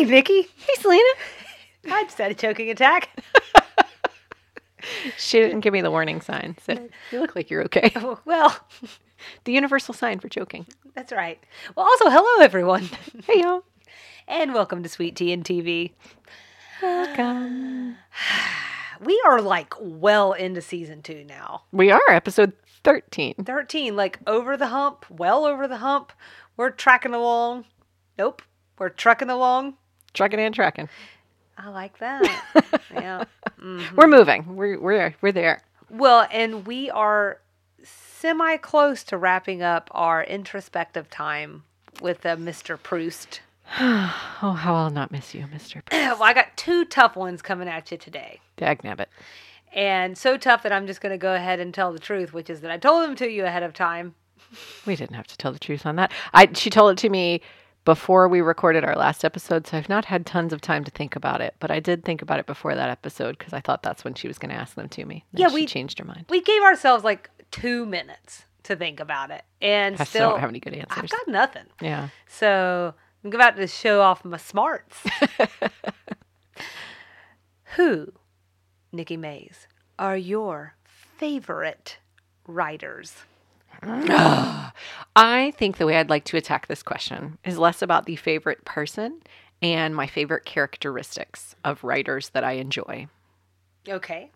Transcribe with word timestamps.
Hey, 0.00 0.06
Vicky. 0.06 0.40
Hey, 0.56 0.74
Selena. 0.78 1.10
I 1.92 2.04
just 2.04 2.16
had 2.16 2.30
a 2.30 2.34
choking 2.34 2.70
attack. 2.70 3.10
She 5.18 5.38
didn't 5.38 5.60
give 5.60 5.74
me 5.74 5.82
the 5.82 5.90
warning 5.90 6.22
sign. 6.22 6.56
So 6.64 6.88
you 7.12 7.20
look 7.20 7.36
like 7.36 7.50
you're 7.50 7.64
okay. 7.64 7.92
Oh, 7.96 8.18
well, 8.24 8.66
The 9.44 9.52
universal 9.52 9.92
sign 9.92 10.18
for 10.20 10.30
choking. 10.30 10.66
that's 10.94 11.12
right. 11.12 11.38
Well, 11.76 11.84
also, 11.84 12.08
hello, 12.08 12.42
everyone. 12.42 12.88
Hey, 13.26 13.42
y'all. 13.42 13.62
and 14.26 14.54
welcome 14.54 14.82
to 14.82 14.88
Sweet 14.88 15.16
Tea 15.16 15.34
and 15.34 15.44
TV. 15.44 15.92
Welcome. 16.80 17.96
We 19.04 19.22
are 19.26 19.42
like 19.42 19.74
well 19.78 20.32
into 20.32 20.62
season 20.62 21.02
two 21.02 21.24
now. 21.24 21.64
We 21.72 21.90
are 21.90 22.00
episode 22.08 22.54
13. 22.84 23.34
13, 23.44 23.94
like 23.96 24.18
over 24.26 24.56
the 24.56 24.68
hump, 24.68 25.04
well 25.10 25.44
over 25.44 25.68
the 25.68 25.76
hump. 25.78 26.12
We're 26.56 26.70
tracking 26.70 27.12
along. 27.12 27.66
Nope. 28.18 28.40
We're 28.78 28.88
trucking 28.88 29.28
along. 29.28 29.76
Trucking 30.14 30.40
and 30.40 30.54
tracking. 30.54 30.88
I 31.56 31.68
like 31.68 31.98
that. 31.98 32.82
yeah. 32.92 33.24
We're 33.96 34.08
moving. 34.08 34.56
We're, 34.56 34.80
we're, 34.80 35.14
we're 35.20 35.32
there. 35.32 35.62
Well, 35.90 36.26
and 36.30 36.66
we 36.66 36.88
are 36.90 37.40
semi 37.82 38.56
close 38.56 39.04
to 39.04 39.18
wrapping 39.18 39.62
up 39.62 39.90
our 39.92 40.24
introspective 40.24 41.10
time 41.10 41.64
with 42.00 42.24
uh, 42.24 42.36
Mr. 42.36 42.80
Proust. 42.82 43.40
Oh, 44.42 44.52
how 44.52 44.74
I'll 44.74 44.90
not 44.90 45.12
miss 45.12 45.34
you, 45.34 45.44
Mr. 45.54 45.82
P- 45.90 45.96
well, 45.96 46.22
I 46.22 46.32
got 46.32 46.56
two 46.56 46.86
tough 46.86 47.14
ones 47.14 47.42
coming 47.42 47.68
at 47.68 47.90
you 47.90 47.98
today. 47.98 48.40
Dagnabbit. 48.56 49.06
And 49.72 50.16
so 50.16 50.38
tough 50.38 50.62
that 50.62 50.72
I'm 50.72 50.86
just 50.86 51.02
going 51.02 51.12
to 51.12 51.18
go 51.18 51.34
ahead 51.34 51.60
and 51.60 51.72
tell 51.72 51.92
the 51.92 51.98
truth, 51.98 52.32
which 52.32 52.48
is 52.48 52.62
that 52.62 52.70
I 52.70 52.78
told 52.78 53.04
them 53.04 53.14
to 53.16 53.28
you 53.30 53.44
ahead 53.44 53.62
of 53.62 53.74
time. 53.74 54.14
We 54.86 54.96
didn't 54.96 55.14
have 55.14 55.26
to 55.28 55.36
tell 55.36 55.52
the 55.52 55.58
truth 55.58 55.84
on 55.86 55.96
that. 55.96 56.10
I 56.32 56.48
she 56.54 56.70
told 56.70 56.92
it 56.92 56.98
to 56.98 57.10
me 57.10 57.42
before 57.84 58.28
we 58.28 58.40
recorded 58.40 58.84
our 58.84 58.94
last 58.94 59.24
episode, 59.24 59.66
so 59.66 59.76
I've 59.78 59.88
not 59.88 60.04
had 60.04 60.26
tons 60.26 60.52
of 60.52 60.60
time 60.60 60.84
to 60.84 60.90
think 60.90 61.16
about 61.16 61.40
it. 61.40 61.54
But 61.60 61.70
I 61.70 61.80
did 61.80 62.04
think 62.04 62.20
about 62.22 62.38
it 62.38 62.46
before 62.46 62.74
that 62.74 62.90
episode 62.90 63.38
because 63.38 63.52
I 63.52 63.60
thought 63.60 63.82
that's 63.82 64.04
when 64.04 64.14
she 64.14 64.28
was 64.28 64.38
going 64.38 64.50
to 64.50 64.54
ask 64.60 64.74
them 64.74 64.88
to 64.90 65.04
me. 65.04 65.24
Then 65.32 65.42
Yeah, 65.42 65.48
she 65.48 65.54
we- 65.54 65.66
changed 65.66 65.98
her 65.98 66.04
mind. 66.04 66.26
We 66.28 66.40
gave 66.42 66.62
ourselves 66.62 67.04
like 67.04 67.30
two 67.50 67.86
minutes 67.86 68.44
to 68.64 68.76
think 68.76 69.00
about 69.00 69.30
it. 69.30 69.44
And 69.62 69.94
I 69.94 70.04
still 70.04 70.06
still, 70.06 70.30
don't 70.30 70.40
have 70.40 70.50
any 70.50 70.60
good 70.60 70.74
answers. 70.74 70.98
I've 70.98 71.10
got 71.10 71.28
nothing. 71.28 71.64
Yeah. 71.80 72.08
So 72.28 72.94
I'm 73.24 73.32
about 73.32 73.56
to 73.56 73.66
show 73.66 74.02
off 74.02 74.24
my 74.24 74.36
smarts. 74.36 74.96
Who, 77.76 78.12
Nikki 78.92 79.16
Mays, 79.16 79.66
are 79.98 80.16
your 80.16 80.74
favorite 80.84 81.98
writers? 82.46 83.24
I 83.82 85.52
think 85.56 85.78
the 85.78 85.86
way 85.86 85.96
I'd 85.96 86.10
like 86.10 86.24
to 86.24 86.36
attack 86.36 86.66
this 86.66 86.82
question 86.82 87.38
is 87.44 87.58
less 87.58 87.82
about 87.82 88.06
the 88.06 88.16
favorite 88.16 88.64
person 88.64 89.22
and 89.62 89.94
my 89.94 90.06
favorite 90.06 90.44
characteristics 90.44 91.54
of 91.64 91.84
writers 91.84 92.30
that 92.30 92.44
I 92.44 92.52
enjoy. 92.52 93.06
Okay. 93.88 94.30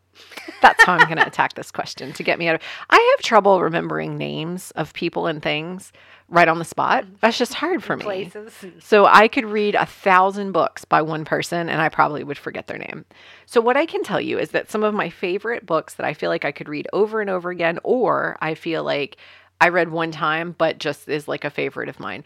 That's 0.62 0.82
how 0.84 0.94
I'm 0.94 1.06
going 1.06 1.16
to 1.22 1.26
attack 1.26 1.54
this 1.54 1.70
question 1.70 2.12
to 2.14 2.22
get 2.22 2.38
me 2.38 2.48
out 2.48 2.56
of. 2.56 2.62
I 2.90 3.14
have 3.16 3.24
trouble 3.24 3.60
remembering 3.60 4.16
names 4.16 4.70
of 4.72 4.92
people 4.92 5.26
and 5.26 5.42
things 5.42 5.92
right 6.28 6.48
on 6.48 6.58
the 6.58 6.64
spot. 6.64 7.04
That's 7.20 7.38
just 7.38 7.54
hard 7.54 7.82
for 7.82 7.96
me. 7.96 8.04
Places. 8.04 8.52
So 8.80 9.06
I 9.06 9.28
could 9.28 9.44
read 9.44 9.74
a 9.74 9.86
thousand 9.86 10.52
books 10.52 10.84
by 10.84 11.02
one 11.02 11.24
person 11.24 11.68
and 11.68 11.80
I 11.80 11.88
probably 11.88 12.24
would 12.24 12.38
forget 12.38 12.66
their 12.66 12.78
name. 12.78 13.04
So 13.46 13.60
what 13.60 13.76
I 13.76 13.86
can 13.86 14.02
tell 14.02 14.20
you 14.20 14.38
is 14.38 14.50
that 14.50 14.70
some 14.70 14.82
of 14.82 14.94
my 14.94 15.10
favorite 15.10 15.66
books 15.66 15.94
that 15.94 16.06
I 16.06 16.14
feel 16.14 16.30
like 16.30 16.44
I 16.44 16.52
could 16.52 16.68
read 16.68 16.88
over 16.92 17.20
and 17.20 17.28
over 17.30 17.50
again, 17.50 17.78
or 17.84 18.36
I 18.40 18.54
feel 18.54 18.82
like 18.84 19.16
I 19.60 19.68
read 19.68 19.90
one 19.90 20.10
time 20.10 20.54
but 20.56 20.78
just 20.78 21.08
is 21.08 21.28
like 21.28 21.44
a 21.44 21.50
favorite 21.50 21.88
of 21.88 22.00
mine. 22.00 22.24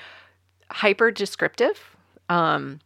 Hyper 0.71 1.11
descriptive. 1.11 1.97
Um 2.29 2.81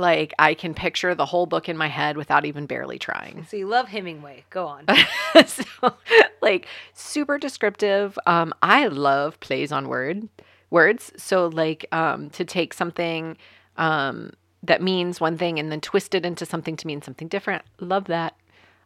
like 0.00 0.32
I 0.38 0.54
can 0.54 0.74
picture 0.74 1.14
the 1.14 1.26
whole 1.26 1.46
book 1.46 1.68
in 1.68 1.76
my 1.76 1.88
head 1.88 2.16
without 2.16 2.44
even 2.44 2.66
barely 2.66 2.98
trying. 2.98 3.46
So 3.48 3.56
you 3.56 3.66
love 3.66 3.88
Hemingway. 3.88 4.44
Go 4.50 4.66
on. 4.66 4.86
so 5.46 5.94
like 6.42 6.66
super 6.92 7.38
descriptive 7.38 8.18
um 8.26 8.52
i 8.62 8.86
love 8.86 9.38
plays 9.40 9.72
on 9.72 9.88
word 9.88 10.28
words 10.70 11.12
so 11.16 11.46
like 11.48 11.86
um 11.92 12.30
to 12.30 12.44
take 12.44 12.74
something 12.74 13.36
um 13.76 14.32
that 14.62 14.82
means 14.82 15.20
one 15.20 15.38
thing 15.38 15.58
and 15.58 15.70
then 15.70 15.80
twist 15.80 16.14
it 16.14 16.24
into 16.26 16.44
something 16.44 16.76
to 16.76 16.86
mean 16.86 17.02
something 17.02 17.28
different 17.28 17.62
love 17.78 18.04
that 18.06 18.34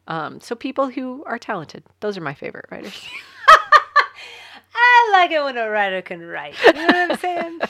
um 0.09 0.41
so 0.41 0.55
people 0.55 0.89
who 0.91 1.23
are 1.27 1.39
talented 1.39 1.83
those 2.01 2.17
are 2.17 2.23
my 2.23 2.35
favorite 2.35 2.67
writers 2.71 3.07
I 4.77 5.09
like 5.13 5.31
it 5.31 5.43
when 5.43 5.57
a 5.57 5.69
writer 5.71 6.03
can 6.03 6.21
write. 6.27 6.57
You 6.65 6.73
know 6.73 6.87
what 6.87 7.11
I'm 7.13 7.19
saying? 7.19 7.61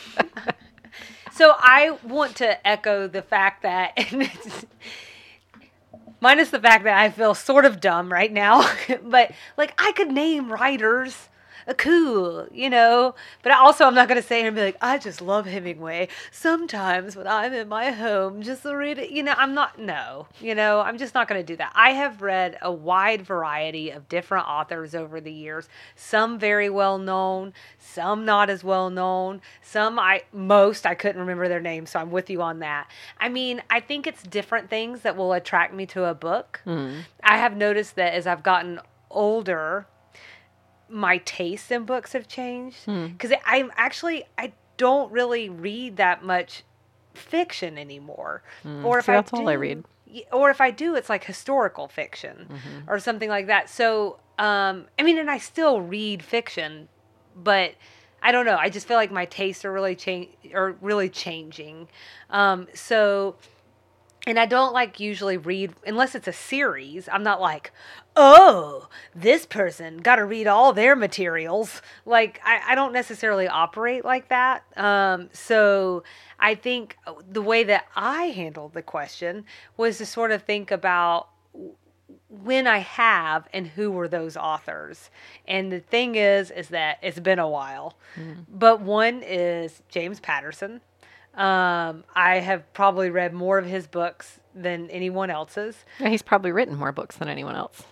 So 1.35 1.53
I 1.59 1.99
want 2.05 2.37
to 2.37 2.67
echo 2.67 3.09
the 3.09 3.23
fact 3.23 3.63
that, 3.63 3.99
minus 6.21 6.51
the 6.51 6.61
fact 6.61 6.85
that 6.85 6.97
I 6.97 7.11
feel 7.11 7.35
sort 7.35 7.65
of 7.65 7.81
dumb 7.81 8.13
right 8.13 8.33
now, 8.33 8.71
but 9.03 9.33
like 9.57 9.75
I 9.79 9.93
could 9.93 10.13
name 10.13 10.53
writers. 10.53 11.29
Uh, 11.67 11.75
Cool, 11.75 12.49
you 12.53 12.71
know, 12.71 13.15
but 13.43 13.53
also 13.53 13.85
I'm 13.85 13.95
not 13.95 14.09
gonna 14.09 14.23
say 14.23 14.45
and 14.47 14.55
be 14.55 14.63
like, 14.63 14.77
I 14.81 14.99
just 14.99 15.21
love 15.21 15.47
Hemingway. 15.47 16.09
Sometimes 16.31 17.17
when 17.17 17.27
I'm 17.27 17.53
in 17.53 17.69
my 17.69 17.91
home, 17.91 18.43
just 18.43 18.63
to 18.63 18.75
read 18.77 18.99
it, 18.99 19.11
you 19.11 19.23
know, 19.23 19.35
I'm 19.37 19.55
not. 19.55 19.79
No, 19.79 20.27
you 20.41 20.55
know, 20.55 20.81
I'm 20.81 20.99
just 20.99 21.15
not 21.15 21.29
gonna 21.29 21.43
do 21.43 21.57
that. 21.57 21.73
I 21.75 21.91
have 21.91 22.23
read 22.23 22.59
a 22.63 22.73
wide 22.73 23.23
variety 23.23 23.91
of 23.91 24.09
different 24.09 24.47
authors 24.47 24.95
over 24.95 25.21
the 25.21 25.33
years. 25.33 25.69
Some 25.97 26.39
very 26.39 26.71
well 26.71 26.99
known, 26.99 27.53
some 27.79 28.25
not 28.25 28.51
as 28.51 28.63
well 28.65 28.91
known. 28.91 29.41
Some 29.63 29.99
I 29.99 30.23
most 30.33 30.87
I 30.87 30.95
couldn't 30.95 31.21
remember 31.21 31.49
their 31.49 31.61
names, 31.61 31.91
so 31.91 32.01
I'm 32.01 32.11
with 32.11 32.31
you 32.31 32.41
on 32.43 32.61
that. 32.61 32.89
I 33.19 33.29
mean, 33.29 33.63
I 33.71 33.81
think 33.81 34.07
it's 34.07 34.23
different 34.23 34.71
things 34.71 35.01
that 35.03 35.17
will 35.17 35.33
attract 35.33 35.75
me 35.75 35.87
to 35.87 36.05
a 36.05 36.15
book. 36.15 36.61
I 37.23 37.39
have 37.39 37.57
noticed 37.57 37.97
that 37.97 38.15
as 38.15 38.27
I've 38.27 38.43
gotten 38.43 38.81
older, 39.11 39.87
my 40.89 41.19
tastes 41.19 41.71
in 41.71 41.85
books 41.85 42.13
have 42.13 42.29
changed 42.29 42.85
because 42.87 43.33
I'm 43.47 43.73
actually 43.77 44.25
I 44.39 44.53
don't 44.77 45.11
really 45.13 45.49
read 45.49 45.97
that 45.99 46.25
much 46.25 46.63
fiction 47.15 47.79
anymore. 47.79 48.43
Or 48.85 48.99
if 48.99 49.07
See, 49.07 49.13
I 49.13 49.17
that's 49.17 49.33
all 49.33 49.49
I 49.49 49.55
do- 49.55 49.59
read. 49.61 49.85
Or 50.33 50.51
if 50.51 50.61
I 50.61 50.71
do, 50.71 50.95
it's 50.95 51.09
like 51.09 51.25
historical 51.25 51.89
fiction 51.89 52.49
or 52.87 53.01
something 53.01 53.29
like 53.29 53.49
that. 53.49 53.69
So, 53.69 54.21
um, 54.39 54.87
I 54.97 55.03
mean, 55.03 55.19
and 55.19 55.29
I 55.29 55.39
still 55.39 55.81
read 55.81 56.23
fiction, 56.23 56.89
but 57.35 57.73
I 58.23 58.31
don't 58.31 58.47
know. 58.47 58.57
I 58.57 58.69
just 58.71 58.87
feel 58.87 58.97
like 58.97 59.11
my 59.11 59.25
tastes 59.25 59.65
are 59.65 59.73
really 59.73 59.97
change 59.97 60.29
are 60.55 60.77
really 60.81 61.09
changing. 61.09 61.89
Um, 62.31 62.69
so, 62.75 63.35
and 64.27 64.39
I 64.39 64.47
don't 64.47 64.73
like 64.73 65.01
usually 65.01 65.37
read 65.37 65.75
unless 65.87 66.15
it's 66.15 66.29
a 66.29 66.33
series. 66.33 67.09
I'm 67.11 67.25
not 67.25 67.41
like, 67.41 67.73
oh, 68.17 68.89
this 69.15 69.47
person 69.47 69.99
got 69.99 70.17
to 70.17 70.25
read 70.25 70.47
all 70.47 70.73
their 70.73 70.97
materials. 70.97 71.83
Like 72.05 72.41
I, 72.45 72.61
I 72.69 72.75
don't 72.75 72.93
necessarily 72.93 73.49
operate 73.49 74.05
like 74.05 74.29
that. 74.29 74.65
Um, 74.77 75.31
so 75.33 76.05
I 76.39 76.55
think 76.55 76.97
the 77.29 77.43
way 77.43 77.65
that 77.65 77.87
I 77.97 78.25
handled 78.27 78.75
the 78.75 78.83
question 78.83 79.45
was 79.77 79.99
to 79.99 80.07
sort 80.07 80.31
of 80.31 80.43
think 80.43 80.71
about 80.71 81.29
when 82.29 82.67
I 82.67 82.79
have 82.79 83.49
and 83.53 83.67
who 83.67 83.91
were 83.91 84.09
those 84.09 84.37
authors. 84.37 85.11
And 85.47 85.71
the 85.71 85.81
thing 85.81 86.17
is, 86.17 86.51
is 86.51 86.69
that 86.69 86.99
it's 87.03 87.21
been 87.21 87.39
a 87.39 87.49
while. 87.49 87.97
But 88.49 88.81
one 88.81 89.23
is 89.25 89.83
James 89.89 90.21
Patterson. 90.21 90.81
Um, 91.35 92.05
I 92.15 92.37
have 92.37 92.73
probably 92.75 93.11
read 93.11 93.33
more 93.33 93.59
of 93.59 93.67
his 93.67 93.87
books 93.89 94.39
than 94.55 94.89
anyone 94.91 95.31
else's. 95.31 95.85
Yeah, 95.99 96.09
he's 96.09 96.23
probably 96.23 96.53
written 96.53 96.77
more 96.77 96.93
books 96.93 97.17
than 97.17 97.29
anyone 97.29 97.57
else 97.57 97.83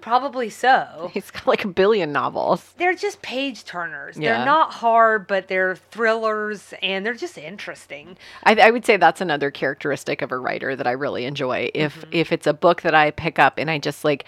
Probably 0.00 0.50
so. 0.50 1.10
he's 1.14 1.30
got 1.30 1.46
like 1.46 1.64
a 1.64 1.68
billion 1.68 2.12
novels 2.12 2.74
They're 2.76 2.94
just 2.94 3.22
page 3.22 3.64
turners. 3.64 4.16
Yeah. 4.16 4.36
They're 4.36 4.46
not 4.46 4.72
hard, 4.72 5.26
but 5.26 5.48
they're 5.48 5.76
thrillers 5.76 6.74
and 6.82 7.04
they're 7.04 7.14
just 7.14 7.38
interesting. 7.38 8.16
I, 8.44 8.54
I 8.54 8.70
would 8.70 8.84
say 8.84 8.96
that's 8.96 9.20
another 9.20 9.50
characteristic 9.50 10.22
of 10.22 10.32
a 10.32 10.38
writer 10.38 10.76
that 10.76 10.86
I 10.86 10.92
really 10.92 11.24
enjoy. 11.24 11.70
If 11.74 12.04
if 12.10 12.32
it's 12.32 12.46
a 12.46 12.54
book 12.54 12.82
that 12.82 12.94
I 12.94 13.10
pick 13.10 13.38
up 13.38 13.58
and 13.58 13.70
I 13.70 13.78
just 13.78 14.04
like, 14.04 14.24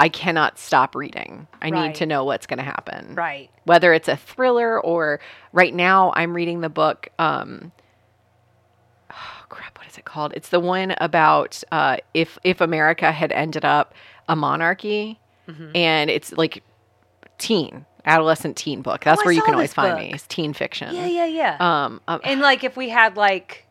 I 0.00 0.08
cannot 0.08 0.58
stop 0.58 0.96
reading. 0.96 1.46
I 1.60 1.70
need 1.70 1.94
to 1.96 2.06
know 2.06 2.24
what's 2.24 2.46
going 2.46 2.58
to 2.58 2.64
happen. 2.64 3.14
Right. 3.14 3.50
Whether 3.64 3.92
it's 3.92 4.08
a 4.08 4.16
thriller 4.16 4.80
or 4.80 5.20
right 5.52 5.72
now 5.72 6.12
I'm 6.16 6.34
reading 6.34 6.60
the 6.60 6.68
book. 6.68 7.08
Um, 7.20 7.70
oh 9.10 9.44
crap, 9.48 9.78
what 9.78 9.86
is 9.86 9.98
it 9.98 10.04
called? 10.04 10.32
It's 10.34 10.48
the 10.48 10.58
one 10.58 10.94
about 10.98 11.62
uh, 11.70 11.98
if 12.14 12.36
if 12.42 12.60
America 12.60 13.12
had 13.12 13.30
ended 13.30 13.64
up 13.64 13.94
a 14.28 14.36
monarchy, 14.36 15.18
and 15.74 16.08
it's 16.10 16.32
like 16.32 16.62
teen, 17.38 17.84
adolescent 18.06 18.56
teen 18.56 18.80
book. 18.82 19.04
That's 19.04 19.18
Oh, 19.20 19.22
I 19.22 19.26
where 19.26 19.34
you 19.34 19.42
can 19.42 19.54
always 19.54 19.74
find 19.74 19.96
book. 19.96 20.06
me. 20.06 20.12
It's 20.14 20.26
teen 20.26 20.52
fiction. 20.54 20.94
Yeah, 20.94 21.06
yeah, 21.06 21.26
yeah. 21.26 21.56
Um, 21.60 22.00
um, 22.08 22.20
and 22.24 22.40
like 22.40 22.64
if 22.64 22.76
we 22.76 22.88
had 22.88 23.16
like 23.16 23.66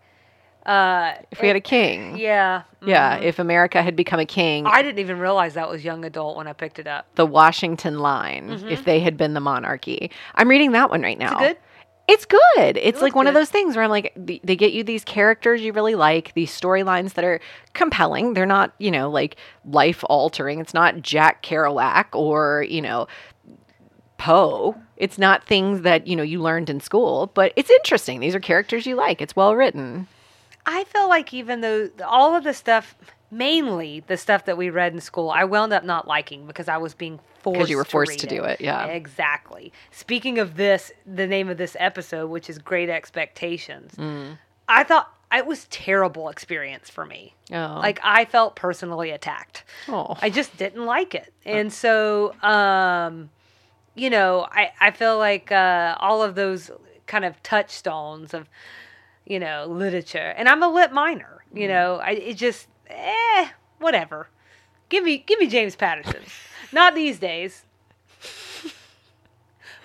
uh 0.65 1.13
if 1.31 1.41
we 1.41 1.47
had 1.47 1.57
a 1.57 1.61
king, 1.61 2.17
yeah. 2.17 2.63
Yeah, 2.85 3.17
if 3.17 3.39
America 3.39 3.81
had 3.81 3.95
become 3.95 4.19
a 4.19 4.25
king, 4.25 4.65
I 4.67 4.81
didn't 4.83 4.99
even 4.99 5.17
realize 5.19 5.55
that 5.55 5.69
was 5.69 5.83
young 5.83 6.05
adult 6.05 6.37
when 6.37 6.47
I 6.47 6.53
picked 6.53 6.77
it 6.79 6.85
up. 6.87 7.07
the 7.15 7.25
Washington 7.25 7.99
line, 7.99 8.51
if 8.69 8.85
they 8.85 8.99
had 8.99 9.17
been 9.17 9.33
the 9.33 9.39
monarchy. 9.39 10.11
I'm 10.35 10.47
reading 10.47 10.71
that 10.73 10.89
one 10.91 11.01
right 11.01 11.17
now. 11.17 11.39
good? 11.39 11.57
It's 12.11 12.25
good. 12.25 12.75
It's 12.75 12.97
like 12.97 13.03
looks 13.03 13.15
one 13.15 13.27
of 13.27 13.33
those 13.33 13.49
things 13.49 13.73
where 13.77 13.85
I'm 13.85 13.89
like, 13.89 14.11
they 14.17 14.57
get 14.57 14.73
you 14.73 14.83
these 14.83 15.05
characters 15.05 15.61
you 15.61 15.71
really 15.71 15.95
like, 15.95 16.33
these 16.33 16.51
storylines 16.51 17.13
that 17.13 17.23
are 17.23 17.39
compelling. 17.73 18.33
They're 18.33 18.45
not, 18.45 18.73
you 18.79 18.91
know, 18.91 19.09
like 19.09 19.37
life 19.63 20.03
altering. 20.09 20.59
It's 20.59 20.73
not 20.73 21.01
Jack 21.01 21.41
Kerouac 21.41 22.07
or, 22.11 22.65
you 22.67 22.81
know, 22.81 23.07
Poe. 24.17 24.75
It's 24.97 25.17
not 25.17 25.45
things 25.45 25.83
that, 25.83 26.05
you 26.05 26.17
know, 26.17 26.23
you 26.23 26.41
learned 26.41 26.69
in 26.69 26.81
school, 26.81 27.31
but 27.33 27.53
it's 27.55 27.69
interesting. 27.69 28.19
These 28.19 28.35
are 28.35 28.41
characters 28.41 28.85
you 28.85 28.95
like. 28.95 29.21
It's 29.21 29.35
well 29.35 29.55
written. 29.55 30.07
I 30.65 30.83
feel 30.83 31.07
like 31.07 31.33
even 31.33 31.61
though 31.61 31.89
all 32.05 32.35
of 32.35 32.43
the 32.43 32.53
stuff, 32.53 32.93
mainly 33.31 34.03
the 34.07 34.17
stuff 34.17 34.45
that 34.45 34.57
we 34.57 34.69
read 34.69 34.93
in 34.93 34.99
school, 34.99 35.29
I 35.29 35.45
wound 35.45 35.71
up 35.73 35.83
not 35.83 36.07
liking 36.07 36.45
because 36.45 36.67
I 36.67 36.77
was 36.77 36.93
being 36.93 37.19
forced 37.39 37.55
Because 37.57 37.69
you 37.69 37.77
were 37.77 37.85
forced 37.85 38.11
read 38.11 38.19
to 38.19 38.27
do 38.27 38.43
it, 38.43 38.59
yeah. 38.61 38.85
exactly. 38.87 39.71
Speaking 39.91 40.37
of 40.37 40.57
this, 40.57 40.91
the 41.05 41.25
name 41.25 41.49
of 41.49 41.57
this 41.57 41.75
episode, 41.79 42.29
which 42.29 42.49
is 42.49 42.59
Great 42.59 42.89
Expectations, 42.89 43.95
Mm. 43.95 44.37
I 44.67 44.83
thought 44.83 45.13
it 45.33 45.45
was 45.45 45.65
terrible 45.65 46.29
experience 46.29 46.89
for 46.89 47.05
me. 47.05 47.33
Oh. 47.51 47.79
Like 47.81 47.99
I 48.03 48.25
felt 48.25 48.55
personally 48.55 49.11
attacked. 49.11 49.63
Oh. 49.87 50.15
I 50.21 50.29
just 50.29 50.55
didn't 50.57 50.85
like 50.85 51.15
it. 51.15 51.33
And 51.45 51.71
so, 51.73 52.33
um, 52.41 53.29
you 53.95 54.09
know, 54.09 54.47
I, 54.51 54.71
I 54.79 54.91
feel 54.91 55.17
like 55.17 55.51
uh, 55.51 55.95
all 55.99 56.21
of 56.21 56.35
those 56.35 56.71
kind 57.07 57.25
of 57.25 57.41
touchstones 57.43 58.33
of, 58.33 58.47
you 59.25 59.39
know, 59.39 59.65
literature, 59.67 60.33
and 60.37 60.47
I'm 60.47 60.63
a 60.63 60.69
lit 60.69 60.91
minor, 60.93 61.43
you 61.53 61.67
know, 61.67 61.95
I, 61.95 62.11
it 62.11 62.37
just, 62.37 62.67
eh, 62.91 63.49
whatever. 63.79 64.27
Give 64.89 65.03
me, 65.03 65.17
give 65.25 65.39
me 65.39 65.47
James 65.47 65.75
Patterson. 65.75 66.21
Not 66.71 66.95
these 66.95 67.19
days. 67.19 67.63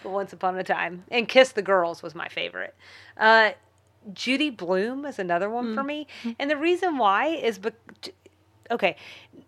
but 0.02 0.10
once 0.10 0.32
upon 0.32 0.58
a 0.58 0.64
time. 0.64 1.04
And 1.10 1.28
Kiss 1.28 1.52
the 1.52 1.62
Girls 1.62 2.02
was 2.02 2.14
my 2.14 2.28
favorite. 2.28 2.74
Uh, 3.16 3.50
Judy 4.12 4.50
Blume 4.50 5.04
is 5.04 5.18
another 5.18 5.50
one 5.50 5.74
for 5.74 5.82
me. 5.82 6.06
And 6.38 6.50
the 6.50 6.56
reason 6.56 6.96
why 6.98 7.26
is 7.26 7.58
bec- 7.58 8.10
okay, 8.70 8.96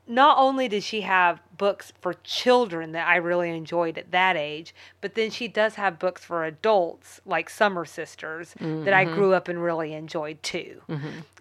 not 0.06 0.38
only 0.38 0.68
did 0.68 0.82
she 0.82 1.02
have 1.02 1.40
books 1.56 1.92
for 2.00 2.14
children 2.24 2.92
that 2.92 3.06
I 3.08 3.16
really 3.16 3.50
enjoyed 3.50 3.98
at 3.98 4.10
that 4.12 4.36
age, 4.36 4.74
but 5.00 5.14
then 5.14 5.30
she 5.30 5.48
does 5.48 5.74
have 5.74 5.98
books 5.98 6.24
for 6.24 6.44
adults 6.44 7.20
like 7.26 7.50
Summer 7.50 7.84
Sisters 7.84 8.54
that 8.84 8.94
I 8.94 9.04
grew 9.04 9.32
up 9.34 9.48
and 9.48 9.62
really 9.62 9.92
enjoyed 9.92 10.42
too. 10.42 10.80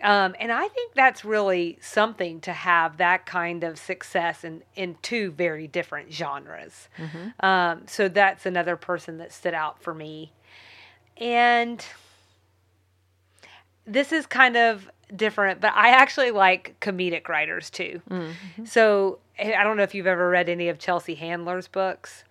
Um, 0.01 0.35
and 0.39 0.51
I 0.51 0.67
think 0.67 0.93
that's 0.95 1.23
really 1.23 1.77
something 1.81 2.39
to 2.41 2.51
have 2.53 2.97
that 2.97 3.25
kind 3.25 3.63
of 3.63 3.77
success 3.77 4.43
in, 4.43 4.63
in 4.75 4.95
two 5.01 5.31
very 5.31 5.67
different 5.67 6.11
genres. 6.11 6.89
Um, 7.39 7.83
so 7.87 8.09
that's 8.09 8.45
another 8.45 8.75
person 8.75 9.17
that 9.19 9.31
stood 9.31 9.53
out 9.53 9.81
for 9.81 9.93
me. 9.93 10.31
And 11.17 11.83
this 13.85 14.11
is 14.11 14.25
kind 14.25 14.57
of 14.57 14.89
different, 15.15 15.61
but 15.61 15.73
I 15.75 15.89
actually 15.89 16.31
like 16.31 16.75
comedic 16.81 17.27
writers 17.27 17.69
too. 17.69 18.01
Mm-hmm. 18.09 18.65
So 18.65 19.19
I 19.39 19.53
I 19.53 19.63
don't 19.63 19.77
know 19.77 19.83
if 19.83 19.95
you've 19.95 20.07
ever 20.07 20.29
read 20.29 20.49
any 20.49 20.69
of 20.69 20.79
Chelsea 20.79 21.15
Handler's 21.15 21.67
books. 21.67 22.23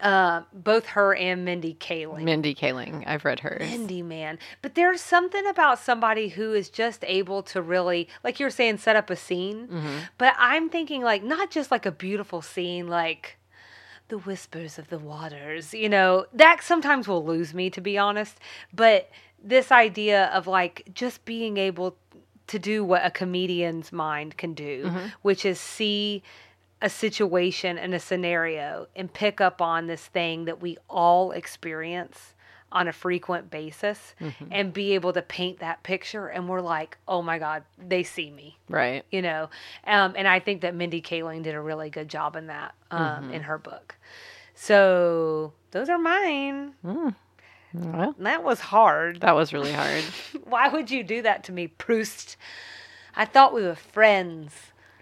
Uh, 0.00 0.42
both 0.52 0.86
her 0.86 1.16
and 1.16 1.44
Mindy 1.44 1.74
Kaling. 1.80 2.22
Mindy 2.22 2.54
Kaling. 2.54 3.02
I've 3.08 3.24
read 3.24 3.40
hers. 3.40 3.68
Mindy, 3.68 4.02
man. 4.02 4.38
But 4.62 4.76
there's 4.76 5.00
something 5.00 5.44
about 5.46 5.80
somebody 5.80 6.28
who 6.28 6.54
is 6.54 6.70
just 6.70 7.04
able 7.04 7.42
to 7.44 7.60
really, 7.60 8.08
like 8.22 8.38
you're 8.38 8.50
saying, 8.50 8.78
set 8.78 8.94
up 8.94 9.10
a 9.10 9.16
scene. 9.16 9.66
Mm-hmm. 9.66 9.98
But 10.16 10.36
I'm 10.38 10.68
thinking, 10.68 11.02
like, 11.02 11.24
not 11.24 11.50
just 11.50 11.72
like 11.72 11.86
a 11.86 11.90
beautiful 11.90 12.40
scene, 12.40 12.86
like 12.86 13.36
the 14.06 14.18
whispers 14.18 14.78
of 14.78 14.90
the 14.90 14.98
waters, 14.98 15.74
you 15.74 15.88
know, 15.88 16.26
that 16.32 16.62
sometimes 16.62 17.08
will 17.08 17.24
lose 17.24 17.52
me, 17.52 17.68
to 17.70 17.80
be 17.80 17.98
honest. 17.98 18.38
But 18.72 19.10
this 19.42 19.70
idea 19.72 20.26
of 20.26 20.46
like 20.46 20.88
just 20.94 21.24
being 21.24 21.56
able 21.56 21.96
to 22.48 22.58
do 22.58 22.84
what 22.84 23.04
a 23.04 23.10
comedian's 23.10 23.92
mind 23.92 24.36
can 24.36 24.54
do, 24.54 24.90
which 25.22 25.44
is 25.44 25.60
see 25.60 26.22
a 26.80 26.88
situation 26.88 27.76
and 27.76 27.92
a 27.94 27.98
scenario 27.98 28.86
and 28.94 29.12
pick 29.12 29.40
up 29.40 29.60
on 29.60 29.86
this 29.86 30.06
thing 30.06 30.44
that 30.44 30.60
we 30.62 30.78
all 30.88 31.32
experience 31.32 32.34
on 32.70 32.86
a 32.86 32.92
frequent 32.92 33.50
basis 33.50 34.14
and 34.50 34.72
be 34.74 34.92
able 34.94 35.12
to 35.12 35.22
paint 35.22 35.58
that 35.58 35.82
picture 35.82 36.28
and 36.28 36.48
we're 36.48 36.60
like 36.60 36.98
oh 37.08 37.20
my 37.22 37.38
god 37.38 37.62
they 37.78 38.02
see 38.02 38.30
me. 38.30 38.58
Right. 38.68 39.04
you 39.10 39.22
know? 39.22 39.48
Um, 39.86 40.14
and 40.16 40.28
i 40.28 40.38
think 40.38 40.60
that 40.60 40.74
mindy 40.74 41.00
kaling 41.02 41.42
did 41.42 41.54
a 41.54 41.60
really 41.60 41.90
good 41.90 42.08
job 42.08 42.36
in 42.36 42.46
that 42.48 42.74
um, 42.90 43.32
in 43.32 43.42
her 43.42 43.58
book. 43.58 43.96
So 44.54 45.52
those 45.70 45.88
are 45.88 45.98
mine 45.98 46.74
Well, 47.74 48.14
that 48.18 48.42
was 48.42 48.60
hard 48.60 49.20
that 49.20 49.34
was 49.36 49.52
really 49.52 49.72
hard. 49.72 50.02
why 50.44 50.68
would 50.68 50.90
you 50.90 51.02
do 51.04 51.22
that 51.22 51.44
to 51.44 51.52
me 51.52 51.66
proust 51.66 52.36
i 53.14 53.24
thought 53.24 53.52
we 53.54 53.62
were 53.62 53.74
friends 53.74 54.52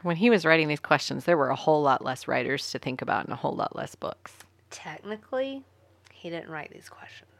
when 0.02 0.16
he 0.16 0.30
was 0.30 0.44
writing 0.44 0.68
these 0.68 0.78
questions, 0.78 1.24
there 1.24 1.36
were 1.36 1.48
a 1.48 1.56
whole 1.56 1.82
lot 1.82 2.04
less 2.04 2.28
writers 2.28 2.70
to 2.70 2.78
think 2.78 3.02
about 3.02 3.24
and 3.24 3.32
a 3.32 3.36
whole 3.36 3.56
lot 3.56 3.74
less 3.74 3.94
books. 3.94 4.32
technically 4.70 5.64
he 6.12 6.30
didn't 6.30 6.50
write 6.50 6.70
these 6.72 6.88
questions 6.88 7.30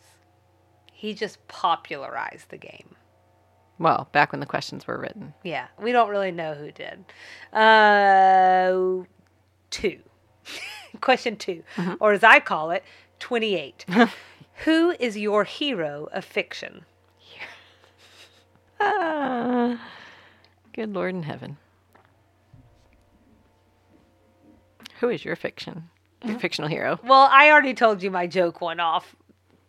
he 0.93 1.12
just 1.14 1.46
popularized 1.49 2.49
the 2.50 2.56
game 2.56 2.94
Well, 3.78 4.08
back 4.12 4.32
when 4.32 4.40
the 4.40 4.46
questions 4.46 4.87
were 4.87 4.99
written. 4.99 5.34
Yeah, 5.44 5.67
we 5.81 5.93
don't 5.93 6.08
really 6.08 6.32
know 6.32 6.55
who 6.55 6.70
did. 6.73 7.05
Uh, 7.52 9.05
two. 9.70 10.00
Question 11.02 11.37
2 11.37 11.62
or 12.00 12.12
as 12.14 12.25
I 12.25 12.40
call 12.40 12.70
it, 12.70 12.82
28. 13.19 13.84
who 14.64 14.92
is 14.98 15.16
your 15.16 15.44
hero 15.44 16.08
of 16.12 16.24
fiction? 16.24 16.84
Ah, 18.78 19.80
good 20.74 20.92
Lord 20.92 21.14
in 21.14 21.22
heaven. 21.22 21.56
Who 25.00 25.08
is 25.08 25.24
your 25.24 25.34
fiction? 25.36 25.88
Your 26.24 26.38
fictional 26.38 26.68
hero? 26.68 26.98
Well, 27.02 27.28
I 27.32 27.50
already 27.50 27.72
told 27.74 28.02
you 28.02 28.10
my 28.10 28.26
joke 28.26 28.60
went 28.60 28.80
off, 28.80 29.14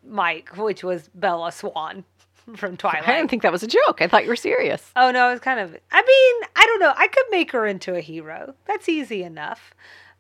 Mike, 0.06 0.58
which 0.58 0.84
was 0.84 1.10
Bella 1.14 1.52
Swan 1.54 2.04
from 2.58 2.76
Twilight. 2.78 3.08
I 3.08 3.16
didn't 3.16 3.30
think 3.30 3.44
that 3.44 3.52
was 3.52 3.64
a 3.64 3.68
joke. 3.68 4.02
I 4.02 4.08
thought 4.08 4.24
you 4.24 4.30
were 4.30 4.36
serious. 4.36 4.92
oh 4.98 5.12
no, 5.12 5.30
it 5.30 5.32
was 5.34 5.40
kind 5.40 5.60
of. 5.60 5.70
I 5.92 6.02
mean, 6.02 6.50
I 6.56 6.66
don't 6.66 6.80
know. 6.80 6.94
I 6.96 7.08
could 7.08 7.26
make 7.32 7.52
her 7.54 7.66
into 7.66 7.96
a 7.96 8.02
hero. 8.02 8.56
That's 8.66 8.90
easy 8.90 9.24
enough. 9.24 9.74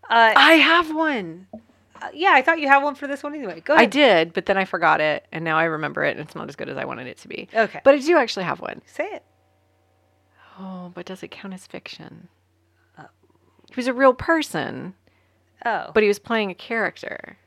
Uh, 0.09 0.31
I 0.35 0.53
have 0.53 0.93
one. 0.95 1.47
Yeah, 2.13 2.31
I 2.33 2.41
thought 2.41 2.59
you 2.59 2.67
had 2.67 2.83
one 2.83 2.95
for 2.95 3.07
this 3.07 3.23
one 3.23 3.33
anyway. 3.35 3.61
Go 3.61 3.75
I 3.75 3.85
did, 3.85 4.33
but 4.33 4.45
then 4.45 4.57
I 4.57 4.65
forgot 4.65 5.01
it, 5.01 5.25
and 5.31 5.43
now 5.43 5.57
I 5.57 5.65
remember 5.65 6.03
it, 6.03 6.11
and 6.17 6.19
it's 6.19 6.35
not 6.35 6.49
as 6.49 6.55
good 6.55 6.69
as 6.69 6.77
I 6.77 6.85
wanted 6.85 7.07
it 7.07 7.17
to 7.19 7.27
be. 7.27 7.47
Okay. 7.53 7.81
But 7.83 7.95
I 7.95 7.99
do 7.99 8.17
actually 8.17 8.45
have 8.45 8.59
one. 8.59 8.81
Say 8.85 9.05
it. 9.05 9.23
Oh, 10.59 10.91
but 10.93 11.05
does 11.05 11.21
it 11.23 11.31
count 11.31 11.53
as 11.53 11.67
fiction? 11.67 12.29
He 13.69 13.75
was 13.75 13.87
a 13.87 13.93
real 13.93 14.13
person, 14.13 14.93
Oh. 15.65 15.91
but 15.93 16.01
he 16.01 16.07
was 16.07 16.19
playing 16.19 16.49
a 16.49 16.55
character. 16.55 17.37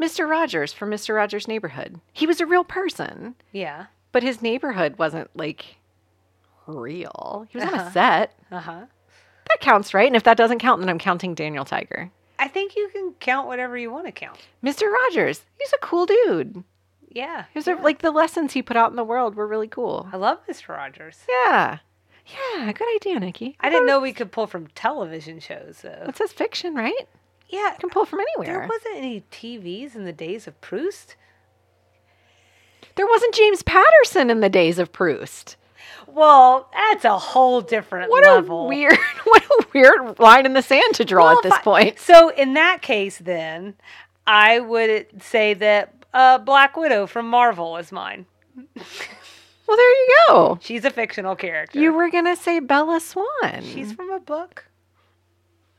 Mr. 0.00 0.28
Rogers 0.28 0.72
from 0.72 0.90
Mr. 0.90 1.14
Rogers' 1.16 1.48
Neighborhood. 1.48 1.98
He 2.12 2.26
was 2.26 2.40
a 2.40 2.46
real 2.46 2.62
person, 2.62 3.34
yeah. 3.52 3.86
but 4.12 4.22
his 4.22 4.42
neighborhood 4.42 4.98
wasn't 4.98 5.30
like 5.34 5.76
real. 6.66 7.46
He 7.48 7.58
was 7.58 7.66
on 7.66 7.74
Uh-huh. 7.74 7.88
a 7.88 7.92
set. 7.92 8.38
Uh 8.50 8.60
huh. 8.60 8.80
That 9.48 9.60
counts, 9.60 9.94
right? 9.94 10.06
And 10.06 10.14
if 10.16 10.22
that 10.24 10.36
doesn't 10.36 10.58
count, 10.58 10.80
then 10.80 10.88
I'm 10.90 10.98
counting 10.98 11.34
Daniel 11.34 11.64
Tiger. 11.64 12.10
I 12.42 12.48
think 12.48 12.74
you 12.74 12.88
can 12.92 13.12
count 13.20 13.46
whatever 13.46 13.78
you 13.78 13.92
want 13.92 14.06
to 14.06 14.12
count. 14.12 14.36
Mr. 14.64 14.90
Rogers, 14.90 15.42
he's 15.60 15.72
a 15.72 15.78
cool 15.78 16.06
dude. 16.06 16.64
Yeah. 17.08 17.44
He 17.52 17.58
was 17.58 17.68
a, 17.68 17.76
like 17.76 18.00
the 18.00 18.10
lessons 18.10 18.52
he 18.52 18.62
put 18.62 18.76
out 18.76 18.90
in 18.90 18.96
the 18.96 19.04
world 19.04 19.36
were 19.36 19.46
really 19.46 19.68
cool. 19.68 20.08
I 20.12 20.16
love 20.16 20.44
Mr. 20.48 20.70
Rogers. 20.70 21.20
Yeah. 21.28 21.78
Yeah, 22.26 22.72
good 22.72 22.88
idea, 22.96 23.20
Nikki. 23.20 23.56
I 23.60 23.70
didn't 23.70 23.86
know 23.86 24.00
we 24.00 24.12
could 24.12 24.32
pull 24.32 24.48
from 24.48 24.66
television 24.68 25.38
shows, 25.38 25.82
though. 25.82 26.06
It 26.08 26.16
says 26.16 26.32
fiction, 26.32 26.74
right? 26.74 27.08
Yeah. 27.48 27.74
You 27.74 27.78
can 27.78 27.90
pull 27.90 28.06
from 28.06 28.18
anywhere. 28.18 28.58
There 28.58 28.68
wasn't 28.68 28.96
any 28.96 29.22
TVs 29.30 29.94
in 29.94 30.04
the 30.04 30.12
days 30.12 30.48
of 30.48 30.60
Proust. 30.60 31.14
There 32.96 33.06
wasn't 33.06 33.34
James 33.36 33.62
Patterson 33.62 34.30
in 34.30 34.40
the 34.40 34.48
days 34.48 34.80
of 34.80 34.92
Proust. 34.92 35.56
Well, 36.06 36.68
that's 36.72 37.04
a 37.04 37.18
whole 37.18 37.60
different 37.60 38.10
What 38.10 38.24
level. 38.24 38.64
a 38.66 38.68
weird, 38.68 38.96
what 39.24 39.42
a 39.44 39.66
weird 39.72 40.18
line 40.18 40.46
in 40.46 40.52
the 40.52 40.62
sand 40.62 40.94
to 40.94 41.04
draw 41.04 41.26
Well, 41.28 41.36
at 41.38 41.42
this 41.42 41.52
I- 41.54 41.62
point. 41.62 41.98
So, 41.98 42.28
in 42.30 42.54
that 42.54 42.82
case, 42.82 43.18
then, 43.18 43.74
I 44.26 44.60
would 44.60 45.22
say 45.22 45.54
that 45.54 45.94
uh, 46.12 46.38
Black 46.38 46.76
Widow 46.76 47.06
from 47.06 47.28
Marvel 47.28 47.76
is 47.76 47.90
mine. 47.92 48.26
Well, 49.64 49.76
there 49.76 49.90
you 49.90 50.08
go. 50.28 50.58
She's 50.60 50.84
a 50.84 50.90
fictional 50.90 51.34
character. 51.34 51.80
You 51.80 51.94
were 51.94 52.10
gonna 52.10 52.36
say 52.36 52.58
Bella 52.60 53.00
Swan. 53.00 53.62
She's 53.62 53.92
from 53.92 54.10
a 54.10 54.20
book, 54.20 54.66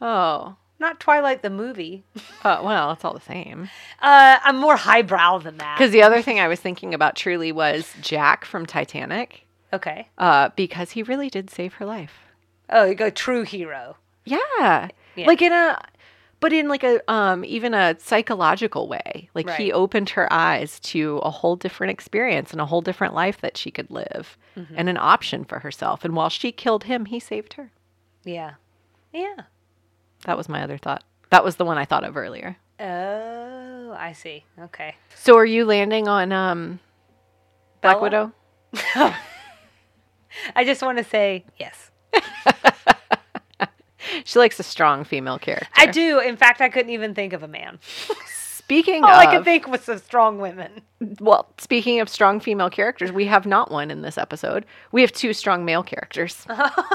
oh, 0.02 0.56
not 0.80 1.00
Twilight 1.00 1.42
the 1.44 1.50
movie. 1.50 2.04
oh, 2.46 2.64
well, 2.64 2.92
it's 2.92 3.06
all 3.06 3.14
the 3.14 3.20
same. 3.22 3.70
Uh, 4.02 4.40
I'm 4.44 4.58
more 4.58 4.78
highbrow 4.78 5.40
than 5.40 5.58
that. 5.58 5.78
Because 5.78 5.92
the 5.92 6.02
other 6.02 6.22
thing 6.24 6.40
I 6.40 6.48
was 6.48 6.60
thinking 6.60 6.94
about 6.94 7.16
truly 7.16 7.52
was 7.52 7.94
Jack 8.02 8.46
from 8.46 8.66
Titanic, 8.66 9.46
Okay. 9.74 10.08
uh, 10.18 10.50
because 10.56 10.92
he 10.92 11.04
really 11.04 11.30
did 11.30 11.50
save 11.50 11.74
her 11.76 11.86
life. 11.86 12.14
Oh, 12.70 12.86
you 12.86 12.96
go 12.96 13.10
true 13.10 13.44
hero. 13.44 13.98
Yeah. 14.26 14.90
Yeah. 15.16 15.28
Like 15.28 15.42
in 15.42 15.52
a 15.52 15.78
but 16.40 16.52
in 16.54 16.68
like 16.68 16.84
a 16.84 17.00
um 17.12 17.44
even 17.46 17.74
a 17.74 17.98
psychological 18.00 18.88
way. 18.88 19.30
Like 19.34 19.50
he 19.52 19.72
opened 19.72 20.10
her 20.12 20.32
eyes 20.32 20.80
to 20.82 21.18
a 21.24 21.30
whole 21.30 21.56
different 21.56 21.92
experience 21.92 22.52
and 22.52 22.62
a 22.62 22.66
whole 22.66 22.82
different 22.82 23.14
life 23.14 23.42
that 23.42 23.58
she 23.58 23.72
could 23.72 23.90
live 23.92 24.38
Mm-hmm. 24.56 24.76
and 24.78 24.88
an 24.88 24.98
option 24.98 25.44
for 25.46 25.60
herself. 25.60 26.06
And 26.06 26.16
while 26.16 26.30
she 26.30 26.52
killed 26.52 26.84
him, 26.84 27.06
he 27.06 27.20
saved 27.20 27.54
her. 27.54 27.72
Yeah. 28.24 28.52
Yeah. 29.12 29.36
That 30.26 30.38
was 30.38 30.48
my 30.48 30.62
other 30.62 30.78
thought. 30.78 31.04
That 31.32 31.44
was 31.44 31.56
the 31.56 31.66
one 31.66 31.80
I 31.80 31.86
thought 31.86 32.04
of 32.04 32.16
earlier. 32.16 32.58
Oh, 32.80 33.96
I 33.98 34.12
see. 34.14 34.46
Okay. 34.60 34.96
So 35.16 35.36
are 35.38 35.46
you 35.46 35.66
landing 35.66 36.08
on 36.08 36.32
um 36.32 36.80
Black 37.82 37.96
Bella? 37.96 38.02
Widow? 38.04 38.32
I 40.56 40.66
just 40.66 40.82
want 40.82 40.98
to 40.98 41.04
say 41.04 41.46
yes. 41.58 41.92
She 44.26 44.40
likes 44.40 44.60
a 44.60 44.64
strong 44.64 45.04
female 45.04 45.40
character. 45.40 45.68
I 45.76 45.86
do. 45.88 46.20
In 46.20 46.38
fact, 46.38 46.62
I 46.62 46.70
couldn't 46.70 46.92
even 46.92 47.14
think 47.14 47.34
of 47.34 47.44
a 47.44 47.48
man. 47.48 47.80
Speaking 48.28 49.04
All 49.04 49.10
of 49.10 49.18
I 49.18 49.36
could 49.36 49.44
think 49.44 49.68
was 49.68 49.82
some 49.82 49.98
strong 50.00 50.40
women. 50.40 50.82
well, 51.20 51.50
speaking 51.58 52.00
of 52.00 52.08
strong 52.08 52.40
female 52.40 52.70
characters, 52.70 53.12
we 53.12 53.26
have 53.26 53.46
not 53.46 53.72
one 53.72 53.92
in 53.92 54.02
this 54.02 54.18
episode. 54.18 54.66
We 54.92 55.02
have 55.02 55.12
two 55.12 55.34
strong 55.34 55.66
male 55.66 55.84
characters. 55.84 56.46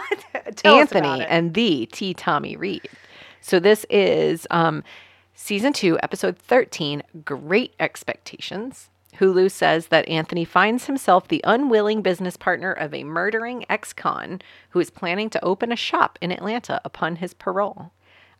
Anthony 0.65 1.25
and 1.27 1.55
the 1.55 1.87
T. 1.93 2.15
Tommy 2.15 2.57
Reed. 2.57 2.89
So 3.41 3.61
this 3.61 3.85
is 3.91 4.47
um, 4.51 4.83
season 5.35 5.73
two, 5.73 5.99
episode 6.03 6.39
13, 6.39 7.03
Great 7.25 7.75
Expectations. 7.79 8.91
Hulu 9.19 9.51
says 9.51 9.89
that 9.89 10.09
Anthony 10.09 10.45
finds 10.45 10.87
himself 10.87 11.27
the 11.27 11.41
unwilling 11.45 12.03
business 12.03 12.37
partner 12.37 12.73
of 12.73 12.95
a 12.95 13.05
murdering 13.05 13.65
ex 13.69 13.93
con 13.93 14.41
who 14.71 14.81
is 14.81 14.91
planning 14.91 15.29
to 15.31 15.45
open 15.45 15.73
a 15.73 15.77
shop 15.77 16.19
in 16.21 16.31
Atlanta 16.31 16.81
upon 16.85 17.17
his 17.17 17.35
parole. 17.35 17.93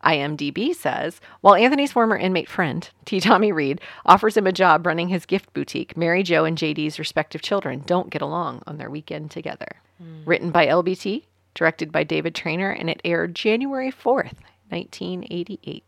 IMDb 0.05 0.73
says 0.73 1.21
while 1.41 1.57
Anthony's 1.57 1.93
former 1.93 2.17
inmate 2.17 2.49
friend, 2.49 2.89
T. 3.05 3.19
Tommy 3.21 3.51
Reed, 3.51 3.81
offers 4.07 4.37
him 4.37 4.47
a 4.47 4.53
job 4.53 4.87
running 4.87 5.09
his 5.09 5.27
gift 5.27 5.53
boutique, 5.53 5.97
Mary 5.97 6.23
Jo 6.23 6.45
and 6.45 6.57
JD's 6.57 6.99
respective 6.99 7.43
children 7.43 7.83
don't 7.85 8.11
get 8.11 8.23
along 8.23 8.63
on 8.67 8.79
their 8.79 8.91
weekend 8.91 9.33
together. 9.33 9.81
Hmm. 10.01 10.23
Written 10.25 10.51
by 10.53 10.67
LBT, 10.67 11.25
directed 11.55 11.91
by 11.91 12.05
David 12.05 12.37
Trainer, 12.37 12.71
and 12.71 12.89
it 12.89 13.01
aired 13.05 13.35
January 13.35 13.91
4th, 13.91 14.39
1988. 14.69 15.85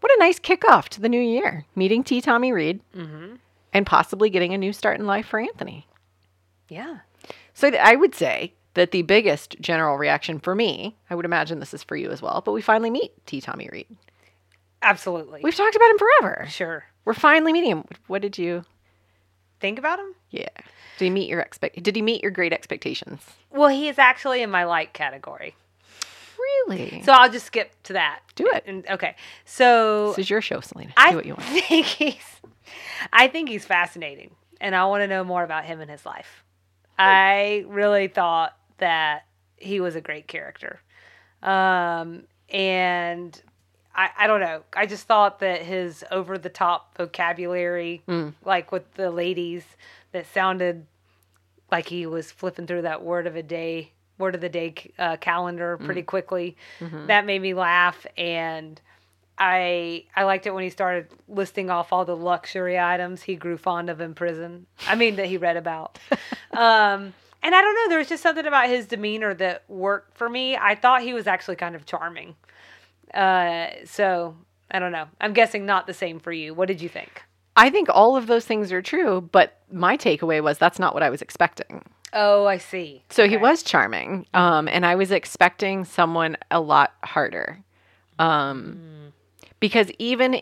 What 0.00 0.12
a 0.12 0.18
nice 0.18 0.38
kickoff 0.38 0.88
to 0.90 1.00
the 1.00 1.08
new 1.08 1.20
year, 1.20 1.64
meeting 1.74 2.04
T. 2.04 2.20
Tommy 2.20 2.52
Reed 2.52 2.80
mm-hmm. 2.94 3.36
and 3.72 3.86
possibly 3.86 4.30
getting 4.30 4.52
a 4.54 4.58
new 4.58 4.72
start 4.72 5.00
in 5.00 5.06
life 5.06 5.26
for 5.26 5.40
Anthony. 5.40 5.86
yeah. 6.68 6.98
So 7.54 7.70
th- 7.70 7.82
I 7.82 7.96
would 7.96 8.14
say 8.14 8.52
that 8.74 8.90
the 8.90 9.00
biggest 9.02 9.56
general 9.60 9.96
reaction 9.96 10.38
for 10.38 10.54
me, 10.54 10.94
I 11.08 11.14
would 11.14 11.24
imagine 11.24 11.58
this 11.58 11.72
is 11.72 11.82
for 11.82 11.96
you 11.96 12.10
as 12.10 12.20
well, 12.20 12.42
but 12.44 12.52
we 12.52 12.60
finally 12.60 12.90
meet 12.90 13.12
T. 13.26 13.40
Tommy 13.40 13.68
Reed. 13.72 13.86
Absolutely. 14.82 15.40
We've 15.42 15.54
talked 15.54 15.74
about 15.74 15.90
him 15.90 15.98
forever. 15.98 16.46
sure. 16.50 16.84
We're 17.06 17.14
finally 17.14 17.52
meeting 17.54 17.70
him. 17.70 17.84
What 18.08 18.20
did 18.20 18.36
you? 18.36 18.64
Think 19.58 19.78
about 19.78 19.98
him? 19.98 20.14
Yeah. 20.30 20.48
Did 20.98 21.04
he 21.06 21.10
meet 21.10 21.30
your 21.30 21.40
expect? 21.40 21.82
Did 21.82 21.96
he 21.96 22.02
meet 22.02 22.22
your 22.22 22.30
great 22.30 22.52
expectations? 22.52 23.22
Well, 23.50 23.68
he 23.70 23.88
is 23.88 23.98
actually 23.98 24.42
in 24.42 24.50
my 24.50 24.64
like 24.64 24.92
category. 24.92 25.54
Really? 26.38 27.02
So 27.04 27.12
I'll 27.12 27.30
just 27.30 27.46
skip 27.46 27.70
to 27.84 27.92
that. 27.94 28.20
Do 28.34 28.46
it. 28.52 28.64
And, 28.66 28.86
okay. 28.90 29.16
So 29.44 30.08
this 30.10 30.20
is 30.20 30.30
your 30.30 30.40
show, 30.40 30.60
Selena. 30.60 30.92
I 30.96 31.10
Do 31.10 31.16
what 31.16 31.26
you 31.26 31.34
want. 31.34 31.44
think 31.68 31.86
he's 31.86 32.40
I 33.12 33.28
think 33.28 33.48
he's 33.48 33.64
fascinating 33.64 34.30
and 34.60 34.74
I 34.74 34.84
want 34.86 35.02
to 35.02 35.06
know 35.06 35.22
more 35.24 35.44
about 35.44 35.64
him 35.64 35.80
and 35.80 35.90
his 35.90 36.04
life. 36.06 36.42
I 36.98 37.64
really 37.68 38.08
thought 38.08 38.56
that 38.78 39.26
he 39.56 39.80
was 39.80 39.94
a 39.96 40.00
great 40.00 40.26
character. 40.26 40.80
Um 41.42 42.24
and 42.50 43.40
I, 43.94 44.10
I 44.18 44.26
don't 44.26 44.40
know. 44.40 44.62
I 44.74 44.84
just 44.86 45.06
thought 45.06 45.38
that 45.40 45.62
his 45.62 46.04
over 46.10 46.36
the 46.38 46.48
top 46.50 46.96
vocabulary, 46.98 48.02
Mm. 48.06 48.34
like 48.44 48.70
with 48.72 48.92
the 48.94 49.10
ladies, 49.10 49.64
that 50.12 50.26
sounded 50.32 50.86
like 51.72 51.88
he 51.88 52.06
was 52.06 52.30
flipping 52.30 52.66
through 52.66 52.82
that 52.82 53.02
word 53.02 53.26
of 53.26 53.36
a 53.36 53.42
day, 53.42 53.92
word 54.18 54.34
of 54.34 54.40
the 54.40 54.48
day 54.48 54.74
uh, 54.98 55.16
calendar 55.16 55.78
pretty 55.78 56.02
quickly. 56.02 56.56
That 57.06 57.26
made 57.26 57.42
me 57.42 57.54
laugh, 57.54 58.06
and 58.16 58.80
I 59.38 60.04
I 60.14 60.24
liked 60.24 60.46
it 60.46 60.54
when 60.54 60.64
he 60.64 60.70
started 60.70 61.08
listing 61.28 61.70
off 61.70 61.92
all 61.92 62.04
the 62.04 62.16
luxury 62.16 62.78
items 62.78 63.22
he 63.22 63.36
grew 63.36 63.56
fond 63.56 63.90
of 63.90 64.00
in 64.00 64.14
prison. 64.14 64.66
I 64.86 64.94
mean 64.94 65.16
that 65.16 65.26
he 65.26 65.36
read 65.36 65.56
about. 65.56 65.98
um, 66.52 67.12
and 67.42 67.54
I 67.54 67.60
don't 67.60 67.74
know, 67.74 67.88
there 67.90 67.98
was 67.98 68.08
just 68.08 68.22
something 68.22 68.46
about 68.46 68.68
his 68.68 68.86
demeanor 68.86 69.34
that 69.34 69.64
worked 69.68 70.16
for 70.16 70.28
me. 70.28 70.56
I 70.56 70.74
thought 70.74 71.02
he 71.02 71.12
was 71.12 71.26
actually 71.26 71.56
kind 71.56 71.76
of 71.76 71.86
charming. 71.86 72.34
Uh, 73.14 73.68
so 73.84 74.36
I 74.70 74.78
don't 74.78 74.92
know. 74.92 75.06
I'm 75.20 75.32
guessing 75.32 75.66
not 75.66 75.86
the 75.86 75.94
same 75.94 76.18
for 76.18 76.32
you. 76.32 76.54
What 76.54 76.68
did 76.68 76.80
you 76.80 76.88
think? 76.88 77.22
I 77.56 77.70
think 77.70 77.88
all 77.90 78.16
of 78.16 78.26
those 78.26 78.44
things 78.44 78.72
are 78.72 78.82
true, 78.82 79.20
but 79.32 79.60
my 79.70 79.96
takeaway 79.96 80.42
was 80.42 80.58
that's 80.58 80.78
not 80.78 80.92
what 80.92 81.02
I 81.02 81.10
was 81.10 81.22
expecting. 81.22 81.82
Oh, 82.18 82.46
I 82.46 82.56
see. 82.56 83.02
So 83.10 83.28
he 83.28 83.36
was 83.36 83.62
charming, 83.62 84.26
um, 84.32 84.68
and 84.68 84.86
I 84.86 84.94
was 84.94 85.10
expecting 85.10 85.84
someone 85.84 86.38
a 86.50 86.60
lot 86.60 86.94
harder, 87.04 87.62
um, 88.18 89.12
because 89.60 89.90
even 89.98 90.40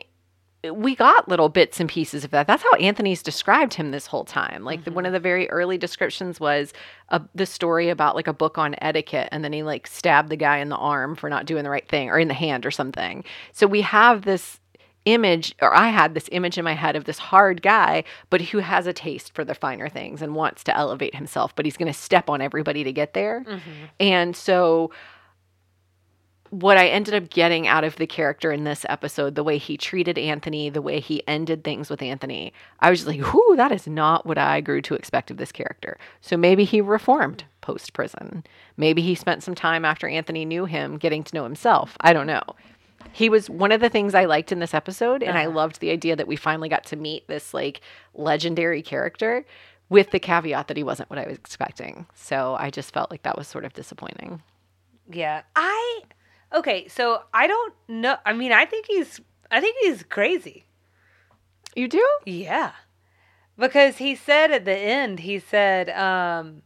we 0.72 0.94
got 0.94 1.28
little 1.28 1.48
bits 1.48 1.80
and 1.80 1.90
pieces 1.90 2.24
of 2.24 2.30
that. 2.30 2.46
That's 2.46 2.62
how 2.62 2.72
Anthony's 2.76 3.24
described 3.24 3.74
him 3.74 3.90
this 3.90 4.06
whole 4.06 4.24
time. 4.24 4.62
Like 4.62 4.84
the, 4.84 4.92
one 4.92 5.04
of 5.04 5.12
the 5.12 5.18
very 5.18 5.50
early 5.50 5.76
descriptions 5.76 6.38
was 6.38 6.72
a, 7.08 7.20
the 7.34 7.44
story 7.44 7.90
about 7.90 8.14
like 8.14 8.28
a 8.28 8.32
book 8.32 8.56
on 8.56 8.76
etiquette, 8.80 9.28
and 9.32 9.42
then 9.42 9.52
he 9.52 9.64
like 9.64 9.88
stabbed 9.88 10.28
the 10.28 10.36
guy 10.36 10.58
in 10.58 10.68
the 10.68 10.76
arm 10.76 11.16
for 11.16 11.28
not 11.28 11.44
doing 11.44 11.64
the 11.64 11.70
right 11.70 11.88
thing, 11.88 12.08
or 12.08 12.20
in 12.20 12.28
the 12.28 12.34
hand 12.34 12.64
or 12.64 12.70
something. 12.70 13.24
So 13.52 13.66
we 13.66 13.80
have 13.80 14.22
this 14.22 14.60
image 15.04 15.54
or 15.60 15.74
I 15.74 15.88
had 15.88 16.14
this 16.14 16.28
image 16.32 16.56
in 16.56 16.64
my 16.64 16.72
head 16.72 16.96
of 16.96 17.04
this 17.04 17.18
hard 17.18 17.62
guy 17.62 18.04
but 18.30 18.40
who 18.40 18.58
has 18.58 18.86
a 18.86 18.92
taste 18.92 19.34
for 19.34 19.44
the 19.44 19.54
finer 19.54 19.88
things 19.88 20.22
and 20.22 20.34
wants 20.34 20.64
to 20.64 20.76
elevate 20.76 21.14
himself 21.14 21.54
but 21.54 21.64
he's 21.64 21.76
going 21.76 21.92
to 21.92 21.98
step 21.98 22.30
on 22.30 22.40
everybody 22.40 22.84
to 22.84 22.92
get 22.92 23.14
there. 23.14 23.44
Mm-hmm. 23.46 23.70
And 24.00 24.36
so 24.36 24.90
what 26.60 26.78
I 26.78 26.86
ended 26.86 27.14
up 27.14 27.30
getting 27.30 27.66
out 27.66 27.82
of 27.82 27.96
the 27.96 28.06
character 28.06 28.52
in 28.52 28.62
this 28.62 28.86
episode, 28.88 29.34
the 29.34 29.42
way 29.42 29.58
he 29.58 29.76
treated 29.76 30.16
Anthony, 30.16 30.70
the 30.70 30.82
way 30.82 31.00
he 31.00 31.26
ended 31.26 31.64
things 31.64 31.90
with 31.90 32.00
Anthony, 32.00 32.52
I 32.78 32.90
was 32.90 33.00
just 33.00 33.08
like, 33.08 33.34
whoo, 33.34 33.56
that 33.56 33.72
is 33.72 33.88
not 33.88 34.24
what 34.24 34.38
I 34.38 34.60
grew 34.60 34.80
to 34.82 34.94
expect 34.94 35.32
of 35.32 35.36
this 35.36 35.50
character. 35.50 35.98
So 36.20 36.36
maybe 36.36 36.64
he 36.64 36.80
reformed 36.80 37.44
post 37.60 37.92
prison. 37.92 38.44
Maybe 38.76 39.02
he 39.02 39.14
spent 39.16 39.42
some 39.42 39.54
time 39.56 39.84
after 39.84 40.06
Anthony 40.06 40.44
knew 40.44 40.66
him 40.66 40.96
getting 40.96 41.24
to 41.24 41.34
know 41.34 41.44
himself. 41.44 41.96
I 42.00 42.12
don't 42.12 42.26
know. 42.26 42.42
He 43.12 43.28
was 43.28 43.48
one 43.48 43.72
of 43.72 43.80
the 43.80 43.88
things 43.88 44.14
I 44.14 44.24
liked 44.24 44.50
in 44.50 44.58
this 44.58 44.74
episode, 44.74 45.22
and 45.22 45.38
I 45.38 45.46
loved 45.46 45.80
the 45.80 45.90
idea 45.90 46.16
that 46.16 46.26
we 46.26 46.36
finally 46.36 46.68
got 46.68 46.84
to 46.86 46.96
meet 46.96 47.28
this 47.28 47.54
like 47.54 47.80
legendary 48.14 48.82
character 48.82 49.44
with 49.88 50.10
the 50.10 50.18
caveat 50.18 50.68
that 50.68 50.76
he 50.76 50.82
wasn't 50.82 51.10
what 51.10 51.18
I 51.18 51.26
was 51.26 51.36
expecting. 51.36 52.06
So 52.14 52.56
I 52.58 52.70
just 52.70 52.92
felt 52.92 53.10
like 53.10 53.22
that 53.22 53.36
was 53.36 53.46
sort 53.46 53.64
of 53.64 53.72
disappointing. 53.72 54.42
Yeah. 55.10 55.42
I 55.54 56.00
okay, 56.52 56.88
so 56.88 57.22
I 57.32 57.46
don't 57.46 57.74
know 57.88 58.16
I 58.24 58.32
mean 58.32 58.52
I 58.52 58.64
think 58.64 58.86
he's 58.86 59.20
I 59.50 59.60
think 59.60 59.76
he's 59.82 60.02
crazy. 60.02 60.64
You 61.76 61.88
do? 61.88 62.06
Yeah. 62.24 62.72
Because 63.58 63.98
he 63.98 64.14
said 64.14 64.50
at 64.50 64.64
the 64.64 64.76
end, 64.76 65.20
he 65.20 65.38
said, 65.38 65.90
um 65.90 66.62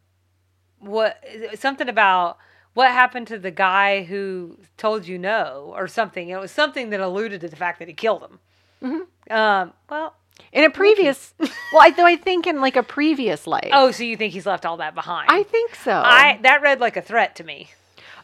what 0.78 1.23
something 1.54 1.88
about 1.88 2.38
what 2.78 2.90
happened 3.02 3.26
to 3.28 3.38
the 3.38 3.50
guy 3.50 4.02
who 4.11 4.56
told 4.76 5.06
you 5.11 5.18
no 5.18 5.73
or 5.78 5.87
something. 5.88 6.28
It 6.28 6.38
was 6.40 6.50
something 6.52 6.90
that 6.90 7.00
alluded 7.00 7.40
to 7.42 7.49
the 7.49 7.56
fact 7.64 7.78
that 7.80 7.88
he 7.88 7.94
killed 7.94 8.23
him. 8.26 8.38
Mm-hmm. 8.85 9.32
Um 9.40 9.73
well 9.90 10.14
In 10.52 10.64
a 10.64 10.70
previous, 10.70 11.35
well, 11.73 11.82
I, 11.87 11.90
though 11.90 12.06
I 12.06 12.16
think 12.16 12.47
in 12.47 12.61
like 12.61 12.76
a 12.76 12.82
previous 12.99 13.47
life. 13.47 13.70
oh, 13.73 13.90
so 13.90 14.02
you 14.04 14.16
think 14.16 14.32
he's 14.32 14.47
left 14.47 14.64
all 14.64 14.76
that 14.78 14.94
behind. 14.94 15.26
I 15.30 15.42
think 15.42 15.75
so. 15.75 15.92
I 15.92 16.38
that 16.42 16.62
read 16.62 16.78
like 16.80 16.97
a 16.97 17.02
threat 17.11 17.35
to 17.37 17.44
me. 17.44 17.58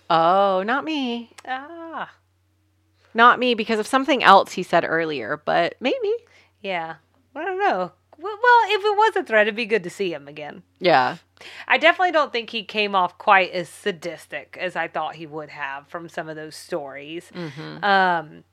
oh, 0.09 0.63
not 0.65 0.85
me, 0.85 1.31
Ah. 1.47 2.11
not 3.15 3.39
me, 3.39 3.55
because 3.55 3.79
of 3.81 3.87
something 3.87 4.23
else 4.23 4.53
he 4.53 4.63
said 4.63 4.85
earlier. 4.87 5.41
But 5.45 5.75
maybe, 5.81 6.13
Yeah. 6.63 6.95
I 7.37 7.45
don't 7.45 7.59
know. 7.59 7.91
Well, 8.17 8.39
well, 8.47 8.61
if 8.77 8.83
it 8.85 8.97
was 9.03 9.17
a 9.17 9.25
threat, 9.25 9.47
it'd 9.49 9.57
be 9.57 9.67
good 9.67 9.83
to 9.83 9.91
see 9.91 10.13
him 10.15 10.29
again. 10.29 10.63
yeah, 10.79 11.17
I 11.69 11.79
definitely 11.79 12.13
don't 12.13 12.33
think 12.33 12.51
he 12.51 12.63
came 12.65 12.95
off 12.95 13.19
quite 13.19 13.53
as 13.53 13.69
sadistic 13.69 14.57
as 14.61 14.77
I 14.77 14.89
thought 14.89 15.15
he 15.17 15.27
would 15.27 15.51
have 15.51 15.87
from 15.89 16.09
some 16.09 16.29
of 16.29 16.37
those 16.37 16.57
stories. 16.57 17.31
Mm-hmm. 17.35 17.85
Um, 17.85 18.45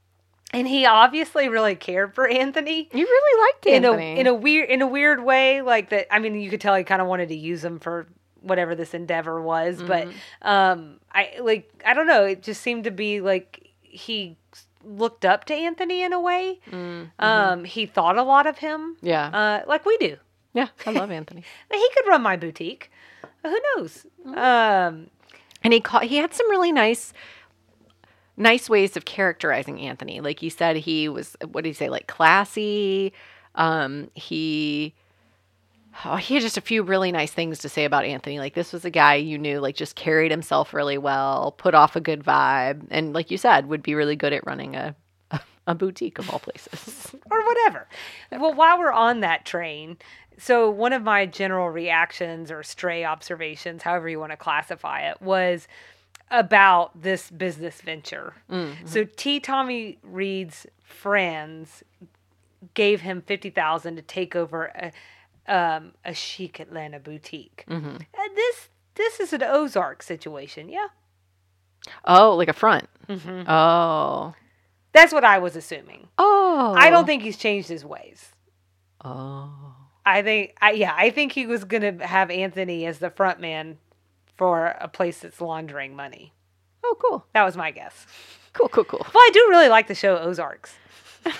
and 0.53 0.67
he 0.67 0.86
obviously 0.86 1.48
really 1.48 1.75
cared 1.75 2.13
for 2.13 2.27
Anthony 2.27 2.89
you 2.91 3.05
really 3.05 3.41
liked 3.53 3.65
in 3.65 3.86
a 3.86 3.91
Anthony. 3.91 4.19
in 4.19 4.27
a 4.27 4.33
weird 4.33 4.69
in 4.69 4.81
a 4.81 4.88
weird 4.88 5.24
way. 5.24 5.62
Like 5.62 5.89
that. 5.91 6.13
I 6.13 6.19
mean, 6.19 6.36
you 6.39 6.50
could 6.50 6.60
tell 6.62 6.75
he 6.75 6.83
kind 6.83 7.01
of 7.01 7.07
wanted 7.07 7.29
to 7.29 7.36
use 7.36 7.63
him 7.63 7.79
for 7.79 8.07
whatever 8.41 8.75
this 8.75 8.93
endeavor 8.93 9.41
was. 9.41 9.81
But 9.81 10.07
Mm-hmm. 10.07 10.48
um, 10.48 11.00
I 11.12 11.36
like 11.41 11.71
I 11.86 11.93
don't 11.93 12.07
know. 12.07 12.25
It 12.25 12.43
just 12.43 12.62
seemed 12.62 12.83
to 12.83 12.91
be 12.91 13.21
like 13.21 13.69
he 13.81 14.36
looked 14.83 15.25
up 15.25 15.45
to 15.45 15.53
Anthony 15.53 16.01
in 16.03 16.12
a 16.12 16.19
way. 16.19 16.60
Mm-hmm. 16.69 17.03
Um, 17.24 17.63
he 17.63 17.86
thought 17.86 18.17
a 18.17 18.24
lot 18.24 18.48
of 18.48 18.57
him. 18.57 18.98
yeah, 19.01 19.27
Uh, 19.27 19.62
like 19.67 19.86
we 19.86 19.95
do. 19.98 20.17
Yeah, 20.53 20.67
I 20.86 20.91
love 20.91 21.12
Anthony. 21.12 21.43
He 21.72 21.89
could 21.96 22.08
run 22.08 22.22
my 22.22 22.38
boutique. 22.38 22.91
Who 23.43 23.58
knows? 23.75 24.05
Um, 24.25 25.08
And 25.63 25.74
he 25.74 25.79
caught, 25.79 26.03
he 26.03 26.17
had 26.17 26.34
some 26.34 26.50
really 26.50 26.72
nice 26.72 27.13
nice 28.38 28.70
ways 28.70 28.98
of 28.98 29.05
characterizing 29.05 29.79
Anthony. 29.81 30.20
Like 30.22 30.39
he 30.39 30.50
said, 30.50 30.75
he 30.77 31.08
was 31.10 31.36
what 31.51 31.63
did 31.63 31.70
he 31.72 31.74
say? 31.74 31.89
Like 31.89 32.08
classy. 32.08 33.13
Um, 33.55 34.10
he 34.15 34.93
oh, 36.05 36.15
he 36.15 36.36
had 36.36 36.43
just 36.43 36.58
a 36.58 36.62
few 36.62 36.84
really 36.84 37.12
nice 37.12 37.31
things 37.31 37.60
to 37.60 37.70
say 37.70 37.86
about 37.86 38.05
Anthony. 38.05 38.39
Like 38.39 38.53
this 38.53 38.72
was 38.74 38.86
a 38.86 38.89
guy 38.89 39.15
you 39.15 39.38
knew 39.38 39.60
like 39.60 39.75
just 39.75 39.96
carried 39.96 40.31
himself 40.31 40.74
really 40.74 40.98
well, 40.98 41.51
put 41.58 41.74
off 41.75 41.96
a 41.96 42.01
good 42.01 42.24
vibe, 42.24 42.88
and 42.89 43.13
like 43.13 43.29
you 43.31 43.38
said, 43.38 43.67
would 43.67 43.84
be 43.84 43.93
really 43.96 44.15
good 44.15 44.34
at 44.34 44.46
running 44.46 44.75
a, 44.75 44.96
a 45.67 45.75
boutique 45.75 46.17
of 46.17 46.29
all 46.29 46.39
places. 46.39 47.13
or 47.29 47.46
whatever. 47.46 47.88
Well, 48.31 48.53
while 48.53 48.79
we're 48.79 48.91
on 48.91 49.20
that 49.20 49.46
train, 49.46 49.98
so 50.41 50.69
one 50.69 50.91
of 50.91 51.03
my 51.03 51.27
general 51.27 51.69
reactions 51.69 52.51
or 52.51 52.63
stray 52.63 53.05
observations, 53.05 53.83
however 53.83 54.10
you 54.10 54.19
want 54.19 54.31
to 54.31 54.38
classify 54.38 55.01
it, 55.10 55.21
was 55.21 55.67
about 56.31 57.00
this 57.00 57.29
business 57.29 57.81
venture. 57.81 58.33
Mm-hmm. 58.50 58.88
So 58.88 59.05
T. 59.05 59.39
Tommy 59.39 60.00
Reed's 60.01 60.65
friends 60.83 61.83
gave 62.74 63.01
him 63.01 63.21
fifty 63.21 63.50
thousand 63.50 63.98
to 63.98 64.01
take 64.01 64.36
over 64.36 64.65
a 64.75 64.91
um, 65.48 65.91
a 66.03 66.13
chic 66.13 66.60
Atlanta 66.60 67.00
boutique. 67.00 67.63
And 68.13 68.36
this 68.36 68.69
this 68.95 69.19
is 69.19 69.33
an 69.33 69.43
Ozark 69.43 70.01
situation, 70.03 70.69
yeah. 70.69 70.88
oh, 72.05 72.36
like 72.36 72.48
a 72.48 72.53
front. 72.53 72.88
Mm-hmm. 73.07 73.50
Oh. 73.50 74.33
That's 74.93 75.13
what 75.13 75.24
I 75.24 75.39
was 75.39 75.55
assuming. 75.55 76.07
Oh. 76.17 76.74
I 76.77 76.89
don't 76.89 77.05
think 77.05 77.24
he's 77.24 77.38
changed 77.38 77.69
his 77.69 77.86
ways. 77.86 78.29
Oh. 79.03 79.75
I 80.05 80.22
think, 80.22 80.55
I, 80.62 80.72
yeah, 80.72 80.93
I 80.98 81.10
think 81.10 81.34
he 81.34 81.46
was 81.46 81.63
going 81.63 82.00
to 82.00 82.05
have 82.05 82.29
Anthony 82.31 82.86
as 82.86 83.00
the 83.00 83.10
front 83.10 83.39
man 83.39 83.77
for 84.38 84.75
a 84.79 84.88
place 84.88 85.20
that's 85.20 85.39
laundering 85.39 85.96
money. 85.96 86.34
Oh, 86.84 86.98
cool. 87.00 87.25
That 87.34 87.43
was 87.43 87.55
my 87.55 87.72
guess. 87.72 88.08
Cool, 88.53 88.70
cool, 88.70 88.84
cool. 88.84 89.00
Well, 89.00 89.24
I 89.24 89.29
do 89.31 89.46
really 89.50 89.70
like 89.70 89.88
the 89.88 89.96
show 89.96 90.17
Ozarks. 90.17 90.75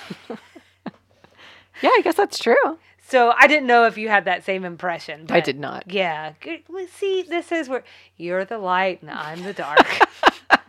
Yeah, 1.82 1.90
I 1.90 2.02
guess 2.04 2.16
that's 2.16 2.38
true. 2.40 2.78
So 3.08 3.34
I 3.38 3.48
didn't 3.48 3.68
know 3.68 3.86
if 3.86 3.98
you 3.98 4.08
had 4.08 4.26
that 4.26 4.46
same 4.46 4.64
impression. 4.64 5.26
I 5.30 5.40
did 5.42 5.60
not. 5.60 5.92
Yeah. 5.92 6.34
Good. 6.40 6.64
Well, 6.70 6.88
see, 6.88 7.24
this 7.24 7.52
is 7.52 7.68
where 7.68 7.84
you're 8.18 8.46
the 8.46 8.58
light 8.58 9.02
and 9.02 9.12
I'm 9.12 9.44
the 9.44 9.54
dark. 9.54 9.86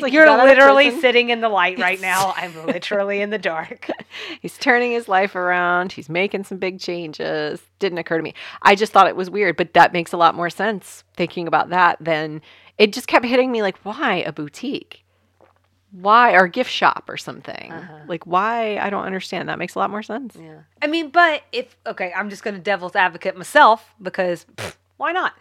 Like, 0.00 0.12
you're 0.12 0.22
"You 0.24 0.30
got 0.30 0.40
out 0.40 0.48
of 0.48 0.56
literally 0.56 1.00
sitting 1.00 1.30
in 1.30 1.40
the 1.40 1.48
light 1.48 1.78
right 1.78 2.00
now. 2.00 2.32
I'm 2.36 2.66
literally 2.66 3.20
in 3.20 3.30
the 3.30 3.38
dark. 3.38 3.90
He's 4.40 4.56
turning 4.58 4.92
his 4.92 5.08
life 5.08 5.34
around. 5.34 5.92
He's 5.92 6.08
making 6.08 6.44
some 6.44 6.58
big 6.58 6.80
changes. 6.80 7.60
Didn't 7.78 7.98
occur 7.98 8.16
to 8.16 8.22
me. 8.22 8.34
I 8.62 8.74
just 8.74 8.92
thought 8.92 9.06
it 9.06 9.16
was 9.16 9.30
weird, 9.30 9.56
but 9.56 9.74
that 9.74 9.92
makes 9.92 10.12
a 10.12 10.16
lot 10.16 10.34
more 10.34 10.50
sense 10.50 11.04
thinking 11.16 11.46
about 11.46 11.70
that 11.70 11.98
than 12.00 12.40
it 12.78 12.92
just 12.92 13.06
kept 13.06 13.24
hitting 13.24 13.52
me 13.52 13.62
like, 13.62 13.78
why 13.84 14.16
a 14.26 14.32
boutique? 14.32 15.04
Why 15.90 16.32
or 16.32 16.44
a 16.44 16.50
gift 16.50 16.70
shop 16.70 17.04
or 17.08 17.18
something? 17.18 17.70
Uh-huh. 17.70 17.98
Like, 18.08 18.26
why? 18.26 18.78
I 18.78 18.88
don't 18.88 19.04
understand. 19.04 19.48
That 19.48 19.58
makes 19.58 19.74
a 19.74 19.78
lot 19.78 19.90
more 19.90 20.02
sense. 20.02 20.36
Yeah. 20.40 20.60
I 20.80 20.86
mean, 20.86 21.10
but 21.10 21.42
if 21.52 21.76
okay, 21.86 22.12
I'm 22.16 22.30
just 22.30 22.42
going 22.42 22.54
to 22.54 22.62
devil's 22.62 22.96
advocate 22.96 23.36
myself 23.36 23.94
because 24.00 24.46
pff, 24.56 24.76
why 24.96 25.12
not? 25.12 25.34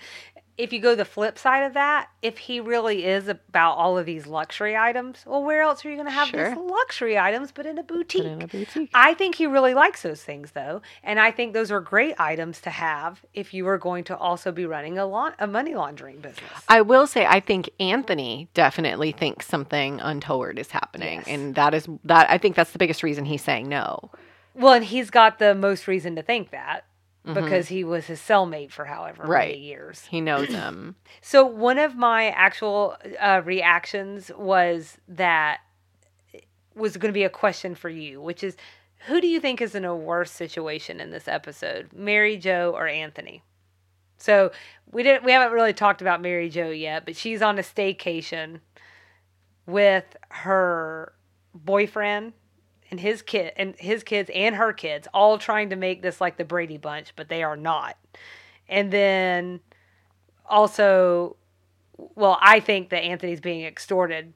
If 0.58 0.72
you 0.74 0.80
go 0.80 0.94
the 0.96 1.06
flip 1.06 1.40
side 1.40 1.64
of 1.64 1.74
that, 1.74 2.10
if 2.22 2.38
he 2.38 2.60
really 2.60 3.06
is 3.06 3.28
about 3.28 3.74
all 3.78 3.98
of 3.98 4.06
these 4.06 4.28
luxury 4.28 4.76
items, 4.78 5.24
well, 5.26 5.44
where 5.44 5.62
else 5.62 5.84
are 5.86 5.90
you 5.90 5.96
going 5.96 6.08
to 6.08 6.12
have 6.12 6.28
Sure. 6.28 6.50
these 6.50 6.58
luxury 6.58 7.18
items 7.18 7.52
but 7.52 7.66
in 7.66 7.78
a 7.78 7.84
boutique? 7.84 8.24
in 8.26 8.42
a 8.42 8.48
boutique. 8.48 8.92
I 8.94 9.14
think 9.14 9.36
he 9.36 9.48
really 9.48 9.74
likes 9.74 10.02
those 10.04 10.22
things 10.24 10.52
though, 10.52 10.82
and 11.04 11.20
I 11.20 11.32
think 11.32 11.54
those 11.54 11.72
are 11.72 11.80
great 11.80 12.16
items 12.20 12.62
to 12.62 12.70
have 12.70 13.26
if 13.34 13.54
you 13.54 13.68
are 13.68 13.78
going 13.78 14.04
to 14.06 14.18
also 14.18 14.52
be 14.52 14.66
running 14.66 14.98
a, 14.98 15.06
laun- 15.06 15.34
a 15.40 15.48
money 15.48 15.74
laundering 15.74 16.18
business. 16.20 16.52
I 16.70 16.82
will 16.82 17.08
say 17.08 17.26
I 17.26 17.40
think 17.40 17.70
Anthony 17.80 18.50
definitely 18.54 19.12
thinks 19.14 19.48
something 19.48 20.00
untoward 20.02 20.60
is 20.60 20.72
happening. 20.72 21.20
Yes. 21.20 21.28
And 21.28 21.56
that 21.56 21.74
is 21.74 21.88
that 22.04 22.30
I 22.30 22.38
think 22.38 22.56
that's 22.56 22.72
the 22.72 22.80
biggest 22.80 23.04
reason 23.04 23.26
he's 23.26 23.42
saying 23.44 23.68
no. 23.70 24.12
Well, 24.54 24.74
and 24.74 24.84
he's 24.86 25.10
got 25.10 25.40
the 25.40 25.56
most 25.56 25.88
reason 25.88 26.16
to 26.18 26.22
think 26.22 26.52
that 26.52 26.84
because 27.24 27.68
he 27.68 27.84
was 27.84 28.08
his 28.08 28.20
cellmate 28.20 28.72
for 28.72 28.86
however 28.86 29.24
Mm-hmm. 29.24 29.32
Right. 29.32 29.50
many 29.52 29.62
years. 29.62 30.06
He 30.10 30.22
knows 30.22 30.48
him. 30.50 30.96
So 31.22 31.46
one 31.46 31.78
of 31.78 31.96
my 31.96 32.30
actual 32.30 32.96
uh, 33.20 33.42
reactions 33.46 34.32
was 34.38 34.98
that 35.08 35.60
was 36.74 36.98
going 36.98 37.10
to 37.12 37.14
be 37.18 37.24
a 37.24 37.30
question 37.30 37.76
for 37.76 37.90
you, 37.90 38.22
which 38.22 38.44
is, 38.44 38.56
who 39.08 39.22
do 39.22 39.28
you 39.28 39.40
think 39.40 39.62
is 39.62 39.76
in 39.76 39.86
a 39.86 39.96
worse 39.96 40.32
situation 40.32 41.00
in 41.00 41.12
this 41.12 41.28
episode, 41.28 41.90
Mary 41.94 42.38
Jo 42.38 42.74
or 42.76 42.88
Anthony? 42.88 43.44
So 44.18 44.52
we 44.92 45.04
didn't 45.04 45.24
we 45.24 45.32
haven't 45.32 45.54
really 45.54 45.74
talked 45.74 46.02
about 46.02 46.22
Mary 46.22 46.50
Jo 46.50 46.70
yet, 46.70 47.06
but 47.06 47.16
she's 47.16 47.42
on 47.42 47.58
a 47.60 47.62
staycation 47.64 48.60
with 49.66 50.16
her 50.30 51.14
boyfriend 51.54 52.34
and 52.92 53.00
his 53.00 53.22
kid 53.22 53.54
and 53.56 53.74
his 53.80 54.04
kids 54.04 54.30
and 54.36 54.56
her 54.56 54.74
kids 54.74 55.08
all 55.14 55.38
trying 55.40 55.70
to 55.72 55.76
make 55.76 56.02
this 56.02 56.22
like 56.22 56.38
the 56.38 56.46
Brady 56.46 56.78
Bunch, 56.78 57.14
but 57.16 57.30
they 57.30 57.42
are 57.42 57.56
not. 57.58 57.98
And 58.70 58.92
then 58.92 59.62
also 60.48 61.36
well, 62.16 62.38
I 62.42 62.60
think 62.60 62.90
that 62.90 63.00
Anthony's 63.04 63.40
being 63.42 63.64
extorted 63.64 64.34